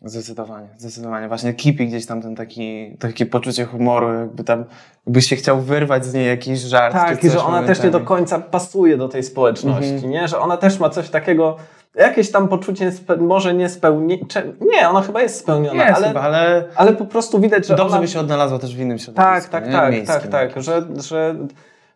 Zdecydowanie, 0.03 0.67
zdecydowanie. 0.77 1.27
Właśnie 1.27 1.53
kipi 1.53 1.87
gdzieś 1.87 2.05
tam 2.05 2.21
ten 2.21 2.35
taki, 2.35 2.97
takie 2.99 3.25
poczucie 3.25 3.65
humoru, 3.65 4.13
jakby 4.13 4.43
tam, 4.43 4.65
jakbyś 5.05 5.25
się 5.29 5.35
chciał 5.35 5.61
wyrwać 5.61 6.05
z 6.05 6.13
niej 6.13 6.27
jakiś 6.27 6.59
żart. 6.59 6.93
Tak, 6.93 7.23
i 7.23 7.29
że 7.29 7.43
ona 7.43 7.63
też 7.63 7.77
nie 7.83 7.89
do 7.89 7.99
momentami. 7.99 8.07
końca 8.07 8.39
pasuje 8.39 8.97
do 8.97 9.07
tej 9.09 9.23
społeczności, 9.23 9.91
Mhm. 9.93 10.11
nie? 10.11 10.27
Że 10.27 10.39
ona 10.39 10.57
też 10.57 10.79
ma 10.79 10.89
coś 10.89 11.09
takiego, 11.09 11.55
jakieś 11.95 12.31
tam 12.31 12.47
poczucie, 12.47 12.91
może 13.19 13.53
nie 13.53 13.69
spełnione, 13.69 14.21
nie, 14.61 14.89
ona 14.89 15.01
chyba 15.01 15.21
jest 15.21 15.39
spełniona, 15.39 15.83
Jest 15.85 15.97
ale, 15.97 16.07
chyba, 16.07 16.21
ale 16.21 16.63
ale 16.75 16.93
po 16.93 17.05
prostu 17.05 17.39
widać, 17.39 17.67
że 17.67 17.75
dobrze 17.75 17.93
ona... 17.95 18.01
by 18.01 18.07
się 18.07 18.19
odnalazła 18.19 18.59
też 18.59 18.75
w 18.75 18.79
innym 18.79 18.99
środowisku. 18.99 19.33
Tak, 19.33 19.49
tak, 19.49 19.65
nie? 19.67 19.71
tak, 19.73 19.91
Miejskim 19.91 20.31
tak, 20.31 20.53
tak, 20.53 20.63
że, 20.63 20.83
że 21.01 21.35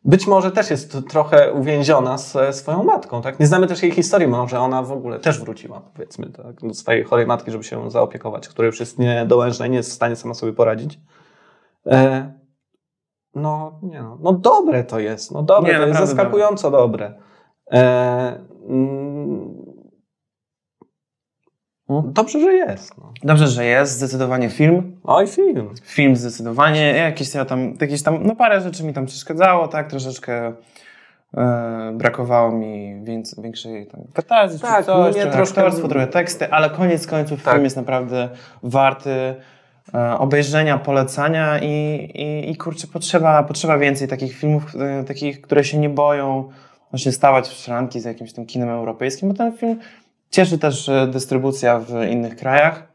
być 0.08 0.28
może 0.28 0.52
też 0.52 0.70
jest 0.70 0.98
trochę 1.10 1.54
uwięziona 1.54 2.18
ze 2.18 2.54
swoją 2.54 2.84
matką, 2.84 3.22
tak? 3.22 3.40
Nie 3.40 3.48
znamy 3.48 3.68
też 3.68 3.84
jej 3.84 3.92
historii, 3.92 4.28
może 4.28 4.60
ona 4.60 4.84
w 4.84 4.92
ogóle 4.92 5.20
też 5.20 5.40
wróciła, 5.40 5.82
powiedzmy, 5.94 6.30
tak, 6.30 6.68
do 6.68 6.74
swojej 6.74 7.04
chorej 7.04 7.26
matki, 7.26 7.52
żeby 7.52 7.64
się 7.64 7.92
zaopiekować, 7.92 8.48
która 8.48 8.66
już 8.66 8.80
jest 8.80 9.00
niedołężna 9.00 9.68
i 9.68 9.70
nie 9.70 9.78
jest 9.78 9.90
w 9.90 9.94
stanie 9.94 10.16
sama 10.16 10.34
sobie 10.34 10.54
poradzić. 10.54 11.00
E, 11.86 12.34
no, 13.36 13.80
nie 13.84 14.02
no, 14.02 14.18
no 14.22 14.34
dobre 14.34 14.84
to 14.84 15.00
jest, 15.00 15.32
no 15.32 15.44
dobre, 15.44 15.74
Nie, 15.74 15.80
to 15.80 15.88
jest 15.88 16.00
zaskakująco 16.00 16.72
dobre. 16.72 17.14
E, 17.72 18.40
mm, 18.70 19.57
dobrze, 21.90 22.40
że 22.40 22.54
jest. 22.54 22.98
No. 22.98 23.14
Dobrze, 23.24 23.48
że 23.48 23.66
jest, 23.66 23.92
zdecydowanie 23.92 24.50
film. 24.50 25.00
Oj, 25.04 25.28
film. 25.28 25.70
Film 25.84 26.16
zdecydowanie, 26.16 26.82
jakieś 26.86 27.34
ja 27.36 27.46
tam, 27.46 27.74
jakieś 27.82 28.04
tam, 28.04 28.20
no 28.24 28.36
parę 28.36 28.62
rzeczy 28.62 28.84
mi 28.84 28.94
tam 28.94 29.06
przeszkadzało, 29.06 29.68
tak, 29.68 29.90
troszeczkę 29.90 30.54
e, 31.38 31.92
brakowało 31.96 32.52
mi 32.52 33.04
więcej, 33.04 33.44
większej 33.44 33.88
tam 33.88 34.02
fantazji, 34.14 34.60
Tak, 34.60 34.80
czy 34.80 34.86
coś, 34.86 35.16
trochę 35.16 35.32
troszkę- 35.32 35.62
aktorstwo, 35.62 35.88
trochę 35.88 36.08
teksty, 36.08 36.52
ale 36.52 36.70
koniec 36.70 37.08
końców 37.08 37.44
Tak. 37.44 37.54
film 37.54 37.64
jest 37.64 37.76
naprawdę 37.76 38.30
warty 38.64 39.36
e, 39.94 40.18
obejrzenia, 40.18 40.78
polecania 40.78 41.60
i, 41.60 41.68
i, 42.16 42.52
i 42.52 42.56
kurczę, 42.58 42.88
potrzeba, 42.88 43.44
potrzeba 43.44 43.78
więcej 43.78 44.08
takich 44.08 44.36
filmów, 44.38 44.76
e, 44.76 45.04
takich, 45.04 45.42
które 45.42 45.64
się 45.64 45.78
nie 45.78 45.90
boją 45.90 46.50
właśnie 46.92 47.12
stawać 47.12 47.48
w 47.48 47.52
szranki 47.54 48.00
z 48.00 48.06
jakimś 48.06 48.34
tym 48.34 48.46
kinem 48.46 48.70
europejskim, 48.70 49.30
bo 49.30 49.36
ten 49.36 49.58
film 49.58 49.80
cieszy 50.30 50.58
też 50.58 50.90
e, 50.90 51.08
dystrybucja 51.08 51.80
w 51.80 51.92
innych 52.12 52.36
krajach, 52.36 52.88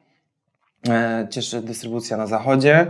e, 0.89 1.27
cieszy 1.31 1.63
dystrybucja 1.63 2.17
na 2.17 2.27
zachodzie 2.27 2.87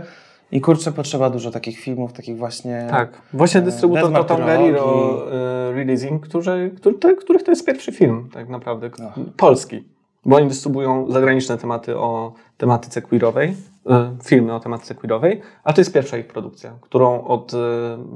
i 0.51 0.61
kurczę, 0.61 0.91
potrzeba 0.91 1.29
dużo 1.29 1.51
takich 1.51 1.79
filmów, 1.79 2.13
takich 2.13 2.37
właśnie... 2.37 2.87
Tak. 2.89 3.21
Właśnie 3.33 3.59
e, 3.59 3.63
dystrybutor 3.63 4.25
to 4.25 4.39
e, 4.39 5.71
Releasing, 5.71 6.27
którzy, 6.27 6.71
który, 6.77 7.15
których 7.15 7.43
to 7.43 7.51
jest 7.51 7.65
pierwszy 7.65 7.91
film, 7.91 8.29
tak 8.33 8.49
naprawdę, 8.49 8.89
polski. 9.37 9.83
Bo 10.25 10.35
oni 10.35 10.47
dystrybuują 10.47 11.11
zagraniczne 11.11 11.57
tematy 11.57 11.97
o 11.97 12.33
tematyce 12.63 13.01
queerowej, 13.01 13.55
e, 13.89 14.15
filmy 14.23 14.53
o 14.53 14.59
tematyce 14.59 14.95
queerowej, 14.95 15.41
a 15.63 15.73
to 15.73 15.81
jest 15.81 15.93
pierwsza 15.93 16.17
ich 16.17 16.27
produkcja, 16.27 16.77
którą 16.81 17.23
od 17.23 17.53
e, 17.53 17.57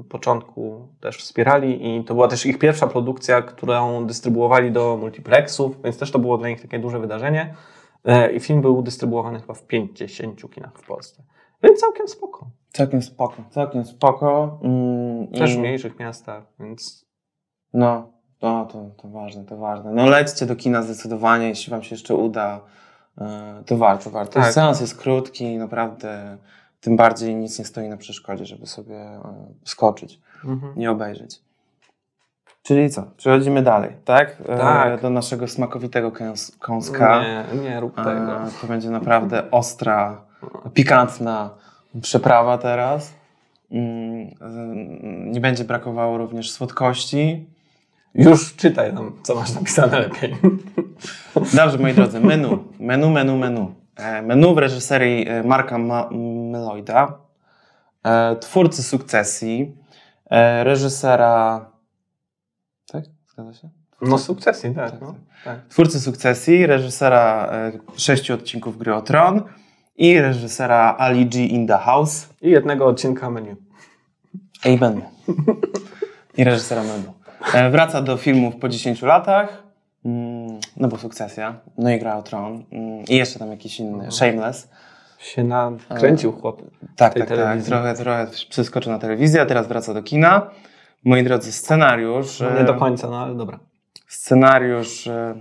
początku 0.09 0.87
też 0.99 1.17
wspierali 1.17 1.97
i 1.97 2.03
to 2.03 2.13
była 2.13 2.27
też 2.27 2.45
ich 2.45 2.59
pierwsza 2.59 2.87
produkcja, 2.87 3.41
którą 3.41 4.05
dystrybuowali 4.05 4.71
do 4.71 4.97
multiplexów, 4.97 5.81
więc 5.83 5.97
też 5.97 6.11
to 6.11 6.19
było 6.19 6.37
dla 6.37 6.49
nich 6.49 6.61
takie 6.61 6.79
duże 6.79 6.99
wydarzenie. 6.99 7.55
E, 8.05 8.31
I 8.31 8.39
film 8.39 8.61
był 8.61 8.81
dystrybuowany 8.81 9.39
chyba 9.39 9.53
w 9.53 9.67
50 9.67 10.51
kinach 10.51 10.77
w 10.77 10.87
Polsce. 10.87 11.23
Więc 11.63 11.79
całkiem 11.79 12.07
spoko. 12.07 12.47
Całkiem 12.73 13.01
spoko, 13.01 13.43
całkiem 13.49 13.85
spoko. 13.85 14.59
Mm, 14.63 15.27
Też 15.27 15.55
w 15.55 15.59
mniejszych 15.59 15.99
miastach, 15.99 16.43
więc 16.59 17.05
No, 17.73 18.09
no 18.41 18.65
to, 18.65 18.89
to 19.01 19.07
ważne, 19.07 19.45
to 19.45 19.57
ważne. 19.57 19.91
No 19.91 20.05
lećcie 20.05 20.45
do 20.45 20.55
kina 20.55 20.81
zdecydowanie, 20.81 21.47
jeśli 21.47 21.71
wam 21.71 21.83
się 21.83 21.95
jeszcze 21.95 22.15
uda, 22.15 22.61
to 23.65 23.77
warto, 23.77 24.09
warto. 24.09 24.33
Tak. 24.39 24.53
Seans 24.53 24.81
jest 24.81 24.97
krótki, 24.97 25.57
naprawdę, 25.57 26.37
tym 26.81 26.95
bardziej 26.95 27.35
nic 27.35 27.59
nie 27.59 27.65
stoi 27.65 27.89
na 27.89 27.97
przeszkodzie, 27.97 28.45
żeby 28.45 28.67
sobie 28.67 28.95
e, 28.95 29.21
skoczyć, 29.65 30.19
mhm. 30.45 30.73
nie 30.75 30.91
obejrzeć. 30.91 31.41
Czyli 32.63 32.89
co? 32.89 33.03
Przechodzimy 33.17 33.61
dalej, 33.63 33.91
tak? 34.05 34.37
E, 34.49 34.57
Tak. 34.57 35.01
Do 35.01 35.09
naszego 35.09 35.47
smakowitego 35.47 36.11
kęs- 36.11 36.57
kąska. 36.59 37.23
nie, 37.23 37.61
nie 37.61 37.79
rób 37.79 37.99
E, 37.99 38.03
tego. 38.03 38.39
To 38.61 38.67
będzie 38.67 38.89
naprawdę 38.89 39.51
ostra, 39.51 40.21
pikantna 40.73 41.49
przyprawa 42.01 42.57
teraz. 42.57 43.13
Mm, 43.71 44.27
e, 44.41 45.29
Nie 45.31 45.41
będzie 45.41 45.63
brakowało 45.63 46.17
również 46.17 46.51
słodkości. 46.51 47.45
Już 48.15 48.55
czytaj 48.55 48.93
tam, 48.93 49.11
co 49.23 49.35
masz 49.35 49.53
napisane 49.55 49.99
lepiej. 49.99 50.35
Dobrze, 51.53 51.77
moi 51.77 51.93
drodzy, 51.93 52.19
menu, 52.19 52.57
menu, 52.87 53.09
menu, 53.09 53.37
menu. 53.37 53.73
E, 53.95 54.21
Menu 54.21 54.55
w 54.55 54.57
reżyserii 54.57 55.27
e, 55.29 55.43
Marka 55.43 55.77
Ma- 55.77 56.09
Meloida, 56.51 57.17
e, 58.03 58.35
twórcy 58.35 58.83
sukcesji, 58.83 59.75
reżysera. 60.63 61.65
Tak? 62.91 63.03
Zgadza 63.33 63.53
się? 63.53 63.69
No 64.01 64.17
sukcesji, 64.17 64.75
tak. 64.75 64.91
Tak, 64.91 65.01
no. 65.01 65.15
tak. 65.45 65.59
Twórcy 65.69 65.99
sukcesji, 66.01 66.65
reżysera 66.65 67.51
sześciu 67.97 68.33
odcinków 68.33 68.77
Gry 68.77 68.95
o 68.95 69.01
Tron 69.01 69.41
i 69.95 70.19
reżysera 70.21 70.95
Ali 70.97 71.25
G 71.25 71.45
in 71.45 71.67
the 71.67 71.77
House 71.77 72.27
I 72.41 72.49
jednego 72.49 72.85
odcinka 72.85 73.29
menu. 73.29 73.55
i 74.65 74.77
menu. 74.77 75.01
I 76.37 76.43
reżysera 76.43 76.83
menu. 76.83 77.13
Wraca 77.71 78.01
do 78.01 78.17
filmów 78.17 78.55
po 78.55 78.69
10 78.69 79.01
latach. 79.01 79.63
No 80.77 80.87
bo 80.87 80.97
sukcesja. 80.97 81.59
No 81.77 81.91
i 81.91 81.99
Gra 81.99 82.17
o 82.17 82.23
Tron. 82.23 82.63
Mm, 82.71 83.05
I 83.09 83.15
jeszcze 83.15 83.39
tam 83.39 83.51
jakiś 83.51 83.79
inny. 83.79 84.11
Shameless. 84.11 84.69
Się 85.19 85.43
nakręcił 85.43 86.31
chłop. 86.31 86.61
Tak, 86.61 86.73
tak, 86.95 87.13
tak. 87.13 87.27
telewizji. 87.27 87.69
Trochę, 87.71 87.93
trochę 87.93 88.27
przeskoczył 88.49 88.91
na 88.91 88.99
telewizję, 88.99 89.41
a 89.41 89.45
teraz 89.45 89.67
wraca 89.67 89.93
do 89.93 90.03
kina. 90.03 90.49
Moi 91.05 91.23
drodzy, 91.23 91.51
scenariusz. 91.51 92.39
No, 92.39 92.51
e, 92.51 92.59
nie 92.59 92.63
do 92.63 92.73
końca, 92.73 93.09
no 93.09 93.19
ale 93.19 93.35
dobra. 93.35 93.59
Scenariusz 94.07 95.07
e, 95.07 95.35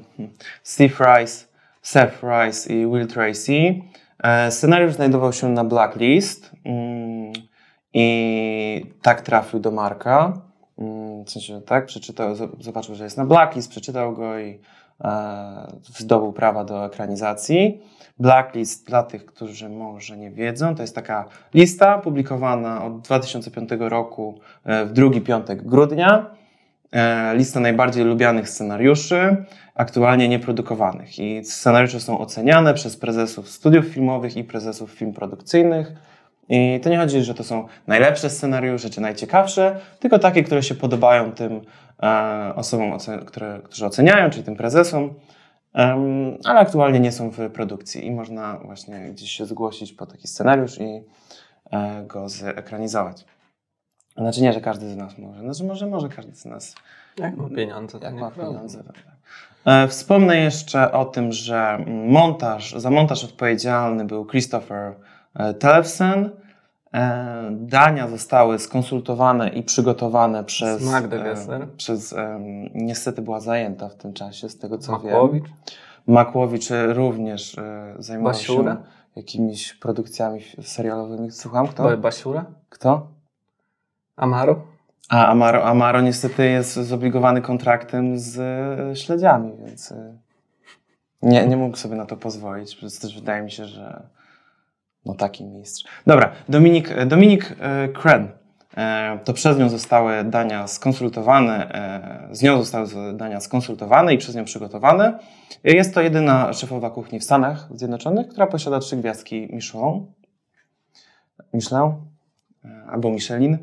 Steve 0.63 0.95
Rice, 1.19 1.47
Seth 1.83 2.23
Rice 2.23 2.73
i 2.75 2.87
Will 2.87 3.07
Tracy. 3.07 3.75
E, 4.23 4.51
Scenariusz 4.51 4.93
znajdował 4.95 5.33
się 5.33 5.49
na 5.49 5.65
Blacklist 5.65 6.51
mm, 6.65 7.33
i 7.95 8.87
tak 9.03 9.21
trafił 9.21 9.61
do 9.61 9.71
Marka. 9.71 10.33
Mm, 10.79 11.25
W 11.25 11.31
sensie, 11.31 11.61
tak, 11.61 11.87
przeczytał, 11.87 12.35
zobaczył, 12.61 12.95
że 12.95 13.05
jest 13.05 13.17
na 13.17 13.25
Blacklist, 13.25 13.71
przeczytał 13.71 14.13
go 14.15 14.39
i 14.39 14.49
e, 14.51 14.59
zdobył 15.83 16.33
prawa 16.33 16.65
do 16.65 16.87
ekranizacji. 16.87 17.81
Blacklist, 18.19 18.87
dla 18.87 19.03
tych, 19.03 19.27
którzy 19.27 19.69
może 19.69 20.17
nie 20.17 20.31
wiedzą, 20.31 20.75
to 20.75 20.83
jest 20.83 20.95
taka 20.95 21.25
lista 21.55 21.99
publikowana 21.99 22.85
od 22.85 23.01
2005 23.01 23.71
roku 23.79 24.41
e, 24.65 24.85
w 24.85 24.93
drugi 24.93 25.21
piątek 25.21 25.63
grudnia. 25.63 26.31
E, 26.93 27.37
Lista 27.37 27.61
najbardziej 27.61 28.05
lubianych 28.05 28.49
scenariuszy, 28.49 29.37
aktualnie 29.75 30.29
nieprodukowanych. 30.29 31.19
I 31.19 31.45
scenariusze 31.45 32.01
są 32.01 32.19
oceniane 32.19 32.75
przez 32.75 32.97
prezesów 32.97 33.49
studiów 33.49 33.87
filmowych 33.87 34.37
i 34.37 34.45
prezesów 34.45 34.91
film 34.91 35.13
produkcyjnych. 35.13 35.93
I 36.49 36.81
to 36.83 36.89
nie 36.89 36.97
chodzi, 36.97 37.23
że 37.23 37.35
to 37.35 37.45
są 37.45 37.67
najlepsze 37.87 38.31
scenariusze 38.31 38.91
czy 38.91 39.01
najciekawsze, 39.01 39.81
tylko 40.01 40.19
takie, 40.19 40.43
które 40.43 40.63
się 40.63 40.75
podobają 40.75 41.33
tym 41.33 41.61
e, 42.03 42.53
osobom, 42.57 42.93
oce- 42.93 43.25
które, 43.25 43.61
którzy 43.65 43.87
oceniają, 43.87 44.31
czyli 44.31 44.45
tym 44.45 44.57
prezesom, 44.57 45.15
ale 46.45 46.61
aktualnie 46.61 47.01
nie 47.01 47.13
są 47.13 47.31
w 47.31 47.51
produkcji 47.51 48.07
i 48.07 48.11
można 48.11 48.59
właśnie 48.65 49.01
gdzieś 49.11 49.31
się 49.31 49.47
zgłosić 49.47 49.93
po 49.93 50.07
taki 50.07 50.29
scenariusz 50.29 50.79
i 50.81 51.03
e, 51.73 52.05
go 52.07 52.29
zekranizować. 52.29 53.25
Znaczy 54.17 54.43
nie, 54.43 54.53
że 54.53 54.61
każdy 54.61 54.89
z 54.91 54.97
nas 54.97 55.19
może, 55.19 55.41
znaczy 55.41 55.65
może, 55.65 55.87
może 55.87 56.09
każdy 56.09 56.35
z 56.35 56.45
nas 56.45 56.75
Jak 57.19 57.37
ma 57.37 57.49
pieniądze, 57.49 57.99
jak 58.03 58.15
ma 58.15 58.31
pieniądze. 58.31 58.85
tak. 58.85 58.97
E, 59.85 59.89
Wspomnę 59.89 60.37
jeszcze 60.37 60.93
o 60.93 61.05
tym, 61.05 61.33
że 61.33 61.79
montaż, 62.07 62.73
za 62.73 62.91
montaż 62.91 63.25
odpowiedzialny 63.25 64.05
był 64.05 64.27
Christopher 64.27 64.95
Telefsen. 65.59 66.31
E, 66.95 67.49
Dania 67.53 68.09
zostały 68.09 68.59
skonsultowane 68.59 69.49
i 69.49 69.63
przygotowane 69.63 70.45
przez. 70.45 70.83
Magdę 70.83 71.21
e, 71.21 71.25
Gessler. 71.25 71.69
Przez, 71.77 72.15
niestety 72.75 73.23
była 73.23 73.41
zajęta 73.41 73.89
w 73.89 73.95
tym 73.95 74.13
czasie, 74.13 74.49
z 74.49 74.59
tego 74.59 74.79
co 74.79 74.93
wiem. 74.93 75.13
Makłowicz? 75.13 75.45
Makłowicz 76.07 76.71
e, 76.71 76.95
również 76.95 77.59
e, 77.59 77.95
zajmował 77.99 78.33
Basiura? 78.33 78.73
się 78.73 78.83
jakimiś 79.17 79.75
produkcjami 79.75 80.41
serialowymi. 80.63 81.31
Słucham, 81.31 81.69
kto? 81.69 81.83
Ba- 81.83 81.97
Basiura? 81.97 82.45
Kto? 82.69 83.09
Amaro? 84.17 84.63
A 85.09 85.27
Amaro, 85.27 85.65
Amaro 85.65 86.01
niestety 86.01 86.47
jest 86.47 86.75
zobligowany 86.75 87.43
kontraktem 87.43 88.19
z 88.19 88.39
e, 88.39 88.97
śledziami, 88.97 89.53
więc 89.67 89.93
e, 89.93 90.19
nie, 91.23 91.47
nie 91.47 91.57
mógł 91.57 91.77
sobie 91.77 91.97
na 91.97 92.07
to 92.07 92.17
pozwolić. 92.17 92.81
Też 93.01 93.15
wydaje 93.21 93.43
mi 93.43 93.51
się, 93.51 93.65
że 93.65 94.07
no 95.07 95.15
taki 95.15 95.45
mistrz. 95.45 95.85
Dobra, 96.07 96.33
Dominik, 96.49 97.05
Dominik 97.07 97.57
e, 97.61 97.89
Kren. 97.89 98.29
E, 98.77 99.19
To 99.25 99.33
przez 99.33 99.59
nią 99.59 99.69
zostały 99.69 100.25
dania 100.25 100.67
skonsultowane, 100.67 101.71
e, 102.31 102.35
z 102.35 102.43
nią 102.43 102.59
zostały 102.59 102.87
dania 103.15 103.41
skonsultowane 103.41 104.15
i 104.15 104.19
przez 104.19 104.35
nią 104.35 104.45
przygotowane. 104.45 105.19
Jest 105.65 105.95
to 105.95 106.01
jedyna 106.01 106.53
szefowa 106.53 106.91
kuchni 106.91 107.21
w 107.21 107.25
Stanach 107.25 107.69
Zjednoczonych, 107.75 108.29
która 108.29 108.47
posiada 108.47 108.79
trzy 108.79 108.97
gwiazdki 108.97 109.49
Michelin. 109.53 110.07
Michelin? 111.55 111.93
E, 112.65 112.87
Albo 112.91 113.11
Michelin 113.11 113.59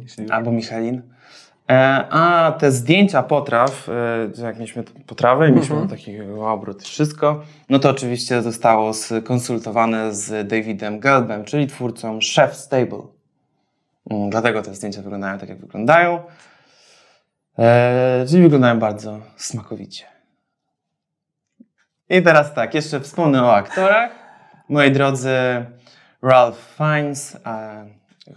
już. 0.00 0.30
albo 0.30 0.52
Michelin. 0.52 1.02
E, 1.70 2.04
a 2.10 2.52
te 2.58 2.72
zdjęcia 2.72 3.22
potraw, 3.22 3.88
e, 4.38 4.42
jak 4.42 4.56
mieliśmy 4.56 4.82
potrawę 4.82 5.48
i 5.48 5.52
mieliśmy 5.52 5.76
Mhm. 5.76 5.90
taki 5.98 6.20
obrót 6.40 6.82
i 6.82 6.84
wszystko, 6.84 7.42
no 7.68 7.78
to 7.78 7.90
oczywiście 7.90 8.42
zostało 8.42 8.94
skonsultowane 8.94 10.14
z 10.14 10.48
Davidem 10.48 11.00
Gelbem, 11.00 11.44
czyli 11.44 11.66
twórcą 11.66 12.18
Chef 12.34 12.54
Stable. 12.56 13.02
Mm, 14.10 14.30
Dlatego 14.30 14.62
te 14.62 14.74
zdjęcia 14.74 15.02
wyglądają 15.02 15.38
tak, 15.38 15.48
jak 15.48 15.58
wyglądają. 15.60 16.20
E, 17.58 18.24
czyli 18.28 18.42
wyglądają 18.42 18.78
bardzo 18.78 19.20
smakowicie. 19.36 20.04
I 22.10 22.22
teraz 22.22 22.54
tak, 22.54 22.74
jeszcze 22.74 23.00
wspomnę 23.00 23.42
o 23.44 23.54
aktorach. 23.54 24.10
Moi 24.68 24.90
drodzy, 24.90 25.30
Ralph 26.22 26.74
Fiennes, 26.76 27.36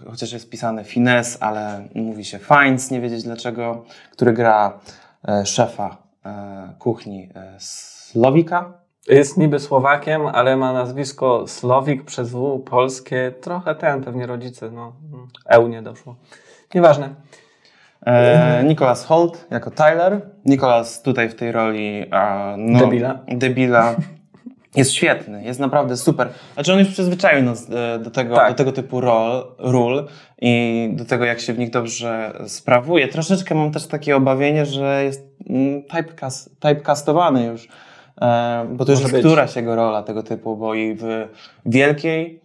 chociaż 0.09 0.31
jest 0.31 0.49
pisane 0.49 0.83
Fines, 0.83 1.37
ale 1.41 1.87
mówi 1.95 2.25
się 2.25 2.39
Fiennes, 2.39 2.91
nie 2.91 3.01
wiedzieć 3.01 3.23
dlaczego, 3.23 3.85
który 4.11 4.33
gra 4.33 4.79
e, 5.27 5.45
szefa 5.45 5.97
e, 6.25 6.73
kuchni 6.79 7.29
e, 7.35 7.55
Slowika. 7.59 8.73
Jest 9.07 9.37
niby 9.37 9.59
Słowakiem, 9.59 10.27
ale 10.27 10.57
ma 10.57 10.73
nazwisko 10.73 11.47
Slowik 11.47 12.03
przez 12.03 12.29
W, 12.31 12.59
polskie. 12.59 13.33
Trochę 13.41 13.75
ten, 13.75 14.03
pewnie 14.03 14.25
rodzice, 14.25 14.71
no. 14.71 14.93
EU 15.49 15.67
nie 15.67 15.81
doszło. 15.81 16.15
Nieważne. 16.75 17.09
E, 18.05 18.63
Nicholas 18.63 19.05
Holt 19.05 19.47
jako 19.51 19.71
Tyler. 19.71 20.21
Nicholas 20.45 21.01
tutaj 21.01 21.29
w 21.29 21.35
tej 21.35 21.51
roli 21.51 22.05
e, 22.11 22.55
no, 22.57 22.79
Debila. 22.79 23.19
debila 23.27 23.95
jest 24.75 24.91
świetny, 24.93 25.43
jest 25.43 25.59
naprawdę 25.59 25.97
super. 25.97 26.29
Znaczy 26.53 26.73
on 26.73 26.79
już 26.79 26.87
przyzwyczaił 26.87 27.43
nas 27.43 27.67
e, 27.71 27.99
do 27.99 28.11
tego, 28.11 28.35
Tak. 28.35 28.49
do 28.49 28.55
tego 28.57 28.71
typu 28.71 29.01
rol, 29.01 29.43
ról 29.57 30.07
i 30.41 30.89
do 30.93 31.05
tego, 31.05 31.25
jak 31.25 31.39
się 31.39 31.53
w 31.53 31.59
nich 31.59 31.69
dobrze 31.69 32.33
sprawuje. 32.47 33.07
Troszeczkę 33.07 33.55
mam 33.55 33.71
też 33.71 33.87
takie 33.87 34.15
obawienie, 34.15 34.65
że 34.65 35.03
jest 35.03 35.27
mm, 35.49 35.83
typecast, 35.83 36.59
typecastowany 36.59 37.45
już, 37.45 37.67
e, 38.21 38.65
bo 38.71 38.85
to 38.85 38.91
już 38.91 39.01
Może 39.01 39.13
jest 39.15 39.23
być. 39.23 39.31
któraś 39.31 39.55
jego 39.55 39.75
rola 39.75 40.03
tego 40.03 40.23
typu, 40.23 40.57
bo 40.57 40.73
i 40.75 40.95
w 40.95 41.03
Wielkiej, 41.65 42.39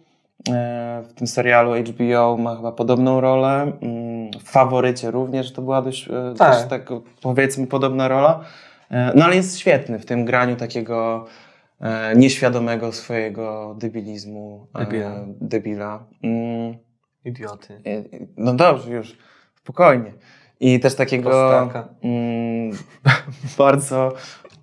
e, 0.49 1.03
w 1.09 1.13
tym 1.13 1.27
serialu 1.27 1.71
HBO 1.75 2.37
ma 2.37 2.55
chyba 2.55 2.71
podobną 2.71 3.21
rolę. 3.21 3.71
Mm, 3.81 4.31
W 4.45 4.49
Faworycie 4.51 5.11
również 5.11 5.53
to 5.53 5.61
była 5.61 5.81
dość, 5.81 6.09
Tak. 6.37 6.55
też 6.55 6.69
tak 6.69 6.89
powiedzmy 7.21 7.67
podobna 7.67 8.07
rola. 8.07 8.39
No 9.15 9.25
ale 9.25 9.35
jest 9.35 9.59
świetny 9.59 9.99
w 9.99 10.05
tym 10.05 10.25
graniu 10.25 10.55
takiego 10.55 11.25
nieświadomego 12.15 12.91
swojego 12.91 13.75
debilizmu. 13.79 14.67
e, 14.75 14.79
Debila. 14.79 15.15
debila. 15.41 16.05
Mm, 16.23 16.75
Idioty. 17.25 17.73
e, 17.73 18.03
No 18.37 18.53
dobrze, 18.53 18.91
już 18.91 19.17
spokojnie. 19.55 20.13
I 20.59 20.79
też 20.79 20.95
takiego 20.95 21.69
mm, 22.03 22.77
bardzo 23.57 24.13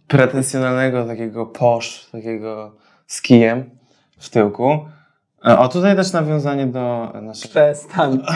pretensjonalnego, 0.08 1.04
takiego 1.04 1.46
posz, 1.46 2.08
takiego 2.12 2.76
z 3.06 3.22
kijem 3.22 3.70
w 4.18 4.28
tyłku. 4.30 4.78
E, 5.46 5.58
O, 5.58 5.68
tutaj 5.68 5.96
też 5.96 6.12
nawiązanie 6.12 6.66
do 6.66 7.12
naszego... 7.22 7.50
Przestań. 7.50 8.22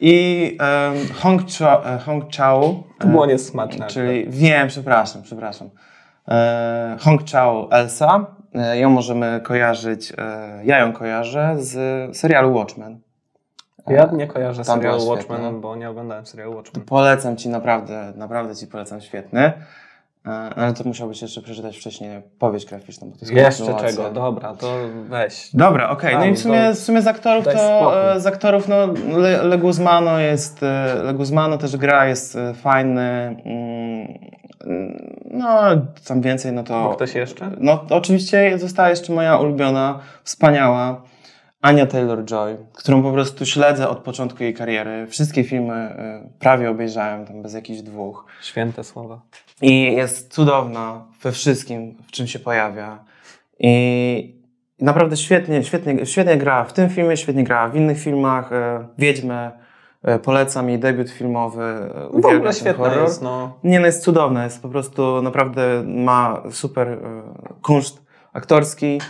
I 0.00 0.58
um, 0.60 1.08
Hong, 1.14 1.42
Chao, 1.58 1.86
e, 1.94 1.98
Hong 1.98 2.24
Chao, 2.36 2.82
To 2.98 3.06
było 3.08 3.26
niesmaczne. 3.26 3.86
czyli 3.86 4.26
wiem, 4.28 4.68
przepraszam, 4.68 5.22
przepraszam. 5.22 5.70
E, 6.28 6.96
Hong 7.00 7.24
Chao 7.30 7.68
Elsa, 7.70 8.26
e, 8.54 8.78
ją 8.78 8.90
możemy 8.90 9.40
kojarzyć, 9.44 10.12
e, 10.18 10.60
ja 10.64 10.78
ją 10.78 10.92
kojarzę 10.92 11.54
z 11.58 12.16
serialu 12.16 12.54
Watchmen. 12.54 13.00
Ja 13.86 14.10
nie 14.12 14.26
kojarzę 14.26 14.64
Tam 14.64 14.78
serialu 14.78 15.06
Watchmen, 15.06 15.60
bo 15.60 15.76
nie 15.76 15.90
oglądałem 15.90 16.26
serialu 16.26 16.56
Watchmen. 16.56 16.84
Polecam 16.84 17.36
ci 17.36 17.48
naprawdę, 17.48 18.12
naprawdę 18.16 18.56
ci 18.56 18.66
polecam, 18.66 19.00
świetny. 19.00 19.52
Ale 20.56 20.72
to 20.72 20.84
musiałbyś 20.84 21.22
jeszcze 21.22 21.42
przeczytać 21.42 21.78
wcześniej 21.78 22.22
powieść 22.38 22.66
graficzną, 22.66 23.10
bo 23.10 23.16
to 23.16 23.20
jest 23.20 23.32
Jeszcze 23.32 23.74
czego? 23.74 24.10
Dobra, 24.10 24.54
to 24.54 24.76
weź. 25.04 25.50
Dobra, 25.54 25.90
okej. 25.90 26.14
No 26.14 26.20
Daj, 26.20 26.30
i 26.30 26.34
w 26.34 26.38
sumie, 26.38 26.74
w 26.74 26.78
sumie 26.78 27.02
z 27.02 27.06
aktorów 27.06 27.44
to 27.44 28.20
z 28.20 28.26
aktorów 28.26 28.68
no 28.68 28.86
Le, 29.18 29.42
Leguzmano 29.42 30.20
jest 30.20 30.62
e, 30.62 30.94
Leguzmano 31.02 31.58
też 31.58 31.76
gra 31.76 32.06
jest 32.06 32.38
fajny. 32.54 33.36
Mm, 33.44 34.18
no 35.30 35.60
tam 36.08 36.20
więcej 36.20 36.52
no 36.52 36.62
to 36.62 36.90
A 36.90 36.94
ktoś 36.94 37.14
jeszcze? 37.14 37.50
no 37.60 37.84
oczywiście 37.90 38.58
została 38.58 38.90
jeszcze 38.90 39.12
moja 39.12 39.36
ulubiona, 39.36 40.00
wspaniała 40.24 41.02
Ania 41.62 41.86
Taylor-Joy, 41.86 42.56
którą 42.72 43.02
po 43.02 43.12
prostu 43.12 43.46
śledzę 43.46 43.88
od 43.88 43.98
początku 43.98 44.42
jej 44.42 44.54
kariery. 44.54 45.06
Wszystkie 45.06 45.44
filmy 45.44 45.74
e, 45.74 46.28
prawie 46.38 46.70
obejrzałem 46.70 47.26
tam 47.26 47.42
bez 47.42 47.54
jakichś 47.54 47.80
dwóch. 47.80 48.26
Święte 48.42 48.84
słowa. 48.84 49.20
I 49.62 49.82
jest 49.82 50.32
cudowna 50.34 51.04
we 51.22 51.32
wszystkim, 51.32 51.94
w 52.06 52.10
czym 52.10 52.26
się 52.26 52.38
pojawia. 52.38 53.04
I 53.58 54.34
naprawdę 54.80 55.16
świetnie, 55.16 55.64
świetnie, 55.64 56.06
świetnie 56.06 56.36
gra 56.36 56.64
w 56.64 56.72
tym 56.72 56.90
filmie, 56.90 57.16
świetnie 57.16 57.44
gra 57.44 57.68
w 57.68 57.76
innych 57.76 57.98
filmach. 57.98 58.50
Wiedźmę 58.98 59.34
e, 59.34 59.67
polecam 60.22 60.68
jej 60.68 60.78
debiut 60.78 61.10
filmowy. 61.10 61.62
e, 62.14 62.20
W 62.20 62.26
ogóle 62.26 62.52
świetna 62.52 62.88
horror. 62.88 63.02
jest, 63.02 63.22
no. 63.22 63.58
Nie, 63.64 63.80
no 63.80 63.86
jest 63.86 64.02
cudowna, 64.02 64.44
jest 64.44 64.62
po 64.62 64.68
prostu 64.68 65.22
naprawdę 65.22 65.82
ma 65.86 66.42
super 66.50 66.88
e, 66.88 66.98
kunszt 67.62 68.06
aktorski. 68.32 69.00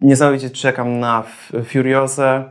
Niesamowicie 0.00 0.50
czekam 0.50 1.00
na 1.00 1.22
Furiosę 1.64 2.44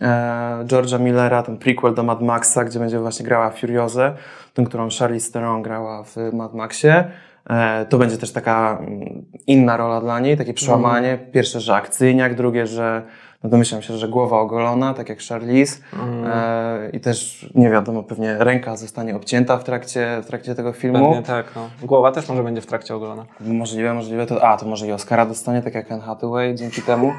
e, 0.00 0.64
George'a 0.64 1.00
Millera, 1.00 1.42
ten 1.42 1.56
prequel 1.58 1.94
do 1.94 2.02
Mad 2.02 2.22
Maxa, 2.22 2.64
gdzie 2.64 2.78
będzie 2.78 2.98
właśnie 2.98 3.26
grała 3.26 3.50
Furiosę, 3.50 4.14
tę, 4.54 4.64
którą 4.64 4.88
Charlize 4.98 5.32
Theron 5.32 5.62
grała 5.62 6.04
w 6.04 6.16
Mad 6.32 6.54
Maxie. 6.54 7.04
E, 7.50 7.86
to 7.86 7.98
będzie 7.98 8.18
też 8.18 8.32
taka 8.32 8.78
mm, 8.80 9.24
inna 9.46 9.76
rola 9.76 10.00
dla 10.00 10.20
niej, 10.20 10.36
takie 10.36 10.54
przełamanie. 10.54 11.18
Pierwsze, 11.32 11.60
że 11.60 11.74
akcyjniak, 11.74 12.34
drugie, 12.34 12.66
że 12.66 13.02
no 13.46 13.50
domyślam 13.50 13.82
się, 13.82 13.96
że 13.98 14.08
głowa 14.08 14.40
ogolona, 14.40 14.94
tak 14.94 15.08
jak 15.08 15.18
Charlize. 15.22 15.76
Mm, 15.92 16.24
E, 16.26 16.90
I 16.92 17.00
też 17.00 17.46
nie 17.54 17.70
wiadomo, 17.70 18.02
pewnie 18.02 18.36
ręka 18.38 18.76
zostanie 18.76 19.16
obcięta 19.16 19.56
w 19.58 19.64
trakcie, 19.64 20.20
w 20.22 20.26
trakcie 20.26 20.54
tego 20.54 20.72
filmu. 20.72 21.06
Pewnie 21.06 21.22
tak, 21.22 21.46
no. 21.56 21.70
Głowa 21.82 22.12
też 22.12 22.28
może 22.28 22.42
będzie 22.42 22.60
w 22.60 22.66
trakcie 22.66 22.94
ogolona. 22.94 23.24
Możliwe, 23.40 23.94
możliwe. 23.94 24.26
To, 24.26 24.44
a, 24.44 24.56
to 24.56 24.66
może 24.66 24.86
i 24.86 24.92
Oscara 24.92 25.26
dostanie, 25.26 25.62
tak 25.62 25.74
jak 25.74 25.92
Anne 25.92 26.02
Hathaway, 26.02 26.54
dzięki 26.54 26.82
temu, 26.82 27.12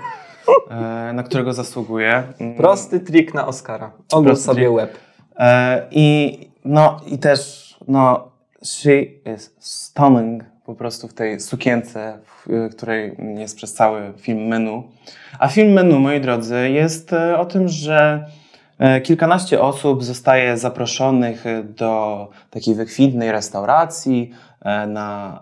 e, 0.69 1.11
na 1.13 1.23
którego 1.23 1.53
zasługuje. 1.53 2.23
Mm, 2.39 2.55
Prosty 2.55 2.99
trik 2.99 3.34
na 3.34 3.47
Oscara. 3.47 3.91
Ogól 4.13 4.36
sobie 4.36 4.61
trik. 4.63 4.71
łeb. 4.75 4.97
E, 5.39 5.88
I 5.91 6.39
no, 6.65 6.99
i 7.05 7.17
też, 7.17 7.75
no, 7.88 8.32
she 8.63 9.01
is 9.36 9.55
stunning 9.59 10.43
po 10.68 10.76
prostu 10.76 11.07
w 11.07 11.13
tej 11.13 11.39
sukience, 11.39 12.20
w 12.26 12.49
y, 12.51 12.70
której 12.70 13.15
jest 13.38 13.55
przez 13.55 13.74
cały 13.74 14.13
film 14.18 14.47
menu. 14.47 14.84
A 15.39 15.47
film 15.47 15.74
menu, 15.74 15.99
moi 15.99 16.22
drodzy, 16.22 16.70
jest 16.70 17.13
e, 17.13 17.38
o 17.38 17.45
tym, 17.45 17.68
że 17.68 18.26
e, 18.80 19.01
kilkanaście 19.01 19.61
osób 19.61 20.03
zostaje 20.03 20.57
zaproszonych 20.57 21.43
do 21.63 22.30
takiej 22.49 22.76
wykwintnej 22.76 23.32
restauracji. 23.32 24.32
Na, 24.88 25.41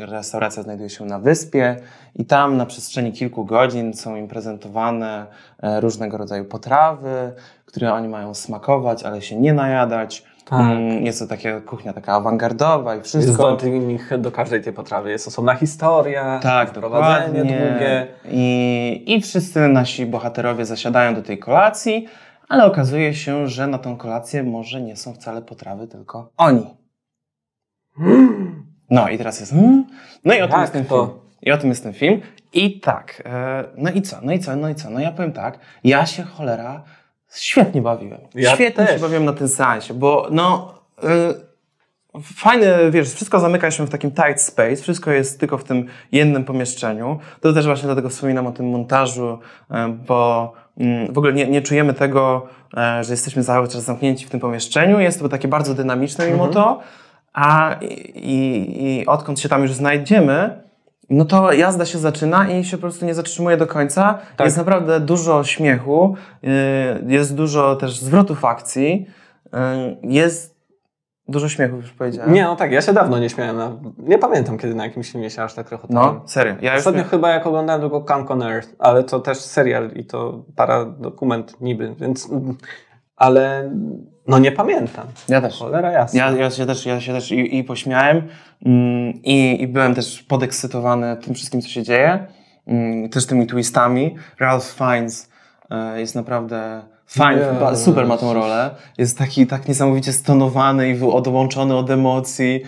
restauracja 0.00 0.62
znajduje 0.62 0.90
się 0.90 1.04
na 1.04 1.18
wyspie 1.18 1.76
i 2.16 2.24
tam 2.24 2.56
na 2.56 2.66
przestrzeni 2.66 3.12
kilku 3.12 3.44
godzin 3.44 3.94
są 3.94 4.16
im 4.16 4.28
prezentowane 4.28 5.26
różnego 5.62 6.16
rodzaju 6.18 6.44
potrawy, 6.44 7.32
które 7.66 7.92
oni 7.92 8.08
mają 8.08 8.34
smakować, 8.34 9.02
ale 9.02 9.22
się 9.22 9.36
nie 9.36 9.54
najadać. 9.54 10.24
Tak. 10.44 10.60
Mm, 10.60 11.06
Jest 11.06 11.18
to 11.18 11.26
taka 11.26 11.60
kuchnia 11.60 11.92
taka 11.92 12.12
awangardowa 12.12 12.94
i 12.94 12.98
Jest 12.98 13.08
wszystko. 13.08 13.56
do 13.56 13.66
nich 13.66 14.10
do 14.18 14.32
każdej 14.32 14.62
tej 14.62 14.72
potrawy. 14.72 15.10
Jest 15.10 15.28
osobna 15.28 15.54
historia, 15.54 16.40
Tak, 16.42 16.68
wprowadzenie 16.70 17.38
dokładnie. 17.44 17.68
długie. 17.70 18.06
I, 18.24 19.04
I 19.06 19.20
wszyscy 19.20 19.68
nasi 19.68 20.06
bohaterowie 20.06 20.64
zasiadają 20.64 21.14
do 21.14 21.22
tej 21.22 21.38
kolacji, 21.38 22.06
ale 22.48 22.64
okazuje 22.64 23.14
się, 23.14 23.48
że 23.48 23.66
na 23.66 23.78
tą 23.78 23.96
kolację 23.96 24.42
może 24.42 24.80
nie 24.80 24.96
są 24.96 25.14
wcale 25.14 25.42
potrawy, 25.42 25.86
tylko 25.88 26.30
oni. 26.36 26.66
No 28.90 29.08
i 29.08 29.18
teraz 29.18 29.40
jest. 29.40 29.52
hmm? 29.52 29.84
No 30.24 30.34
i 30.34 30.42
o 30.42 30.48
tym 30.48 30.60
jest 30.60 30.72
ten 30.72 30.84
to? 30.84 31.06
film. 31.06 31.18
I 31.42 31.52
o 31.52 31.58
tym 31.58 31.68
jest 31.68 31.82
ten 31.82 31.92
film. 31.92 32.20
I 32.52 32.80
tak. 32.80 33.22
E, 33.26 33.64
no 33.76 33.90
i 33.90 34.02
co? 34.02 34.16
No 34.22 34.32
i 34.32 34.38
co? 34.38 34.56
No 34.56 34.68
i 34.68 34.74
co? 34.74 34.90
No 34.90 35.00
ja 35.00 35.12
powiem 35.12 35.32
tak. 35.32 35.58
Ja 35.84 36.06
się 36.06 36.22
cholera 36.22 36.82
świetnie 37.34 37.82
bawiłem. 37.82 38.20
Ja 38.34 38.54
świetnie 38.54 38.86
też. 38.86 38.94
się 38.94 39.00
bawiłem 39.00 39.24
na 39.24 39.32
tym 39.32 39.48
seansie, 39.48 39.94
bo 39.94 40.28
no. 40.30 40.74
E, 41.02 41.34
fajne, 42.22 42.90
wiesz, 42.90 43.14
wszystko 43.14 43.40
zamyka 43.40 43.70
się 43.70 43.86
w 43.86 43.90
takim 43.90 44.10
tight 44.10 44.40
space, 44.40 44.76
wszystko 44.76 45.10
jest 45.10 45.40
tylko 45.40 45.58
w 45.58 45.64
tym 45.64 45.86
jednym 46.12 46.44
pomieszczeniu. 46.44 47.18
To 47.40 47.52
też 47.52 47.66
właśnie 47.66 47.86
dlatego 47.86 48.08
wspominam 48.08 48.46
o 48.46 48.52
tym 48.52 48.70
montażu, 48.70 49.38
e, 49.70 49.88
bo 50.06 50.52
mm, 50.78 51.12
w 51.12 51.18
ogóle 51.18 51.32
nie, 51.32 51.46
nie 51.46 51.62
czujemy 51.62 51.94
tego, 51.94 52.46
e, 52.76 53.04
że 53.04 53.12
jesteśmy 53.12 53.44
cały 53.44 53.68
czas 53.68 53.82
zamknięci 53.82 54.26
w 54.26 54.30
tym 54.30 54.40
pomieszczeniu. 54.40 55.00
Jest 55.00 55.20
to 55.20 55.28
takie 55.28 55.48
bardzo 55.48 55.74
dynamiczne 55.74 56.30
mimo 56.30 56.48
to. 56.48 56.80
A 57.32 57.76
i, 58.14 58.66
i 58.78 59.06
odkąd 59.06 59.40
się 59.40 59.48
tam 59.48 59.62
już 59.62 59.72
znajdziemy, 59.72 60.64
no 61.10 61.24
to 61.24 61.52
jazda 61.52 61.86
się 61.86 61.98
zaczyna 61.98 62.50
i 62.50 62.64
się 62.64 62.76
po 62.76 62.80
prostu 62.80 63.06
nie 63.06 63.14
zatrzymuje 63.14 63.56
do 63.56 63.66
końca. 63.66 64.18
Tak. 64.36 64.44
Jest 64.44 64.56
naprawdę 64.56 65.00
dużo 65.00 65.44
śmiechu, 65.44 66.16
yy, 66.42 66.50
jest 67.06 67.34
dużo 67.34 67.76
też 67.76 68.00
zwrotów 68.00 68.44
akcji, 68.44 69.06
yy, 69.52 69.58
jest 70.02 70.54
dużo 71.28 71.48
śmiechu, 71.48 71.76
już 71.76 71.92
powiedziałem. 71.92 72.32
Nie, 72.32 72.44
no 72.44 72.56
tak, 72.56 72.72
ja 72.72 72.82
się 72.82 72.92
dawno 72.92 73.18
nie 73.18 73.30
śmiałem. 73.30 73.56
Na... 73.56 73.72
Nie 73.98 74.18
pamiętam, 74.18 74.58
kiedy 74.58 74.74
na 74.74 74.84
jakimś 74.84 75.12
filmie 75.12 75.30
się 75.30 75.42
aż 75.42 75.54
tak 75.54 75.70
rechotałem. 75.70 76.14
No, 76.14 76.28
serio. 76.28 76.54
Ja 76.60 76.72
już 76.72 76.78
Ostatnio 76.78 77.04
chyba 77.04 77.30
jak 77.30 77.46
oglądałem 77.46 77.80
tylko 77.80 78.00
Camp 78.00 78.30
on 78.30 78.42
Earth, 78.42 78.68
ale 78.78 79.04
to 79.04 79.20
też 79.20 79.38
serial 79.38 79.90
i 79.94 80.04
to 80.04 80.44
paradokument 80.56 81.60
niby, 81.60 81.94
więc... 82.00 82.28
Ale 83.16 83.70
no 84.28 84.38
nie 84.38 84.52
pamiętam. 84.52 85.06
ja 85.28 85.40
też. 85.40 85.58
Cholera 85.58 85.92
jasna. 85.92 86.18
Ja, 86.20 86.30
ja 86.30 86.50
się 86.50 86.66
też, 86.66 86.86
ja 86.86 87.00
się 87.00 87.12
też 87.12 87.30
i, 87.30 87.58
i 87.58 87.64
pośmiałem 87.64 88.22
mm, 88.66 89.22
i, 89.22 89.62
i 89.62 89.68
byłem 89.68 89.94
też 89.94 90.22
podekscytowany 90.22 91.16
tym 91.16 91.34
wszystkim, 91.34 91.62
co 91.62 91.68
się 91.68 91.82
dzieje. 91.82 92.26
Mm, 92.66 93.08
też 93.08 93.26
tymi 93.26 93.46
twistami. 93.46 94.14
Ralph 94.40 94.74
Fiennes 94.78 95.30
e, 95.70 96.00
jest 96.00 96.14
naprawdę 96.14 96.82
fajny, 97.06 97.42
Jezus. 97.42 97.58
chyba 97.58 97.76
super 97.76 98.06
ma 98.06 98.16
tą 98.16 98.34
rolę. 98.34 98.70
Jest 98.98 99.18
taki 99.18 99.46
tak 99.46 99.68
niesamowicie 99.68 100.12
stonowany 100.12 100.90
i 100.90 101.02
odłączony 101.02 101.76
od 101.76 101.90
emocji, 101.90 102.60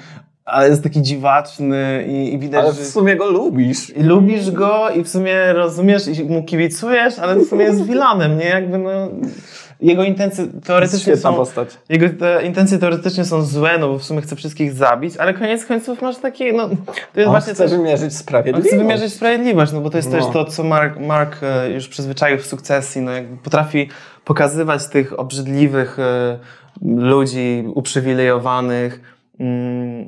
ale 0.45 0.69
jest 0.69 0.83
taki 0.83 1.03
dziwaczny 1.03 2.05
i, 2.09 2.35
i 2.35 2.39
widać, 2.39 2.65
Ale 2.65 2.75
w 2.75 2.87
sumie 2.87 3.17
go 3.17 3.31
lubisz. 3.31 3.97
I 3.97 4.03
lubisz 4.03 4.51
go 4.51 4.91
i 4.91 5.05
w 5.05 5.09
sumie 5.09 5.53
rozumiesz 5.53 6.07
i 6.09 6.25
mu 6.25 6.43
kibicujesz, 6.43 7.19
ale 7.19 7.37
w 7.37 7.49
sumie 7.49 7.65
jest 7.65 7.87
wilanem, 7.91 8.39
nie? 8.39 8.49
Jakby 8.49 8.79
no... 8.79 9.09
Jego 9.81 10.05
intencje 10.05 10.47
teoretycznie 10.65 11.17
są... 11.17 11.35
postać. 11.35 11.69
Jego 11.89 12.07
te 12.19 12.45
intencje 12.47 12.79
teoretycznie 12.79 13.25
są 13.25 13.43
złe, 13.43 13.79
no 13.79 13.89
bo 13.89 13.99
w 13.99 14.05
sumie 14.05 14.21
chce 14.21 14.37
wszystkich 14.37 14.73
zabić, 14.73 15.17
ale 15.17 15.35
koniec 15.35 15.67
końców 15.67 16.03
masz 16.03 16.17
takie, 16.17 16.53
no... 16.53 16.69
To 16.69 16.75
jest 17.21 17.27
On 17.27 17.31
właśnie 17.31 17.55
chce 17.55 17.69
coś... 17.69 17.79
wymierzyć 17.79 18.05
On 18.05 18.11
sprawiedliwość. 18.19 18.69
chce 18.69 18.79
wymierzyć 18.79 19.13
sprawiedliwość, 19.15 19.73
no 19.73 19.81
bo 19.81 19.91
to 19.91 19.97
jest 19.97 20.11
też 20.11 20.25
No. 20.25 20.33
to, 20.33 20.45
co 20.45 20.65
Mark, 20.65 21.01
Mark 21.01 21.37
e, 21.43 21.71
już 21.71 21.89
przyzwyczaił 21.89 22.39
w 22.39 22.47
sukcesji, 22.47 23.03
no 23.03 23.11
jakby 23.13 23.37
potrafi 23.37 23.89
pokazywać 24.25 24.87
tych 24.89 25.19
obrzydliwych 25.21 25.99
e, 25.99 26.39
ludzi, 26.83 27.65
uprzywilejowanych, 27.75 29.01
mm, 29.41 30.07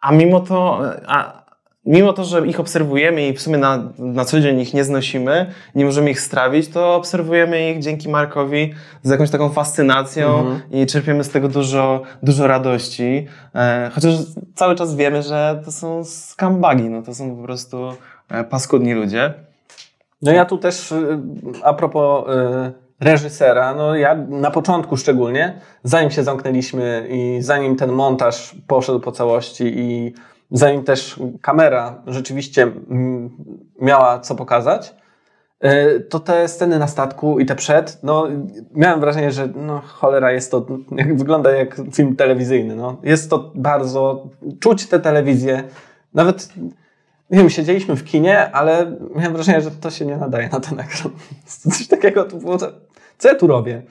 a 0.00 0.12
mimo 0.12 0.40
to, 0.40 0.80
a, 1.06 1.41
mimo 1.86 2.12
to, 2.12 2.24
że 2.24 2.46
ich 2.46 2.60
obserwujemy 2.60 3.28
i 3.28 3.32
w 3.32 3.42
sumie 3.42 3.58
na, 3.58 3.92
na 3.98 4.24
co 4.24 4.40
dzień 4.40 4.60
ich 4.60 4.74
nie 4.74 4.84
znosimy, 4.84 5.46
nie 5.74 5.84
możemy 5.84 6.10
ich 6.10 6.20
strawić, 6.20 6.68
to 6.68 6.94
obserwujemy 6.94 7.70
ich 7.70 7.78
dzięki 7.78 8.08
Markowi 8.08 8.74
z 9.02 9.10
jakąś 9.10 9.30
taką 9.30 9.48
fascynacją 9.50 10.38
Mhm. 10.38 10.60
i 10.70 10.86
czerpiemy 10.86 11.24
z 11.24 11.30
tego 11.30 11.48
dużo, 11.48 12.02
dużo 12.22 12.46
radości. 12.46 13.26
E, 13.54 13.90
chociaż 13.94 14.14
cały 14.54 14.74
czas 14.74 14.96
wiemy, 14.96 15.22
że 15.22 15.62
to 15.64 15.72
są 15.72 16.04
skambagi, 16.04 16.90
no 16.90 17.02
to 17.02 17.14
są 17.14 17.36
po 17.36 17.42
prostu 17.42 17.92
e, 18.30 18.44
paskudni 18.44 18.92
ludzie. 18.94 19.34
No 20.22 20.32
ja 20.32 20.44
tu 20.44 20.58
też 20.58 20.92
y, 20.92 21.18
a 21.62 21.74
propos 21.74 22.28
y, 22.28 22.72
reżysera, 23.00 23.74
no 23.74 23.96
ja 23.96 24.14
na 24.14 24.50
początku 24.50 24.96
szczególnie, 24.96 25.60
zanim 25.84 26.10
się 26.10 26.22
zamknęliśmy 26.24 27.06
i 27.10 27.38
zanim 27.40 27.76
ten 27.76 27.92
montaż 27.92 28.54
poszedł 28.66 29.00
po 29.00 29.12
całości 29.12 29.64
i 29.76 30.14
zanim 30.52 30.84
też 30.84 31.20
kamera 31.40 32.02
rzeczywiście 32.06 32.62
mm, 32.62 33.30
miała 33.80 34.20
co 34.20 34.34
pokazać, 34.34 34.94
E, 35.62 36.00
To 36.00 36.20
te 36.20 36.48
sceny 36.48 36.78
na 36.78 36.86
statku 36.86 37.40
i 37.40 37.46
te 37.46 37.54
przed, 37.54 37.98
no 38.02 38.28
miałem 38.74 39.00
wrażenie, 39.00 39.30
że 39.30 39.48
no 39.54 39.80
cholera 39.80 40.32
jest 40.32 40.50
to, 40.50 40.66
wygląda 41.14 41.50
jak 41.50 41.80
film 41.92 42.16
telewizyjny, 42.16 42.76
no. 42.76 42.96
Jest 43.02 43.30
to 43.30 43.52
bardzo, 43.54 44.28
czuć 44.60 44.86
tę 44.86 45.00
telewizję, 45.00 45.62
nawet, 46.14 46.48
nie 47.30 47.38
wiem, 47.38 47.50
siedzieliśmy 47.50 47.96
w 47.96 48.04
kinie, 48.04 48.52
ale 48.52 48.96
miałem 49.16 49.32
wrażenie, 49.32 49.60
że 49.60 49.70
to 49.70 49.90
się 49.90 50.06
nie 50.06 50.16
nadaje 50.16 50.48
na 50.48 50.60
ten 50.60 50.80
ekran. 50.80 51.12
Coś 51.70 51.88
takiego, 51.88 52.24
to 52.24 52.36
było, 52.36 52.58
co 53.18 53.28
ja 53.28 53.34
tu 53.34 53.46
robię? 53.46 53.82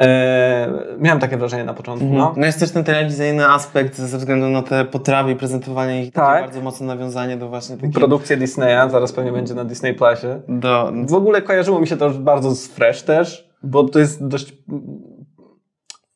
E, 0.00 0.68
miałem 0.98 1.20
takie 1.20 1.36
wrażenie 1.36 1.64
na 1.64 1.74
początku, 1.74 2.06
No. 2.06 2.14
no. 2.18 2.34
no 2.36 2.46
jest 2.46 2.60
też 2.60 2.70
ten 2.70 2.84
telewizyjny 2.84 3.46
aspekt 3.48 3.96
ze 3.98 4.18
względu 4.18 4.48
na 4.48 4.62
te 4.62 4.84
potrawy 4.84 5.32
i 5.32 5.36
prezentowanie 5.36 6.04
ich, 6.04 6.12
Tak. 6.12 6.26
takie 6.28 6.40
bardzo 6.44 6.60
mocne 6.60 6.86
nawiązanie 6.86 7.36
do 7.36 7.48
właśnie 7.48 7.76
takich... 7.76 7.94
Produkcję 7.94 8.36
Disneya, 8.36 8.90
zaraz 8.90 9.12
pewnie 9.12 9.32
będzie 9.32 9.54
na 9.54 9.64
Disney 9.64 9.94
Plusie. 9.94 10.40
Do, 10.48 10.92
W 11.06 11.14
ogóle 11.14 11.42
kojarzyło 11.42 11.80
mi 11.80 11.86
się 11.86 11.96
to 11.96 12.10
bardzo 12.10 12.50
z 12.54 12.66
Fresh 12.68 13.02
też, 13.02 13.50
bo 13.62 13.84
to 13.88 13.98
jest 13.98 14.26
dość 14.26 14.52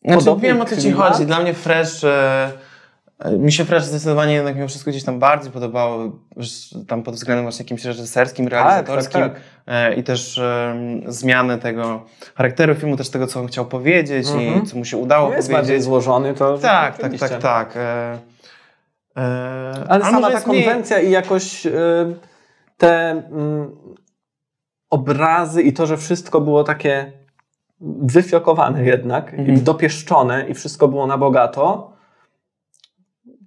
Znaczy 0.04 0.18
Podobny 0.24 0.48
wiem 0.48 0.60
o 0.60 0.64
co 0.64 0.76
ci 0.76 0.82
klimat? 0.82 1.12
chodzi. 1.12 1.26
Dla 1.26 1.40
mnie 1.40 1.54
Fresh... 1.54 2.04
E, 2.04 2.50
mi 3.38 3.52
się 3.52 3.64
Fresh 3.64 3.84
zdecydowanie 3.84 4.34
jednak 4.34 4.56
mimo 4.56 4.68
wszystko 4.68 4.90
gdzieś 4.90 5.04
tam 5.04 5.18
bardziej 5.18 5.52
podobało, 5.52 6.12
tam 6.88 7.02
pod 7.02 7.14
względem 7.14 7.44
właśnie 7.44 7.62
jakimś 7.64 7.84
reżyserskim, 7.84 8.48
realizatorskim 8.48 9.20
tak, 9.20 9.32
tak. 9.34 9.42
E, 9.66 9.94
i 9.94 10.02
też 10.02 10.38
e, 10.38 10.76
zmiany 11.06 11.58
tego 11.58 12.02
charakteru 12.34 12.74
filmu, 12.74 12.96
też 12.96 13.08
tego, 13.10 13.26
co 13.26 13.40
on 13.40 13.46
chciał 13.46 13.66
powiedzieć 13.66 14.28
Mhm. 14.28 14.62
i 14.64 14.66
co 14.66 14.76
mu 14.78 14.84
się 14.84 14.96
udało 14.96 15.28
No 15.30 15.36
jest 15.36 15.48
bardziej 15.52 15.66
powiedzieć. 15.68 15.84
złożony, 15.84 16.34
to 16.34 16.58
Tak, 16.58 16.98
tak, 16.98 17.12
tak, 17.18 17.38
tak. 17.42 17.76
E, 17.76 18.18
e, 19.16 19.84
Ale 19.88 20.04
sama 20.04 20.20
ta 20.28 20.30
jest 20.34 20.46
mniej- 20.46 20.64
konwencja 20.64 20.98
i 21.00 21.10
jakoś 21.10 21.66
y, 21.66 21.70
te 22.76 23.10
mm, 23.10 23.70
obrazy 24.90 25.62
i 25.62 25.72
to, 25.72 25.86
że 25.86 25.96
wszystko 25.96 26.40
było 26.40 26.64
takie 26.64 27.12
wyfiokowane 28.02 28.84
jednak 28.84 29.32
i 29.32 29.36
Mhm. 29.40 29.64
dopieszczone 29.64 30.48
i 30.48 30.54
wszystko 30.54 30.88
było 30.88 31.06
na 31.06 31.18
bogato, 31.18 31.92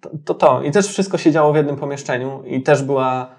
to, 0.02 0.10
to 0.26 0.34
to. 0.34 0.64
I 0.64 0.72
też 0.72 0.88
wszystko 0.88 1.18
się 1.18 1.32
działo 1.32 1.54
w 1.54 1.56
jednym 1.56 1.76
pomieszczeniu 1.76 2.44
i 2.46 2.62
też 2.62 2.84
była 2.84 3.30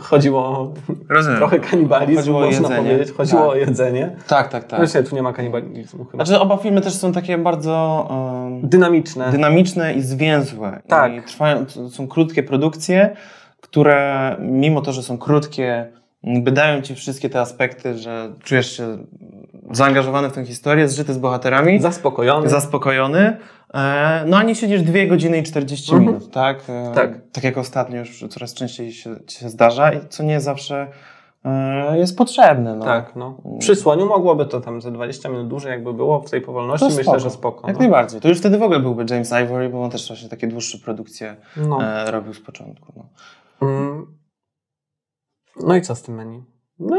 chodziło 0.00 0.74
Rozumiem. 1.08 1.38
trochę 1.38 1.58
kanibalizm, 1.60 2.16
Chodziło 2.16 2.40
można 2.40 2.60
jedzenie. 2.68 2.90
powiedzieć. 2.90 3.16
Chodziło 3.16 3.40
Tak. 3.42 3.50
o 3.50 3.54
jedzenie. 3.54 4.16
Tak, 4.28 4.48
tak, 4.48 4.64
tak. 4.64 4.78
Właśnie 4.80 5.02
tu 5.02 5.14
nie 5.16 5.22
ma 5.22 5.32
kanibalizmu 5.32 6.04
chyba. 6.04 6.24
Znaczy 6.24 6.40
oba 6.42 6.56
filmy 6.56 6.80
też 6.80 6.94
są 6.94 7.12
takie 7.12 7.38
bardzo 7.38 8.06
em, 8.46 8.68
Dynamiczne. 8.68 9.30
dynamiczne 9.32 9.94
i 9.94 10.02
zwięzłe. 10.02 10.82
Tak. 10.88 11.12
I 11.12 11.22
trwają, 11.22 11.66
są 11.90 12.08
krótkie 12.08 12.42
produkcje, 12.42 13.16
które 13.60 14.36
mimo 14.40 14.80
to, 14.80 14.92
że 14.92 15.02
są 15.02 15.18
krótkie, 15.18 15.92
jakby 16.22 16.52
dają 16.52 16.82
ci 16.82 16.94
wszystkie 16.94 17.30
te 17.30 17.40
aspekty, 17.40 17.98
że 17.98 18.32
czujesz 18.44 18.76
się 18.76 18.98
zaangażowany 19.70 20.28
w 20.30 20.32
tę 20.32 20.44
historię, 20.44 20.88
zżyty 20.88 21.12
z 21.14 21.18
bohaterami, 21.18 21.80
Zaspokojony. 21.80 22.48
zaspokojony. 22.48 23.36
E, 23.74 24.24
No 24.26 24.36
a 24.36 24.42
nie 24.42 24.54
siedzisz 24.54 24.82
2 24.82 25.06
godziny 25.08 25.38
i 25.38 25.42
40 25.42 25.92
Mhm. 25.94 26.06
minut, 26.14 26.30
tak? 26.32 26.58
E, 26.68 26.92
Tak. 26.94 27.10
Tak 27.32 27.44
jak 27.44 27.58
ostatnio 27.58 27.98
już 27.98 28.24
coraz 28.30 28.54
częściej 28.54 28.92
się, 28.92 29.16
się 29.28 29.48
zdarza 29.48 29.92
i 29.92 30.08
co 30.08 30.22
nie 30.22 30.40
zawsze 30.40 30.86
e, 31.44 31.98
jest 31.98 32.18
potrzebne. 32.18 32.76
No. 32.76 32.84
Tak, 32.84 33.16
no. 33.16 33.38
Przy 33.58 33.76
słoniu 33.76 34.06
mogłoby 34.06 34.46
to 34.46 34.60
tam 34.60 34.82
ze 34.82 34.92
20 34.92 35.28
minut 35.28 35.48
dłużej 35.48 35.70
jakby 35.70 35.94
było 35.94 36.20
w 36.20 36.30
tej 36.30 36.40
powolności, 36.40 36.84
To 36.86 36.88
myślę, 36.90 37.02
spoko. 37.04 37.18
że 37.20 37.30
spoko. 37.30 37.66
Jak 37.68 37.76
no. 37.76 37.80
najbardziej. 37.80 38.20
To 38.20 38.28
już 38.28 38.38
wtedy 38.38 38.58
w 38.58 38.62
ogóle 38.62 38.80
byłby 38.80 39.04
James 39.10 39.32
Ivory, 39.32 39.68
bo 39.68 39.82
on 39.82 39.90
też 39.90 40.08
właśnie 40.08 40.28
takie 40.28 40.46
dłuższe 40.46 40.78
produkcje 40.78 41.36
No. 41.56 41.78
robił 42.06 42.34
z 42.34 42.40
początku. 42.40 42.92
No. 42.96 43.08
Mm. 43.68 44.06
no 45.60 45.76
i 45.76 45.82
co 45.82 45.94
z 45.94 46.02
tym 46.02 46.14
menu? 46.14 46.44
No, 46.78 46.96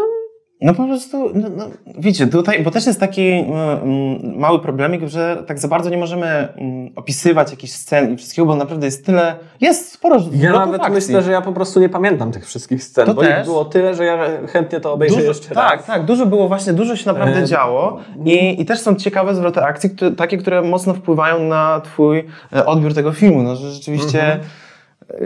No 0.62 0.74
po 0.74 0.86
prostu, 0.86 1.30
no, 1.34 1.50
no, 1.58 1.66
wiecie, 1.98 2.28
tutaj, 2.28 2.64
bo 2.64 2.72
też 2.72 2.86
jest 2.86 3.00
taki 3.00 3.30
mm, 3.32 3.52
mm, 3.84 4.38
mały 4.40 4.60
problemik, 4.60 5.08
że 5.08 5.44
tak 5.48 5.60
za 5.60 5.68
bardzo 5.68 5.90
nie 5.90 5.98
możemy 5.98 6.28
mm, 6.28 6.90
opisywać 6.96 7.52
jakichś 7.52 7.74
scen 7.74 8.14
i 8.14 8.18
wszystkiego, 8.18 8.46
bo 8.46 8.56
naprawdę 8.56 8.86
jest 8.86 9.06
tyle, 9.06 9.36
jest 9.62 9.92
sporo 9.92 10.18
ja 10.34 10.52
nawet 10.52 10.82
akcji. 10.82 10.94
myślę, 10.96 11.22
że 11.22 11.32
ja 11.32 11.42
po 11.42 11.52
prostu 11.54 11.80
nie 11.80 11.90
pamiętam 11.90 12.32
tych 12.32 12.46
wszystkich 12.46 12.84
scen, 12.84 13.06
To 13.06 13.14
bo 13.14 13.22
też. 13.22 13.46
było 13.46 13.66
tyle, 13.66 13.96
że 13.96 14.06
ja 14.06 14.18
chętnie 14.48 14.80
to 14.80 14.94
obejrzę 14.94 15.16
Dużo, 15.16 15.28
jeszcze 15.28 15.56
tak, 15.56 15.78
raz. 15.78 15.86
tak, 15.86 16.06
dużo 16.06 16.26
było 16.26 16.48
właśnie, 16.48 16.74
dużo 16.74 16.96
się 16.96 17.10
naprawdę 17.14 17.40
E, 17.40 17.46
działo 17.46 18.00
i, 18.26 18.62
i 18.62 18.66
też 18.66 18.80
są 18.80 18.96
ciekawe 18.96 19.36
zwroty 19.36 19.64
akcji, 19.64 19.90
które, 19.90 20.12
takie, 20.12 20.38
które 20.38 20.62
mocno 20.62 20.94
wpływają 20.94 21.44
na 21.44 21.82
twój 21.84 22.24
e, 22.54 22.66
odbiór 22.66 22.94
tego 22.94 23.12
filmu, 23.12 23.44
no, 23.44 23.56
że 23.56 23.72
rzeczywiście 23.72 24.24
Mhm. 24.24 24.40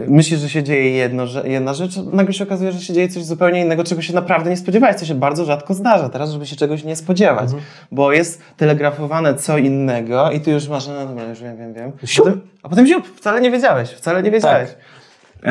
Myślisz, 0.08 0.40
że 0.40 0.48
się 0.48 0.62
dzieje 0.62 0.90
jedno, 0.90 1.26
że, 1.26 1.48
jedna 1.48 1.74
rzecz, 1.74 1.96
nagle 2.12 2.34
się 2.34 2.44
okazuje, 2.44 2.72
że 2.72 2.80
się 2.80 2.92
dzieje 2.92 3.08
coś 3.08 3.24
zupełnie 3.24 3.60
innego, 3.60 3.84
czego 3.84 4.02
się 4.02 4.14
naprawdę 4.14 4.50
nie 4.50 4.56
spodziewałeś, 4.56 4.96
co 4.96 5.06
się 5.06 5.14
bardzo 5.14 5.44
rzadko 5.44 5.74
zdarza 5.74 6.08
teraz, 6.08 6.30
żeby 6.30 6.46
się 6.46 6.56
czegoś 6.56 6.84
nie 6.84 6.96
spodziewać, 6.96 7.44
Mhm. 7.44 7.62
bo 7.92 8.12
jest 8.12 8.42
telegrafowane 8.56 9.34
co 9.34 9.58
innego 9.58 10.30
i 10.30 10.40
ty 10.40 10.50
już 10.50 10.68
masz, 10.68 10.86
no 10.86 11.06
dobra, 11.06 11.24
już 11.24 11.42
wiem, 11.42 11.56
wiem, 11.56 11.74
wiem. 11.74 11.92
Potem, 12.18 12.40
a 12.62 12.68
potem 12.68 12.86
ziup, 12.86 13.06
wcale 13.16 13.40
nie 13.40 13.50
wiedziałeś, 13.50 13.90
wcale 13.90 14.22
nie 14.22 14.30
wiedziałeś. 14.30 14.68
Tak. 14.68 14.78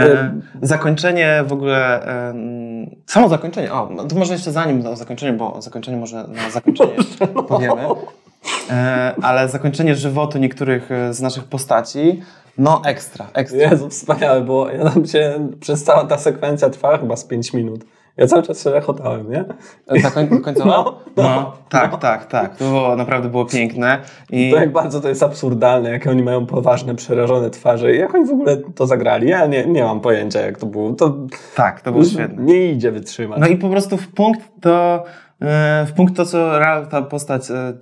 E, 0.03 0.33
zakończenie 0.61 1.43
w 1.47 1.53
ogóle, 1.53 2.07
e, 2.07 2.33
samo 3.05 3.29
zakończenie, 3.29 3.73
o, 3.73 3.89
no 3.95 4.03
to 4.05 4.15
może 4.15 4.33
jeszcze 4.33 4.51
zanim 4.51 4.85
o 4.87 4.95
zakończeniu, 4.95 5.37
bo 5.37 5.53
o 5.53 5.61
zakończeniu 5.61 5.97
może 5.97 6.17
na 6.17 6.49
zakończenie 6.49 6.93
powiemy, 7.47 7.81
e, 7.81 7.95
ale 9.21 9.49
zakończenie 9.49 9.95
żywotu 9.95 10.39
niektórych 10.39 10.91
e, 10.91 11.13
z 11.13 11.21
naszych 11.21 11.43
postaci, 11.43 12.21
no 12.57 12.81
ekstra, 12.85 13.27
ekstra. 13.33 13.59
Jezu, 13.59 13.89
wspaniałe, 13.89 14.41
bo 14.41 14.69
ja 14.69 14.89
tam 14.89 15.05
się, 15.05 15.49
przez 15.59 15.83
cała 15.83 16.03
ta 16.03 16.17
sekwencja 16.17 16.69
trwała 16.69 16.97
chyba 16.97 17.15
z 17.15 17.25
5 17.25 17.53
minut. 17.53 17.85
Ja 18.17 18.27
cały 18.27 18.43
czas 18.43 18.63
się 18.63 18.69
rechotałem, 18.69 19.31
nie? 19.31 19.45
Zakoń, 20.01 20.41
końcowa? 20.41 20.83
No, 21.17 21.23
no, 21.23 21.53
tak, 21.69 21.99
tak, 21.99 22.25
tak, 22.25 22.57
to 22.57 22.65
było, 22.65 22.95
naprawdę 22.95 23.29
było 23.29 23.45
piękne 23.45 23.99
i 24.29 24.51
To 24.51 24.57
jak 24.57 24.71
bardzo 24.71 25.01
to 25.01 25.09
jest 25.09 25.23
absurdalne, 25.23 25.89
jakie 25.89 26.11
oni 26.11 26.23
mają 26.23 26.45
poważne, 26.45 26.95
przerażone 26.95 27.49
twarze 27.49 27.95
i 27.95 27.99
jak 27.99 28.15
oni 28.15 28.25
w 28.25 28.31
ogóle 28.31 28.57
to 28.57 28.87
zagrali. 28.87 29.29
Ja 29.29 29.45
nie, 29.45 29.65
nie 29.65 29.83
mam 29.83 29.99
pojęcia, 29.99 30.41
jak 30.41 30.57
to 30.57 30.65
było. 30.65 30.93
To 30.93 31.17
tak, 31.55 31.81
to 31.81 31.91
było 31.91 32.03
świetne. 32.03 32.43
nie 32.43 32.71
idzie 32.71 32.91
wytrzymać. 32.91 33.39
No 33.39 33.47
i 33.47 33.57
po 33.57 33.69
prostu 33.69 33.97
w 33.97 34.07
punkt 34.07 34.41
to, 34.61 34.95
e, 34.95 35.01
w 35.85 35.91
punkt 35.95 36.15
to, 36.15 36.25
co 36.25 36.59
ta 36.91 37.01
postać 37.01 37.51
e, 37.51 37.73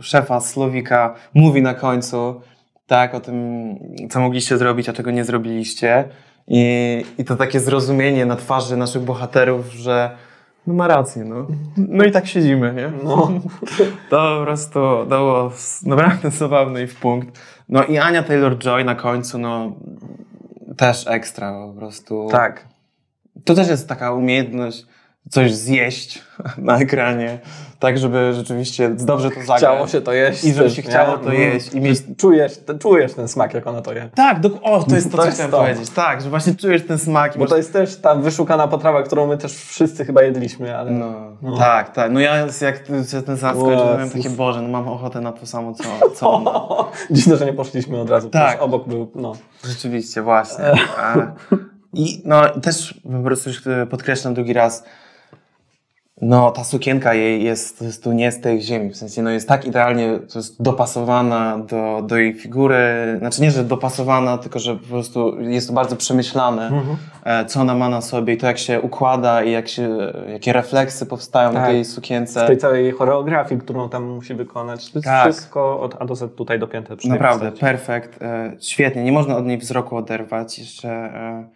szefa 0.00 0.40
Słowika 0.40 1.14
mówi 1.34 1.62
na 1.62 1.74
końcu, 1.74 2.40
tak, 2.86 3.14
o 3.14 3.20
tym, 3.20 3.74
co 4.10 4.20
mogliście 4.20 4.58
zrobić, 4.58 4.88
a 4.88 4.92
czego 4.92 5.10
nie 5.10 5.24
zrobiliście. 5.24 6.08
I, 6.48 7.04
I 7.18 7.24
to 7.24 7.36
takie 7.36 7.60
zrozumienie 7.60 8.26
na 8.26 8.36
twarzy 8.36 8.76
naszych 8.76 9.02
bohaterów, 9.02 9.72
że 9.72 10.10
no 10.66 10.74
ma 10.74 10.88
rację, 10.88 11.24
no. 11.24 11.46
No 11.76 12.04
i 12.04 12.10
tak 12.12 12.26
siedzimy, 12.26 12.74
nie? 12.74 12.92
No. 13.04 13.30
To 14.10 14.36
po 14.38 14.44
prostu 14.44 14.80
s- 15.50 15.82
naprawdę 15.86 16.30
zabawne 16.30 16.82
i 16.82 16.86
w 16.86 17.00
punkt. 17.00 17.38
No 17.68 17.84
i 17.84 17.98
Ania 17.98 18.22
Taylor-Joy 18.22 18.84
na 18.84 18.94
końcu, 18.94 19.38
no 19.38 19.72
też 20.76 21.06
ekstra 21.08 21.52
po 21.52 21.72
prostu. 21.78 22.28
Tak. 22.30 22.68
To 23.44 23.54
też 23.54 23.68
jest 23.68 23.88
taka 23.88 24.12
umiejętność 24.12 24.86
coś 25.30 25.54
zjeść 25.54 26.22
na 26.58 26.78
ekranie, 26.78 27.38
tak 27.78 27.98
żeby 27.98 28.32
rzeczywiście 28.34 28.88
dobrze 28.88 29.30
to 29.30 29.34
zagrać. 29.40 29.58
Chciało 29.58 29.86
się 29.86 30.00
to 30.00 30.12
jeść. 30.12 30.44
I 30.44 30.52
żeby 30.54 30.70
się 30.70 30.82
nie? 30.82 30.88
chciało 30.88 31.18
to 31.18 31.30
Mm. 31.30 31.40
jeść 31.42 31.74
i 31.74 31.80
mieć... 31.80 31.98
Czujesz, 32.18 32.56
te- 32.58 32.78
czujesz 32.78 33.14
ten 33.14 33.28
smak, 33.28 33.54
jak 33.54 33.66
ona 33.66 33.82
to 33.82 33.92
je. 33.92 34.08
Tak, 34.14 34.40
do... 34.40 34.60
o, 34.62 34.82
to 34.82 34.94
jest 34.94 35.10
to, 35.10 35.16
To 35.16 35.22
co 35.24 35.30
chciałem 35.30 35.50
to. 35.50 35.58
powiedzieć. 35.58 35.90
Tak, 35.90 36.22
że 36.22 36.30
właśnie 36.30 36.54
czujesz 36.54 36.86
ten 36.86 36.98
smak. 36.98 37.38
Bo 37.38 37.46
to 37.46 37.56
jest 37.56 37.72
też 37.72 37.96
ta 37.96 38.14
wyszukana 38.14 38.68
potrawa, 38.68 39.02
którą 39.02 39.26
my 39.26 39.38
też 39.38 39.52
wszyscy 39.54 40.04
chyba 40.04 40.22
jedliśmy, 40.22 40.76
ale... 40.76 40.90
No, 40.90 41.12
No. 41.42 41.56
tak, 41.58 41.92
tak. 41.94 42.12
No 42.12 42.20
ja 42.20 42.36
jak 42.36 42.76
się 43.10 43.22
ten 43.22 43.38
to 43.38 43.66
miałem 43.70 44.10
takie, 44.10 44.30
Boże, 44.30 44.62
no 44.62 44.68
mam 44.68 44.88
ochotę 44.88 45.20
na 45.20 45.32
to 45.32 45.46
samo, 45.46 45.74
co, 45.74 45.84
co 46.14 46.30
on. 46.36 46.44
Dziwne, 47.10 47.36
że 47.36 47.46
nie 47.46 47.52
poszliśmy 47.52 48.00
od 48.00 48.10
razu. 48.10 48.30
Tak. 48.30 48.62
Obok 48.62 48.88
był, 48.88 49.10
no. 49.14 49.32
Rzeczywiście, 49.64 50.22
właśnie. 50.22 50.64
I 51.92 52.22
no 52.24 52.42
też 52.62 53.00
po 53.12 53.22
prostu 53.24 53.50
e, 53.82 53.86
podkreślam 53.86 54.34
drugi 54.34 54.52
raz, 54.52 54.84
no 56.22 56.50
ta 56.50 56.64
sukienka 56.64 57.14
jej 57.14 57.44
jest, 57.44 57.82
jest 57.82 58.04
tu 58.04 58.12
nie 58.12 58.32
z 58.32 58.40
tej 58.40 58.62
ziemi, 58.62 58.90
w 58.90 58.96
sensie 58.96 59.22
no 59.22 59.30
jest 59.30 59.48
tak 59.48 59.64
idealnie, 59.64 60.18
to 60.32 60.38
jest 60.38 60.62
dopasowana 60.62 61.58
do, 61.58 62.02
do 62.06 62.16
jej 62.16 62.34
figury, 62.34 62.76
znaczy 63.18 63.42
nie, 63.42 63.50
że 63.50 63.64
dopasowana, 63.64 64.38
tylko 64.38 64.58
że 64.58 64.76
po 64.76 64.86
prostu 64.86 65.40
jest 65.40 65.68
to 65.68 65.72
bardzo 65.74 65.96
przemyślane, 65.96 66.82
e, 67.24 67.44
co 67.44 67.60
ona 67.60 67.74
ma 67.74 67.88
na 67.88 68.00
sobie 68.00 68.34
i 68.34 68.36
to 68.36 68.46
jak 68.46 68.58
się 68.58 68.80
układa 68.80 69.42
i 69.42 69.50
jak 69.50 69.68
się, 69.68 70.12
jakie 70.28 70.52
refleksy 70.52 71.06
powstają 71.06 71.52
na 71.52 71.60
Tak. 71.60 71.68
tej 71.70 71.84
W 71.84 71.88
sukience. 71.88 72.46
tej 72.46 72.58
całej 72.58 72.92
choreografii, 72.92 73.60
którą 73.60 73.88
tam 73.88 74.04
musi 74.14 74.34
wykonać. 74.34 74.92
To 74.92 74.98
jest 74.98 75.06
Tak. 75.06 75.32
wszystko 75.32 75.80
od 75.80 75.96
A 76.02 76.04
do 76.04 76.14
Z 76.16 76.36
tutaj 76.36 76.58
dopięte. 76.58 76.96
przy 76.96 77.08
tej 77.08 77.18
Naprawdę, 77.18 77.52
perfekt, 77.52 78.22
e, 78.22 78.52
świetnie, 78.60 79.04
nie 79.04 79.12
można 79.12 79.36
od 79.36 79.46
niej 79.46 79.58
wzroku 79.58 79.96
oderwać, 79.96 80.58
jeszcze 80.58 80.88
e, 80.88 81.48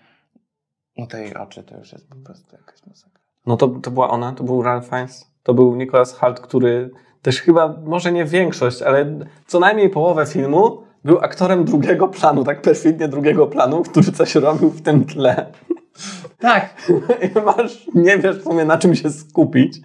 no 0.98 1.06
tej 1.06 1.34
oczy 1.34 1.62
to 1.62 1.76
już 1.78 1.92
jest 1.92 2.08
po 2.08 2.16
prostu 2.16 2.56
jakaś 2.56 2.86
masakra. 2.86 3.20
No 3.46 3.56
to, 3.56 3.68
to 3.68 3.90
była 3.90 4.10
ona, 4.10 4.32
to 4.32 4.44
był 4.44 4.62
Ralph 4.62 4.88
Fiennes, 4.88 5.30
to 5.42 5.54
był 5.54 5.76
Nicholas 5.76 6.14
Hoult, 6.14 6.40
który 6.40 6.90
też 7.22 7.40
chyba, 7.40 7.74
może 7.84 8.12
nie 8.12 8.24
większość, 8.24 8.82
ale 8.82 9.18
co 9.46 9.60
najmniej 9.60 9.90
połowę 9.90 10.26
filmu 10.26 10.82
był 11.04 11.18
aktorem 11.18 11.64
drugiego 11.64 12.08
planu, 12.08 12.44
tak 12.44 12.62
perfidnie 12.62 13.08
drugiego 13.08 13.46
planu, 13.46 13.82
który 13.82 14.12
coś 14.12 14.34
robił 14.34 14.70
w 14.70 14.82
tym 14.82 15.04
tle. 15.04 15.52
Tak. 16.38 16.74
Masz, 17.46 17.86
nie 17.94 18.18
wiesz 18.18 18.36
w 18.36 18.42
sumie 18.42 18.64
na 18.64 18.78
czym 18.78 18.94
się 18.94 19.10
skupić. 19.10 19.76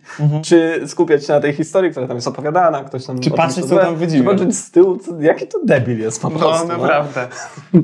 Czy 0.43 0.81
skupiać 0.87 1.25
się 1.25 1.33
na 1.33 1.39
tej 1.39 1.53
historii, 1.53 1.91
która 1.91 2.07
tam 2.07 2.17
jest 2.17 2.27
opowiadana, 2.27 2.83
ktoś 2.83 3.05
tam... 3.05 3.19
Czy 3.19 3.31
patrzeć, 3.31 3.65
co 3.65 3.77
tam 3.77 3.97
widzimy. 3.97 4.23
Czy 4.23 4.29
patrzeć 4.31 4.55
z 4.57 4.71
tyłu, 4.71 4.97
co, 4.97 5.21
jaki 5.21 5.47
to 5.47 5.57
debil 5.65 5.99
jest 5.99 6.21
po 6.21 6.29
No, 6.29 6.39
prostu. 6.39 6.67
naprawdę. 6.67 7.27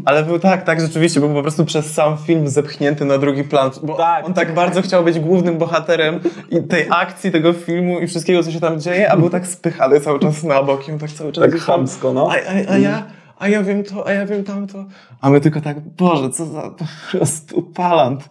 Ale 0.05 0.23
był 0.23 0.39
tak, 0.39 0.63
tak, 0.63 0.82
rzeczywiście, 0.82 1.19
był 1.19 1.34
po 1.34 1.41
prostu 1.41 1.65
przez 1.65 1.93
sam 1.93 2.17
film 2.25 2.47
zepchnięty 2.47 3.05
na 3.05 3.17
drugi 3.17 3.43
plan. 3.43 3.71
Bo 3.84 3.93
Tak. 3.95 4.25
on 4.25 4.34
tak 4.34 4.53
bardzo 4.53 4.82
chciał 4.82 5.03
być 5.03 5.19
głównym 5.19 5.57
bohaterem 5.57 6.19
i 6.51 6.63
tej 6.63 6.86
akcji, 6.89 7.32
tego 7.32 7.53
filmu 7.53 7.99
i 7.99 8.07
wszystkiego, 8.07 8.43
co 8.43 8.51
się 8.51 8.59
tam 8.59 8.79
dzieje, 8.79 9.11
a 9.11 9.17
był 9.17 9.29
tak 9.29 9.47
spychany 9.47 10.01
cały 10.01 10.19
czas 10.19 10.43
na 10.43 10.63
bok 10.63 10.88
i 10.88 10.91
on 10.91 10.99
tak 10.99 11.09
cały 11.11 11.32
czas 11.32 11.51
Tak 11.51 11.61
chamsko, 11.61 12.13
no. 12.13 12.29
A, 12.32 12.36
a, 12.36 12.73
a 12.73 12.77
ja, 12.77 13.03
a 13.41 13.47
ja 13.47 13.63
wiem 13.63 13.83
to, 13.83 14.07
a 14.07 14.13
ja 14.13 14.25
wiem 14.25 14.43
tamto. 14.43 14.85
A 15.21 15.29
my 15.29 15.41
tylko 15.41 15.61
tak, 15.61 15.79
Boże, 15.79 16.29
co 16.29 16.45
za 16.45 16.61
po 16.61 16.85
prostu 17.11 17.61
palant. 17.61 18.29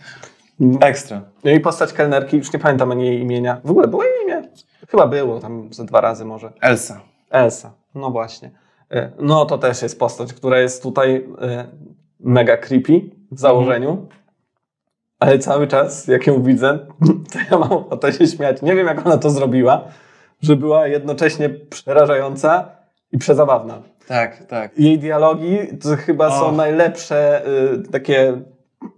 Ekstra. 0.80 1.22
No 1.44 1.50
i 1.50 1.60
postać 1.60 1.92
kelnerki, 1.92 2.36
już 2.36 2.52
nie 2.52 2.58
pamiętam 2.58 2.90
ani 2.90 3.06
jej 3.06 3.20
imienia. 3.20 3.60
W 3.64 3.70
ogóle 3.70 3.88
było 3.88 4.04
jej 4.04 4.12
imię? 4.24 4.42
Chyba 4.88 5.06
było, 5.06 5.40
tam 5.40 5.68
ze 5.72 5.84
dwa 5.84 6.00
razy 6.00 6.24
może. 6.24 6.52
Elsa. 6.60 7.00
Elsa, 7.30 7.72
no 7.94 8.10
właśnie. 8.10 8.50
E, 8.90 9.10
No 9.18 9.46
to 9.46 9.58
też 9.58 9.82
jest 9.82 9.98
postać, 9.98 10.32
która 10.32 10.58
jest 10.58 10.82
tutaj 10.82 11.26
e, 11.40 11.66
mega 12.20 12.56
creepy 12.56 13.00
w 13.32 13.40
założeniu. 13.40 14.08
Ale 15.18 15.38
cały 15.38 15.66
czas, 15.66 16.06
jak 16.06 16.26
ją 16.26 16.42
widzę, 16.42 16.78
to 17.32 17.38
ja 17.50 17.58
mam 17.58 17.72
ochotę 17.72 18.12
się 18.12 18.26
śmiać. 18.26 18.62
Nie 18.62 18.74
wiem, 18.74 18.86
jak 18.86 19.06
ona 19.06 19.18
to 19.18 19.30
zrobiła, 19.30 19.84
że 20.42 20.56
była 20.56 20.86
jednocześnie 20.86 21.48
przerażająca 21.48 22.79
i 23.12 23.18
przezabawna. 23.18 23.82
Tak, 24.06 24.46
tak. 24.46 24.78
Jej 24.78 24.98
dialogi 24.98 25.58
to 25.82 25.96
chyba 25.96 26.26
Och. 26.26 26.34
są 26.34 26.52
najlepsze 26.52 27.42
y, 27.86 27.88
takie, 27.92 28.40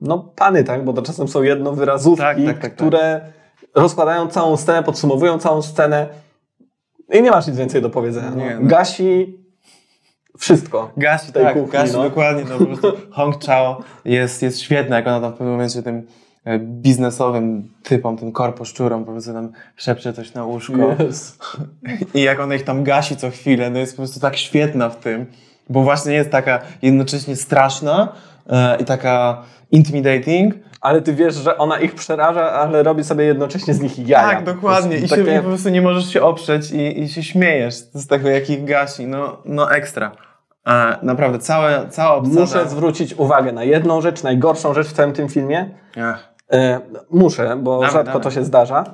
no 0.01 0.19
pany, 0.37 0.65
tak? 0.65 0.85
Bo 0.85 0.93
to 0.93 1.03
czasem 1.03 1.29
są 1.29 1.43
jednowyrazówki, 1.43 2.23
Tak, 2.23 2.37
tak, 2.37 2.47
tak, 2.47 2.61
tak. 2.61 2.75
które 2.75 3.21
rozkładają 3.75 4.29
całą 4.29 4.57
scenę, 4.57 4.83
podsumowują 4.83 5.39
całą 5.39 5.63
scenę 5.63 6.09
i 7.13 7.23
nie 7.23 7.31
masz 7.31 7.47
nic 7.47 7.57
więcej 7.57 7.83
do 7.83 7.91
powiedzenia. 7.91 8.31
Nie, 8.31 8.55
no. 8.55 8.61
no. 8.61 8.69
Gasi 8.69 9.39
wszystko. 10.39 10.91
Gasi, 10.97 11.33
tej 11.33 11.45
tak, 11.45 11.55
kuchni, 11.55 11.73
Gasi, 11.73 11.93
no. 11.93 12.03
dokładnie. 12.03 12.45
No, 12.51 12.59
po 12.59 12.67
prostu 12.67 12.93
Hong 13.17 13.45
Chao 13.45 13.83
jest, 14.05 14.43
jest 14.43 14.61
świetna, 14.61 14.97
jak 14.97 15.07
ona 15.07 15.21
tam 15.21 15.31
w 15.31 15.35
pewnym 15.35 15.53
momencie 15.53 15.83
tym 15.83 16.07
biznesowym 16.59 17.69
typom, 17.83 18.17
tym 18.17 18.33
korposzczurom 18.33 19.05
po 19.05 19.13
prostu 19.13 19.33
tam 19.33 19.53
szepcze 19.77 20.13
coś 20.13 20.35
na 20.35 20.45
łóżko. 20.45 20.97
Yes. 21.11 21.39
I 22.15 22.23
jak 22.23 22.41
ona 22.41 22.55
ich 22.55 22.65
tam 22.65 22.85
gasi 22.85 23.17
co 23.17 23.31
chwilę, 23.31 23.71
no 23.71 23.79
jest 23.79 23.93
po 23.93 23.97
prostu 23.97 24.21
tak 24.21 24.37
świetna 24.37 24.89
w 24.89 24.97
tym, 24.97 25.27
bo 25.69 25.83
właśnie 25.83 26.13
jest 26.13 26.31
taka 26.31 26.61
jednocześnie 26.83 27.37
straszna 27.37 28.13
e, 28.51 28.77
i 28.77 28.85
taka 28.85 29.43
intimidating. 29.71 30.55
Ale 30.81 31.03
ty 31.03 31.15
wiesz, 31.15 31.35
że 31.35 31.59
ona 31.59 31.81
ich 31.81 31.95
przeraża, 31.95 32.53
ale 32.53 32.83
robi 32.83 33.05
sobie 33.05 33.25
jednocześnie 33.25 33.75
z 33.75 33.81
nich 33.81 33.99
jaja. 33.99 34.29
Tak, 34.29 34.45
dokładnie. 34.45 34.97
I, 34.97 34.99
prostu 34.99 35.17
się, 35.17 35.25
takie- 35.25 35.41
po 35.41 35.49
prostu 35.49 35.69
nie 35.69 35.83
możesz 35.83 36.13
się 36.13 36.23
oprzeć 36.23 36.71
i, 36.71 37.01
i 37.01 37.09
się 37.09 37.23
śmiejesz 37.23 37.75
z 37.75 38.07
tego, 38.07 38.29
jak 38.29 38.51
ich 38.51 38.65
gasi. 38.65 39.07
No, 39.07 39.37
no 39.45 39.73
ekstra. 39.73 40.13
E, 40.67 40.97
naprawdę, 41.03 41.39
całe, 41.39 41.89
cała 41.91 42.15
obsada... 42.15 42.41
Muszę 42.41 42.69
zwrócić 42.69 43.15
uwagę 43.15 43.53
na 43.53 43.65
jedną 43.65 44.01
rzecz, 44.01 44.23
najgorszą 44.23 44.75
rzecz 44.75 44.87
w 44.87 44.93
całym 44.93 45.13
tym 45.13 45.29
filmie. 45.29 45.71
Ech. 45.97 46.32
E, 46.53 46.81
muszę, 47.11 47.57
bo 47.57 47.87
rzadko 47.91 48.21
to 48.21 48.31
się 48.31 48.45
zdarza. 48.45 48.85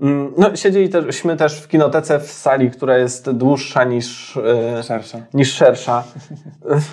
Mm, 0.00 0.32
No, 0.38 0.56
siedzieliśmy 0.56 1.36
też 1.36 1.60
w 1.60 1.68
kinotece 1.68 2.18
w 2.20 2.30
sali, 2.32 2.70
która 2.70 2.98
jest 2.98 3.30
dłuższa 3.30 3.84
niż, 3.84 4.36
e, 4.36 4.82
Szersza. 4.82 5.18
niż 5.34 5.52
szersza. 5.54 6.04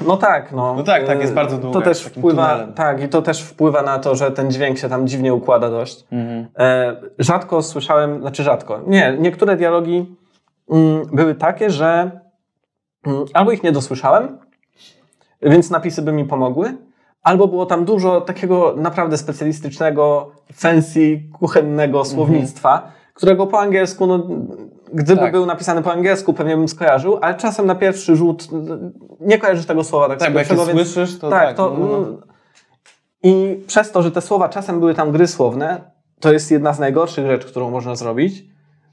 No 0.07 0.17
tak, 0.17 0.51
no. 0.51 0.73
No 0.77 0.83
tak, 0.83 1.07
tak, 1.07 1.19
jest 1.19 1.31
E, 1.31 1.35
bardzo 1.35 1.57
długa, 1.57 1.73
To 1.79 1.85
też 1.85 2.03
jest 2.03 2.15
wpływa, 2.17 2.47
tunelem. 2.49 2.73
tak, 2.73 3.03
i 3.03 3.09
to 3.09 3.21
też 3.21 3.41
wpływa 3.41 3.81
na 3.81 3.99
to, 3.99 4.15
że 4.15 4.31
ten 4.31 4.51
dźwięk 4.51 4.77
się 4.77 4.89
tam 4.89 5.07
dziwnie 5.07 5.33
układa 5.33 5.69
dość. 5.69 6.05
Mhm. 6.11 6.47
Rzadko 7.19 7.61
słyszałem, 7.61 8.21
znaczy 8.21 8.43
rzadko, 8.43 8.81
nie, 8.87 9.15
niektóre 9.19 9.55
dialogi 9.55 10.15
mm, 10.71 11.05
były 11.13 11.35
takie, 11.35 11.69
że 11.69 12.11
mm, 13.07 13.25
albo 13.33 13.51
ich 13.51 13.63
nie 13.63 13.71
dosłyszałem, 13.71 14.37
więc 15.41 15.69
napisy 15.71 16.01
by 16.01 16.11
mi 16.11 16.25
pomogły, 16.25 16.77
albo 17.25 17.47
było 17.47 17.65
tam 17.65 17.85
dużo 17.85 18.21
takiego 18.21 18.73
naprawdę 18.77 19.17
specjalistycznego, 19.17 20.31
fancy, 20.53 21.19
kuchennego 21.39 22.05
słownictwa, 22.05 22.91
którego 23.13 23.47
po 23.47 23.59
angielsku, 23.59 24.07
no, 24.07 24.27
gdyby 24.93 25.21
Tak. 25.21 25.31
był 25.31 25.45
napisany 25.45 25.81
po 25.81 25.91
angielsku, 25.91 26.33
pewnie 26.33 26.57
bym 26.57 26.67
skojarzył, 26.67 27.17
ale 27.21 27.35
czasem 27.35 27.65
na 27.65 27.75
pierwszy 27.75 28.15
rzut 28.15 28.47
nie 29.19 29.37
kojarzysz 29.37 29.65
tego 29.65 29.83
słowa 29.83 30.07
tak, 30.09 30.19
z 30.19 30.23
Tak, 30.23 30.33
pierwszego, 30.33 30.65
więc- 30.65 30.79
słyszysz, 30.79 31.19
to 31.19 31.29
tak, 31.29 31.47
tak. 31.47 31.57
to. 31.57 31.75
no, 31.79 31.85
no. 31.87 31.97
mm, 31.97 32.17
I 33.23 33.63
przez 33.67 33.91
to, 33.91 34.01
że 34.01 34.11
te 34.11 34.21
słowa 34.21 34.49
czasem 34.49 34.79
były 34.79 34.93
tam 34.93 35.11
gry 35.11 35.27
słowne, 35.27 35.91
to 36.19 36.33
jest 36.33 36.51
jedna 36.51 36.73
z 36.73 36.79
najgorszych 36.79 37.25
rzeczy, 37.27 37.47
którą 37.47 37.69
można 37.71 37.95
zrobić. 37.95 38.43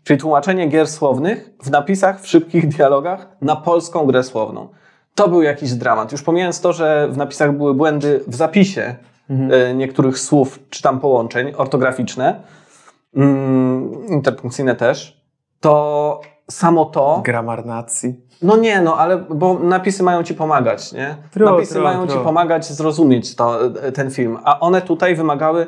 Czyli 0.05 0.21
tłumaczenie 0.21 0.67
gier 0.69 0.89
słownych 0.89 1.51
w 1.63 1.71
napisach, 1.71 2.21
w 2.21 2.27
szybkich 2.27 2.69
dialogach 2.77 3.29
na 3.41 3.57
polską 3.57 4.07
grę 4.07 4.23
słowną. 4.23 4.69
To 5.15 5.29
był 5.29 5.43
jakiś 5.43 5.73
dramat. 5.73 6.13
Już 6.13 6.23
pomijając 6.23 6.61
to, 6.61 6.73
że 6.73 7.09
w 7.11 7.17
napisach 7.17 7.57
były 7.57 7.75
błędy 7.75 8.25
w 8.27 8.35
zapisie 8.35 8.95
e, 9.31 9.75
niektórych 9.75 10.19
słów 10.19 10.59
czy 10.71 10.83
tam 10.83 11.01
połączeń 11.01 11.53
ortograficzne, 11.57 12.41
mm, 13.17 14.07
interpunkcyjne 14.09 14.75
też, 14.75 15.23
to 15.61 16.21
samo 16.51 16.85
to. 16.85 17.21
Gramar 17.25 17.67
nacji. 17.67 18.21
No 18.43 18.57
nie, 18.57 18.81
no 18.81 18.99
ale 18.99 19.19
bo 19.19 19.59
napisy 19.59 20.03
mają 20.03 20.23
ci 20.23 20.35
pomagać, 20.35 20.93
nie? 20.93 21.17
True, 21.31 21.51
napisy 21.51 21.75
true, 21.75 21.85
mają 21.85 22.07
true. 22.07 22.19
ci 22.19 22.25
pomagać 22.25 22.67
zrozumieć 22.67 23.35
to, 23.35 23.67
e, 23.67 23.93
ten 23.93 24.11
film, 24.11 24.39
a 24.45 24.61
one 24.61 24.83
tutaj 24.83 25.15
wymagały 25.15 25.67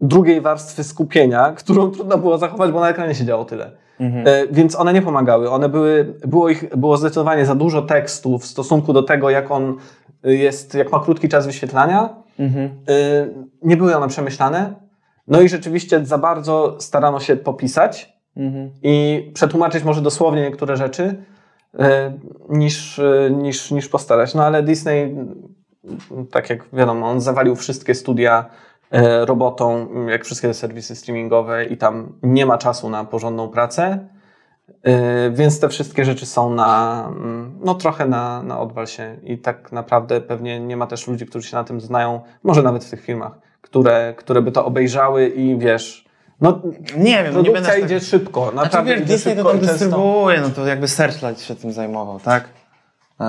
drugiej 0.00 0.40
warstwy 0.40 0.84
skupienia, 0.84 1.52
którą 1.52 1.90
trudno 1.90 2.18
było 2.18 2.38
zachować, 2.38 2.72
bo 2.72 2.80
na 2.80 2.88
ekranie 2.88 3.14
się 3.14 3.24
działo 3.24 3.44
tyle. 3.44 3.70
E, 4.00 4.46
Więc 4.50 4.76
one 4.76 4.92
nie 4.92 5.02
pomagały. 5.02 5.50
One 5.50 5.68
były, 5.68 6.14
było 6.26 6.48
ich, 6.48 6.76
było 6.76 6.96
zdecydowanie 6.96 7.46
za 7.46 7.54
dużo 7.54 7.82
tekstu 7.82 8.38
w 8.38 8.46
stosunku 8.46 8.92
do 8.92 9.02
tego, 9.02 9.30
jak 9.30 9.50
on 9.50 9.76
jest, 10.24 10.74
jak 10.74 10.92
ma 10.92 11.00
krótki 11.00 11.28
czas 11.28 11.46
wyświetlania. 11.46 12.16
Mhm. 12.38 12.70
Y, 12.90 13.34
Nie 13.62 13.76
były 13.76 13.96
one 13.96 14.08
przemyślane. 14.08 14.74
No 15.26 15.40
i 15.40 15.48
rzeczywiście 15.48 16.06
za 16.06 16.18
bardzo 16.18 16.76
starano 16.80 17.20
się 17.20 17.36
popisać 17.36 18.18
Mhm. 18.36 18.70
i 18.82 19.30
przetłumaczyć 19.34 19.84
może 19.84 20.02
dosłownie 20.02 20.42
niektóre 20.42 20.76
rzeczy 20.76 21.24
niż, 22.48 23.00
niż, 23.30 23.70
niż 23.70 23.88
postarać. 23.88 24.34
No 24.34 24.44
ale 24.44 24.62
Disney, 24.62 25.16
tak 26.30 26.50
jak 26.50 26.64
wiadomo, 26.72 27.06
on 27.10 27.20
zawalił 27.20 27.56
wszystkie 27.56 27.94
studia 27.94 28.50
robotą, 29.24 29.88
y, 30.08 30.10
jak 30.10 30.24
wszystkie 30.24 30.54
serwisy 30.54 30.96
streamingowe 30.96 31.64
i 31.64 31.76
tam 31.76 32.12
nie 32.22 32.46
ma 32.46 32.58
czasu 32.58 32.90
na 32.90 33.04
porządną 33.04 33.48
pracę. 33.48 34.08
Y, 34.68 35.30
Więc 35.30 35.60
te 35.60 35.68
wszystkie 35.68 36.04
rzeczy 36.04 36.26
są 36.26 36.54
na, 36.54 37.04
mm, 37.16 37.58
no 37.64 37.74
trochę 37.74 38.06
na, 38.06 38.42
na 38.42 38.60
odwal 38.60 38.86
się 38.86 39.16
i 39.22 39.38
tak 39.38 39.72
naprawdę 39.72 40.20
pewnie 40.20 40.60
nie 40.60 40.76
ma 40.76 40.86
też 40.86 41.08
ludzi, 41.08 41.26
którzy 41.26 41.48
się 41.48 41.56
na 41.56 41.64
tym 41.64 41.80
znają, 41.80 42.20
może 42.42 42.62
nawet 42.62 42.84
w 42.84 42.90
tych 42.90 43.04
filmach, 43.04 43.32
które, 43.60 44.14
które 44.16 44.42
by 44.42 44.52
to 44.52 44.64
obejrzały 44.64 45.28
i 45.28 45.58
wiesz, 45.58 46.08
no 46.40 46.62
Nie 46.96 47.24
wiem, 47.24 47.34
no 47.34 47.40
nie 47.42 47.50
produkcja 47.50 47.72
będę 47.72 47.86
idzie 47.86 48.00
szybko, 48.00 48.50
Znaczy 48.52 48.64
naprawdę 48.64 48.90
wiesz, 48.90 49.00
idzie 49.00 49.12
Disney 49.12 49.36
to 49.36 49.44
tam 49.44 49.58
dystrybuuje, 49.58 50.40
no 50.40 50.50
to 50.50 50.66
jakby 50.66 50.88
Searchlight 50.88 51.42
się 51.42 51.54
tym 51.54 51.72
zajmował, 51.72 52.20
tak? 52.20 52.48
Eee, 53.20 53.26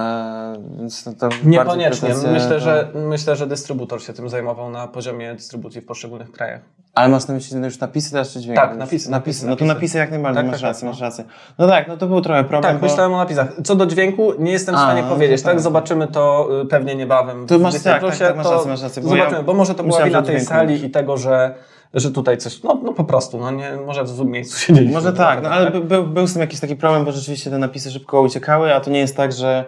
więc 0.77 1.03
to, 1.03 1.13
to 1.13 1.29
Niekoniecznie. 1.43 1.99
pretensje 2.09 2.31
Myślę 2.31 2.49
do- 2.49 2.59
że, 2.59 2.87
myślę, 2.95 3.35
że 3.35 3.47
dystrybutor 3.47 4.01
się 4.03 4.13
tym 4.13 4.29
zajmował 4.29 4.69
na 4.69 4.87
poziomie 4.87 5.35
dystrybucji 5.35 5.81
w 5.81 5.85
poszczególnych 5.85 6.31
krajach. 6.31 6.61
Ale 6.95 7.09
masz 7.09 7.27
na 7.27 7.33
myśli 7.33 7.57
już 7.63 7.79
napisy 7.79 8.11
teraz 8.11 8.33
czy 8.33 8.39
dźwięk? 8.39 8.55
Tak, 8.59 8.77
napisy, 8.77 9.11
napisy. 9.11 9.11
napisy, 9.11 9.47
No 9.47 9.55
to 9.55 9.65
napisy. 9.65 9.97
jak 9.97 10.11
najbardziej, 10.11 10.43
Tak, 10.43 10.51
masz 10.51 10.61
tak, 10.61 10.67
rację, 10.67 10.81
tak, 10.81 10.89
masz 10.89 11.01
rację. 11.01 11.23
No 11.57 11.67
tak, 11.67 11.87
no 11.87 11.97
to 11.97 12.07
był 12.07 12.21
trochę 12.21 12.43
problem, 12.43 12.63
Tak, 12.73 12.81
bo... 12.81 12.87
myślałem 12.87 13.13
o 13.13 13.17
napisach. 13.17 13.47
Co 13.63 13.75
do 13.75 13.85
dźwięku, 13.85 14.33
nie 14.39 14.51
jestem 14.51 14.75
w 14.75 14.77
A, 14.77 14.81
stanie 14.81 15.01
no 15.01 15.09
powiedzieć, 15.09 15.41
tak? 15.41 15.53
tak. 15.53 15.61
Zobaczymy 15.61 16.07
to 16.07 16.49
y, 16.61 16.65
pewnie 16.65 16.95
niebawem. 16.95 17.47
To 17.47 17.59
masz- 17.59 17.73
tak, 17.83 18.01
tak, 18.01 18.17
tak, 18.17 18.37
masz 18.37 18.49
rację, 18.49 18.69
masz 18.71 18.81
rację, 18.81 19.03
bo 19.03 19.09
Zobaczymy, 19.09 19.37
ja 19.37 19.43
bo 19.43 19.53
może 19.53 19.75
to 19.75 19.83
była 19.83 20.03
wina 20.03 20.21
tej 20.21 20.41
sali 20.41 20.85
i 20.85 20.89
tego, 20.89 21.17
że, 21.17 21.53
że 21.93 22.11
tutaj 22.11 22.37
coś, 22.37 22.63
no, 22.63 22.79
no 22.83 22.93
po 22.93 23.03
prostu, 23.03 23.37
no 23.37 23.51
nie, 23.51 23.71
może 23.85 24.03
w 24.03 24.09
złym 24.09 24.29
miejscu 24.29 24.59
siedzieliśmy. 24.59 24.95
Może 24.95 25.13
tak, 25.13 25.43
no 25.43 25.49
ale 25.49 25.71
by, 25.71 25.81
był, 25.81 26.07
był 26.07 26.27
z 26.27 26.33
tym 26.33 26.41
jakiś 26.41 26.59
taki 26.59 26.75
problem, 26.75 27.05
bo 27.05 27.11
rzeczywiście 27.11 27.49
te 27.49 27.57
napisy 27.57 27.91
szybko 27.91 28.21
uciekały, 28.21 28.75
a 28.75 28.79
to 28.79 28.89
nie 28.91 28.99
jest 28.99 29.17
tak, 29.17 29.33
że 29.33 29.65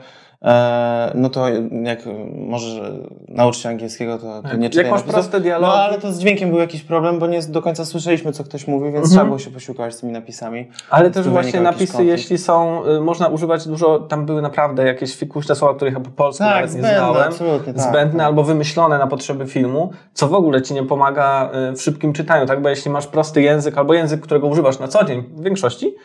no 1.15 1.29
to 1.29 1.45
jak 1.83 1.99
możesz 2.35 2.81
nauczyć 3.27 3.61
się 3.63 3.69
angielskiego, 3.69 4.17
to, 4.17 4.23
to 4.41 4.41
Tak. 4.49 4.57
nie 4.57 4.63
Jak 4.63 4.71
czytaj 4.73 4.91
masz 4.91 4.99
napisów. 4.99 5.13
proste 5.13 5.41
dialogi- 5.41 5.61
No 5.61 5.73
ale 5.73 5.99
to 5.99 6.11
z 6.11 6.19
dźwiękiem 6.19 6.49
był 6.49 6.59
jakiś 6.59 6.83
problem, 6.83 7.19
bo 7.19 7.27
nie 7.27 7.41
do 7.41 7.61
końca 7.61 7.85
słyszeliśmy, 7.85 8.31
co 8.31 8.43
ktoś 8.43 8.67
mówi, 8.67 8.83
więc 8.85 8.95
Mhm. 8.95 9.09
trzeba 9.11 9.25
było 9.25 9.39
się 9.39 9.51
posiłkować 9.51 9.93
z 9.95 9.99
tymi 9.99 10.11
napisami. 10.13 10.67
Ale 10.89 11.11
też 11.11 11.27
właśnie 11.29 11.61
napisy, 11.61 11.87
konflikt. 11.93 12.11
jeśli 12.11 12.37
są, 12.37 12.85
y, 12.87 13.01
można 13.01 13.27
używać 13.27 13.67
dużo, 13.67 13.99
tam 13.99 14.25
były 14.25 14.41
naprawdę 14.41 14.85
jakieś 14.85 15.15
fikuśne 15.15 15.55
słowa, 15.55 15.73
których 15.75 15.93
ja 15.93 15.99
po 15.99 16.09
polsku 16.09 16.43
Tak, 16.43 16.55
nawet 16.55 16.65
nie 16.75 16.79
zbędne, 16.79 16.97
znałem. 16.97 17.27
absolutnie, 17.27 17.73
tak. 17.73 17.83
zbędne 17.83 18.25
albo 18.25 18.43
wymyślone 18.43 18.97
na 18.97 19.07
potrzeby 19.07 19.47
filmu, 19.47 19.91
co 20.13 20.27
w 20.27 20.33
ogóle 20.33 20.61
ci 20.61 20.73
nie 20.73 20.83
pomaga 20.83 21.49
y, 21.71 21.75
w 21.75 21.81
szybkim 21.81 22.13
czytaniu, 22.13 22.45
tak? 22.45 22.61
Bo 22.61 22.69
jeśli 22.69 22.91
masz 22.91 23.07
prosty 23.07 23.41
język 23.41 23.77
albo 23.77 23.93
język, 23.93 24.21
którego 24.21 24.47
używasz 24.47 24.79
na 24.79 24.87
co 24.87 25.03
dzień 25.03 25.23
w 25.35 25.43
większości, 25.43 25.95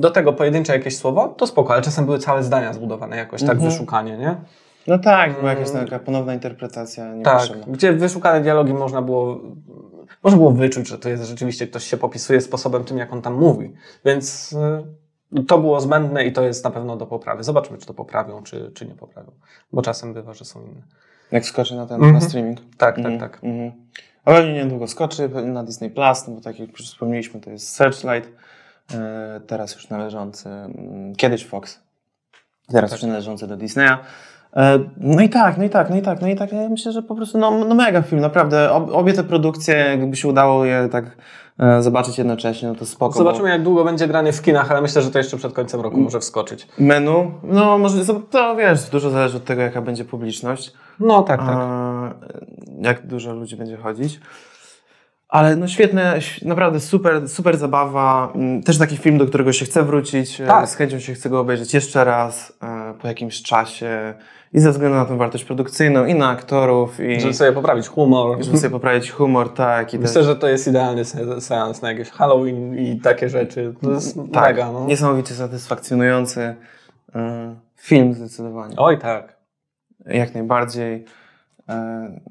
do 0.00 0.10
tego 0.10 0.32
pojedyncze 0.32 0.72
jakieś 0.72 0.96
słowo, 0.96 1.28
to 1.28 1.46
spoko, 1.46 1.72
ale 1.72 1.82
czasem 1.82 2.04
były 2.04 2.18
całe 2.18 2.42
zdania 2.42 2.72
zbudowane 2.72 3.16
jakoś 3.16 3.40
tak 3.40 3.50
Mhm. 3.50 3.70
wyszukanie, 3.70 4.18
nie? 4.18 4.36
No 4.86 4.98
tak, 4.98 5.38
była 5.38 5.50
jakaś 5.50 5.68
Mm. 5.70 5.84
taka 5.84 5.98
ponowna 5.98 6.34
interpretacja 6.34 7.04
Tak, 7.24 7.42
gdzie 7.66 7.92
wyszukane 7.92 8.40
dialogi 8.40 8.74
można 8.74 9.02
było, 9.02 9.40
można 10.22 10.36
było 10.38 10.50
wyczuć, 10.52 10.88
że 10.88 10.98
to 10.98 11.08
jest 11.08 11.24
rzeczywiście 11.24 11.66
ktoś 11.66 11.84
się 11.84 11.96
popisuje 11.96 12.40
sposobem 12.40 12.84
tym, 12.84 12.98
jak 12.98 13.12
on 13.12 13.22
tam 13.22 13.34
mówi. 13.34 13.72
Więc 14.04 14.52
y, 15.38 15.44
to 15.44 15.58
było 15.58 15.80
zbędne 15.80 16.24
i 16.24 16.32
to 16.32 16.42
jest 16.42 16.64
na 16.64 16.70
pewno 16.70 16.96
do 16.96 17.06
poprawy. 17.06 17.44
Zobaczmy, 17.44 17.78
czy 17.78 17.86
to 17.86 17.94
poprawią, 17.94 18.42
czy, 18.42 18.70
czy 18.74 18.86
nie 18.86 18.94
poprawią. 18.94 19.30
Bo 19.72 19.82
czasem 19.82 20.14
bywa, 20.14 20.34
że 20.34 20.44
są 20.44 20.62
inne. 20.62 20.82
Jak 21.32 21.44
skoczy 21.46 21.76
na 21.76 21.86
ten 21.86 21.96
Mhm. 21.96 22.14
na 22.14 22.20
streaming. 22.20 22.58
Tak, 22.76 22.98
Mhm, 22.98 23.18
tak, 23.18 23.32
tak. 23.32 23.44
mhm. 23.44 23.72
A 24.24 24.30
pewnie 24.30 24.52
niedługo 24.52 24.86
skoczy 24.88 25.28
na 25.28 25.64
Disney 25.64 25.90
Plus, 25.90 26.28
no 26.28 26.34
bo 26.34 26.40
tak 26.40 26.58
jak 26.60 26.70
już 26.70 26.80
wspomnieliśmy, 26.86 27.40
to 27.40 27.50
jest 27.50 27.68
Searchlight, 27.68 28.32
teraz 29.46 29.74
już 29.74 29.88
należący, 29.88 30.48
mm, 30.48 31.14
kiedyś 31.16 31.46
Fox, 31.46 31.80
teraz 32.72 32.90
Tak. 32.90 33.00
już 33.02 33.08
należący 33.08 33.46
do 33.46 33.56
Disneya. 33.56 33.96
E, 34.56 34.78
No 34.96 35.22
i 35.22 35.28
tak, 35.28 35.58
no 35.58 35.64
i 35.64 35.70
tak, 35.70 35.90
no 35.90 35.96
i 35.96 36.02
tak, 36.02 36.20
no 36.20 36.28
i 36.28 36.36
tak. 36.36 36.52
Ja 36.52 36.68
myślę, 36.68 36.92
że 36.92 37.02
po 37.02 37.14
prostu 37.14 37.38
no, 37.38 37.64
no 37.64 37.74
mega 37.74 38.02
film, 38.02 38.20
naprawdę. 38.20 38.72
Ob, 38.72 38.90
obie 38.94 39.12
te 39.12 39.24
produkcje, 39.24 39.74
jakby 39.76 40.16
się 40.16 40.28
udało 40.28 40.64
je 40.64 40.88
tak 40.92 41.04
e, 41.58 41.82
zobaczyć 41.82 42.18
jednocześnie, 42.18 42.68
no 42.68 42.74
to 42.74 42.86
spoko. 42.86 43.12
bo- 43.12 43.18
Zobaczymy, 43.18 43.48
jak 43.48 43.62
długo 43.62 43.84
będzie 43.84 44.06
grany 44.08 44.32
w 44.32 44.42
kinach, 44.42 44.70
ale 44.70 44.80
myślę, 44.82 45.02
że 45.02 45.10
to 45.10 45.18
jeszcze 45.18 45.36
przed 45.36 45.52
końcem 45.52 45.80
roku 45.80 45.96
może 46.00 46.20
wskoczyć. 46.20 46.68
Menu, 46.78 47.30
no 47.42 47.78
może, 47.78 48.04
to 48.30 48.56
wiesz, 48.56 48.84
dużo 48.90 49.10
zależy 49.10 49.36
od 49.36 49.44
tego, 49.44 49.62
jaka 49.62 49.82
będzie 49.82 50.04
publiczność. 50.04 50.72
No 51.00 51.22
tak, 51.22 51.40
tak. 51.40 51.48
A, 51.58 52.14
jak 52.80 53.06
dużo 53.06 53.34
ludzi 53.34 53.56
będzie 53.56 53.76
chodzić. 53.76 54.20
Ale 55.30 55.56
no 55.56 55.68
świetne, 55.68 56.18
naprawdę 56.42 56.80
super, 56.80 57.28
super 57.28 57.56
zabawa. 57.56 58.32
Mm, 58.34 58.62
Też 58.62 58.78
taki 58.78 58.96
film, 58.96 59.18
do 59.18 59.26
którego 59.26 59.52
się 59.52 59.64
chce 59.64 59.82
wrócić. 59.82 60.40
e, 60.40 60.46
Tak. 60.46 60.68
Z 60.68 60.74
chęcią 60.74 60.98
się 60.98 61.14
chce 61.14 61.30
go 61.30 61.40
obejrzeć 61.40 61.74
jeszcze 61.74 62.04
raz 62.04 62.52
e, 62.62 62.94
po 63.00 63.08
jakimś 63.08 63.42
czasie. 63.42 64.14
I 64.52 64.60
ze 64.60 64.70
względu 64.70 64.96
na 64.96 65.04
tą 65.04 65.16
wartość 65.18 65.44
produkcyjną, 65.44 66.04
i 66.06 66.14
na 66.14 66.28
aktorów, 66.28 67.00
i 67.00 67.20
Żeby 67.20 67.34
sobie 67.34 67.52
poprawić 67.52 67.88
humor. 67.88 68.44
żeby 68.44 68.58
sobie 68.58 68.70
poprawić 68.70 69.10
humor, 69.10 69.54
tak. 69.54 69.94
I 69.94 69.98
też, 69.98 70.08
Myślę, 70.08 70.24
że 70.24 70.36
to 70.36 70.48
jest 70.48 70.68
idealny 70.68 71.04
se- 71.04 71.40
seans 71.40 71.82
na 71.82 71.90
jakieś 71.92 72.10
Halloween 72.10 72.78
i 72.78 73.00
takie 73.00 73.28
rzeczy. 73.28 73.74
To 73.82 73.90
jest 73.90 74.16
tak, 74.32 74.44
mega, 74.56 74.72
no. 74.72 74.86
niesamowicie 74.86 75.34
satysfakcjonujący 75.34 76.54
e, 77.14 77.54
film 77.76 78.14
zdecydowanie. 78.14 78.74
Oj, 78.78 78.98
tak. 78.98 79.36
Jak 80.06 80.34
najbardziej. 80.34 81.04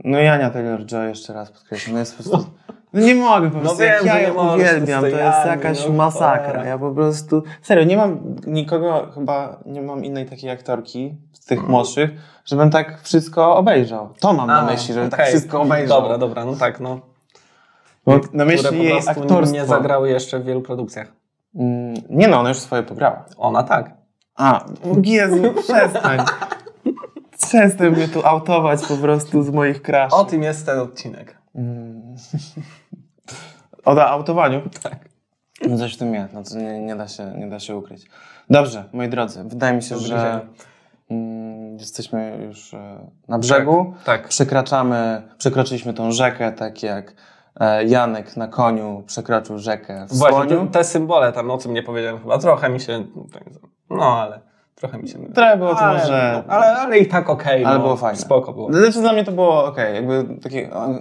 No 0.03 0.19
i 0.21 0.27
Ania 0.27 0.49
Taylor-Joy 0.49 1.07
jeszcze 1.07 1.33
raz 1.33 1.51
podkreślam. 1.51 1.93
No 1.93 1.99
jest 1.99 2.17
po 2.17 2.23
prostu... 2.23 2.49
No 2.93 3.01
nie 3.01 3.15
mogę 3.15 3.51
po 3.51 3.59
prostu. 3.59 3.77
wiem, 3.77 3.89
jak 3.89 4.05
ja 4.05 4.15
nie 4.15 4.21
ją 4.21 4.53
uwielbiam. 4.55 5.01
to 5.01 5.07
jest 5.07 5.45
jakaś 5.45 5.87
no 5.87 5.93
masakra. 5.93 6.45
cholera. 6.47 6.65
Ja 6.65 6.77
po 6.77 6.91
prostu... 6.91 7.43
Serio, 7.61 7.83
nie 7.83 7.97
mam 7.97 8.19
nikogo, 8.47 9.07
chyba 9.15 9.59
nie 9.65 9.81
mam 9.81 10.05
innej 10.05 10.25
takiej 10.25 10.49
aktorki 10.49 11.15
z 11.33 11.45
tych 11.45 11.67
młodszych, 11.67 12.09
żebym 12.45 12.69
tak 12.69 13.01
wszystko 13.01 13.55
obejrzał. 13.55 14.09
To 14.19 14.33
mam 14.33 14.47
na 14.47 14.59
A, 14.59 14.65
myśli, 14.65 14.93
żebym 14.93 15.09
tak 15.09 15.19
okej. 15.19 15.31
wszystko 15.31 15.61
obejrzał. 15.61 16.01
Dobra, 16.01 16.17
dobra, 16.17 16.45
no 16.45 16.55
tak, 16.55 16.79
no. 16.79 16.99
Bo 18.05 18.19
na 18.33 18.45
myśli 18.45 18.83
jej 18.83 18.97
aktorstwo. 19.07 19.53
nie 19.57 19.65
zagrały 19.65 20.09
jeszcze 20.09 20.39
w 20.39 20.43
wielu 20.45 20.61
produkcjach. 20.61 21.07
Mm, 21.55 21.93
Nie 22.09 22.27
no, 22.27 22.39
ona 22.39 22.49
już 22.49 22.57
swoje 22.59 22.83
pograła. 22.83 23.25
Ona 23.37 23.63
tak. 23.63 23.91
A, 24.35 24.65
Jezu, 25.03 25.53
przestań. 25.63 26.19
Przestań 27.47 27.89
mnie 27.89 28.07
tu 28.07 28.25
autować 28.27 28.85
po 28.87 28.95
prostu 28.97 29.43
z 29.43 29.49
moich 29.49 29.81
kraszy. 29.81 30.15
O 30.15 30.23
tym 30.25 30.43
jest 30.43 30.65
ten 30.65 30.79
odcinek. 30.79 31.38
Mm. 31.55 32.15
O 33.85 34.07
autowaniu? 34.07 34.61
Tak. 34.83 35.09
No 35.67 35.77
coś 35.77 35.95
w 35.95 35.97
tym 35.97 36.13
jest, 36.13 36.33
no 36.33 36.43
to 36.43 36.57
nie, 36.57 36.79
nie, 36.79 36.95
da 36.95 37.07
się, 37.07 37.33
nie 37.37 37.49
da 37.49 37.59
się 37.59 37.75
ukryć. 37.75 38.05
Dobrze, 38.49 38.83
moi 38.93 39.09
drodzy, 39.09 39.43
wydaje 39.43 39.75
mi 39.75 39.83
się, 39.83 39.97
że 39.97 40.47
mm, 41.09 41.77
jesteśmy 41.77 42.39
już 42.45 42.73
e, 42.73 42.99
na 43.27 43.39
brzegu. 43.39 43.93
Tak. 44.05 44.27
Przekraczamy, 44.27 45.21
przekroczyliśmy 45.37 45.93
tą 45.93 46.11
rzekę, 46.11 46.51
tak 46.51 46.83
jak 46.83 47.13
e, 47.59 47.85
Janek 47.85 48.37
na 48.37 48.47
koniu 48.47 49.03
przekroczył 49.07 49.59
rzekę 49.59 50.05
w 50.05 50.17
Właśnie, 50.17 50.37
słoniu. 50.37 50.65
te, 50.67 50.71
te 50.71 50.83
symbole 50.83 51.31
tam, 51.31 51.51
o 51.51 51.57
tym 51.57 51.73
nie 51.73 51.83
powiedziałem 51.83 52.19
chyba. 52.19 52.37
Trochę 52.37 52.69
mi 52.69 52.79
się... 52.79 53.05
No, 53.89 54.21
ale... 54.21 54.48
Trochę 54.79 54.97
mi 54.97 55.07
się... 55.07 55.19
Trochę 55.33 55.57
było 55.57 55.75
to 55.75 55.79
ale, 55.79 55.99
może- 55.99 56.43
no, 56.47 56.53
ale, 56.53 56.77
ale 56.77 56.99
i 56.99 57.07
tak 57.07 57.29
okej. 57.29 57.65
Ale 57.65 57.77
no, 57.77 57.83
było 57.83 57.97
fajne. 57.97 58.19
Spoko 58.19 58.53
było. 58.53 58.73
Znaczy 58.73 59.01
dla 59.01 59.13
mnie 59.13 59.23
to 59.23 59.31
było 59.31 59.65
okej, 59.65 59.95
jakby 59.95 60.25
taki 60.43 60.57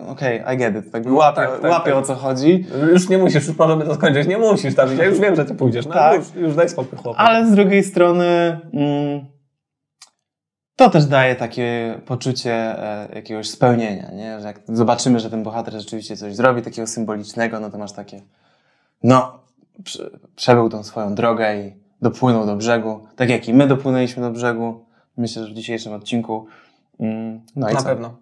okej, 0.09 0.43
I 0.55 0.57
get 0.57 0.77
it, 0.77 0.95
jakby 0.95 1.13
łapię, 1.13 1.37
tak, 1.37 1.61
tak, 1.61 1.71
łapię 1.71 1.91
tak. 1.91 2.01
o 2.01 2.03
co 2.03 2.15
chodzi. 2.15 2.67
Już 2.93 3.09
nie 3.09 3.19
musisz, 3.19 3.49
już 3.49 3.59
możemy 3.59 3.85
to 3.85 3.95
skończyć. 3.95 4.29
Nie 4.29 4.39
musisz 4.39 4.75
tam. 4.75 4.97
Ja 4.99 5.05
już 5.05 5.21
wiem, 5.21 5.37
że 5.37 5.45
ty 5.45 5.55
pójdziesz. 5.55 5.87
No 5.87 5.95
Tak. 5.95 6.17
już, 6.17 6.35
już 6.35 6.55
daj 6.55 6.69
spokój 6.69 6.99
chłopak. 6.99 7.27
Ale 7.29 7.47
z 7.47 7.51
drugiej 7.53 7.85
strony 7.85 8.61
mm, 8.75 9.27
to 10.77 10.91
też 10.91 11.07
daje 11.07 11.37
takie 11.37 12.01
poczucie 12.07 12.53
e, 12.53 13.09
jakiegoś 13.15 13.51
spełnienia, 13.51 14.11
nie? 14.13 14.41
Że 14.41 14.47
jak 14.47 14.61
zobaczymy, 14.69 15.21
że 15.21 15.31
ten 15.31 15.43
bohater 15.43 15.75
rzeczywiście 15.75 16.17
coś 16.17 16.35
zrobi 16.35 16.63
takiego 16.63 16.87
symbolicznego, 16.87 17.61
no 17.61 17.71
to 17.71 17.79
masz 17.79 17.93
takie 17.93 18.23
no, 19.03 19.41
prze, 19.85 20.11
przebył 20.37 20.69
tą 20.69 20.83
swoją 20.83 21.15
drogę 21.15 21.57
i 21.57 21.88
dopłynął 22.03 22.47
do 22.47 22.57
brzegu, 22.57 23.07
tak 23.17 23.31
jak 23.31 23.49
i 23.49 23.55
my 23.55 23.67
dopłynęliśmy 23.67 24.23
do 24.23 24.31
brzegu, 24.31 24.85
myślę, 25.17 25.45
że 25.47 25.51
w 25.51 25.55
dzisiejszym 25.57 25.93
odcinku. 25.93 26.47
Mm, 27.01 27.41
no 27.57 27.71
i 27.71 27.75
Na 27.75 27.81
co? 27.81 27.85
pewno. 27.87 28.17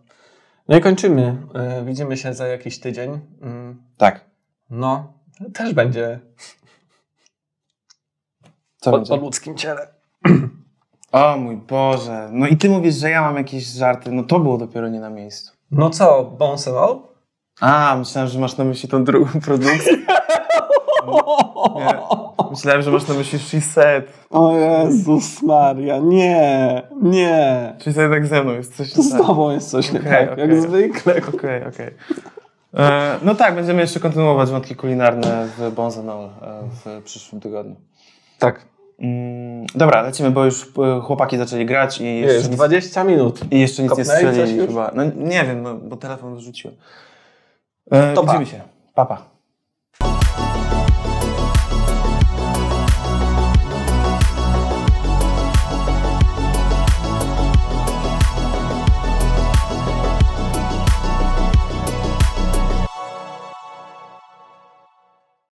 No 0.69 0.77
i 0.77 0.81
kończymy. 0.81 1.37
Y, 1.81 1.85
Widzimy 1.85 2.17
się 2.17 2.35
za 2.35 2.47
jakiś 2.47 2.81
tydzień. 2.81 3.21
Mm, 3.43 3.83
Tak. 3.97 4.21
No, 4.71 5.13
też 5.55 5.75
będzie 5.75 6.21
Co 8.77 8.91
po, 8.91 8.97
będzie? 8.97 9.09
po 9.09 9.17
ludzkim 9.17 9.57
ciele. 9.57 9.89
O 11.13 11.37
mój 11.37 11.57
Boże, 11.57 12.29
no 12.33 12.47
i 12.47 12.57
ty 12.57 12.69
mówisz, 12.71 12.95
że 12.95 13.11
ja 13.11 13.21
mam 13.23 13.37
jakieś 13.37 13.67
żarty, 13.67 14.13
no 14.13 14.23
to 14.25 14.41
było 14.41 14.59
dopiero 14.59 14.89
nie 14.89 15.01
na 15.01 15.11
miejscu. 15.11 15.53
No 15.71 15.91
co, 15.91 16.25
Bonsenol? 16.25 17.01
A, 17.61 17.97
myślałem, 17.99 18.31
że 18.31 18.39
masz 18.39 18.57
na 18.57 18.65
myśli 18.65 18.89
tą 18.89 19.05
drugą 19.05 19.41
produkcję. 19.41 19.97
Nie. 21.77 21.99
Myślałem, 22.51 22.83
że 22.83 22.91
masz 22.91 23.09
na 23.09 23.15
myśli 23.15 23.39
She 23.39 23.61
Said. 23.61 24.05
O 24.31 24.53
Jezus 24.57 25.43
Maria, 25.43 25.99
nie, 25.99 26.83
nie. 27.03 27.75
She 27.85 27.93
Said 27.93 28.11
tak 28.11 28.27
ze 28.27 28.43
mną 28.43 28.53
jest 28.53 28.77
coś 28.77 28.93
To 28.93 28.99
nie 28.99 29.05
z 29.05 29.11
tak. 29.11 29.21
tobą 29.27 29.51
jest 29.51 29.71
coś 29.71 29.93
nie 29.93 30.01
Okej, 30.01 30.13
tak, 30.13 30.33
okej. 30.33 30.49
jak 30.49 30.61
zwykle. 30.61 31.15
Okej, 31.35 31.65
okej. 31.67 31.91
E, 32.75 33.17
No 33.23 33.35
tak, 33.35 33.55
będziemy 33.55 33.81
jeszcze 33.81 34.01
kontynuować 34.01 34.51
wątki 34.51 34.77
kulinarne 34.77 35.49
w 35.59 35.73
Bonzenol 35.75 36.25
e, 36.25 36.31
w 36.85 37.03
przyszłym 37.05 37.41
tygodniu. 37.41 37.77
Tak, 38.39 38.67
Mm, 39.01 39.67
Dobra, 39.75 40.03
lecimy, 40.03 40.31
bo 40.31 40.45
już 40.45 40.63
e, 40.63 41.01
chłopaki 41.01 41.39
zaczęli 41.39 41.67
grać 41.67 42.01
i 42.01 42.05
jeszcze, 42.21 42.35
jest 42.35 42.47
nic, 42.49 42.57
20 42.57 43.05
minut. 43.05 43.41
i 43.53 43.61
jeszcze 43.61 43.83
nic 43.83 43.91
nie 43.93 43.97
Kopnęli 44.05 44.21
coś 44.25 44.33
strzelili 44.35 44.57
już? 44.59 44.67
chyba. 44.67 44.91
No 44.95 45.03
nie 45.17 45.45
wiem, 45.45 45.63
no, 45.63 45.75
bo 45.75 45.97
telefon 45.97 46.37
wrzuciłem. 46.37 46.77
E, 47.91 48.15
To 48.15 48.23
pa. 48.25 48.33
widzimy 48.33 48.47
się. 48.47 48.61
Papa. 48.95 49.17
Pa. 49.17 49.23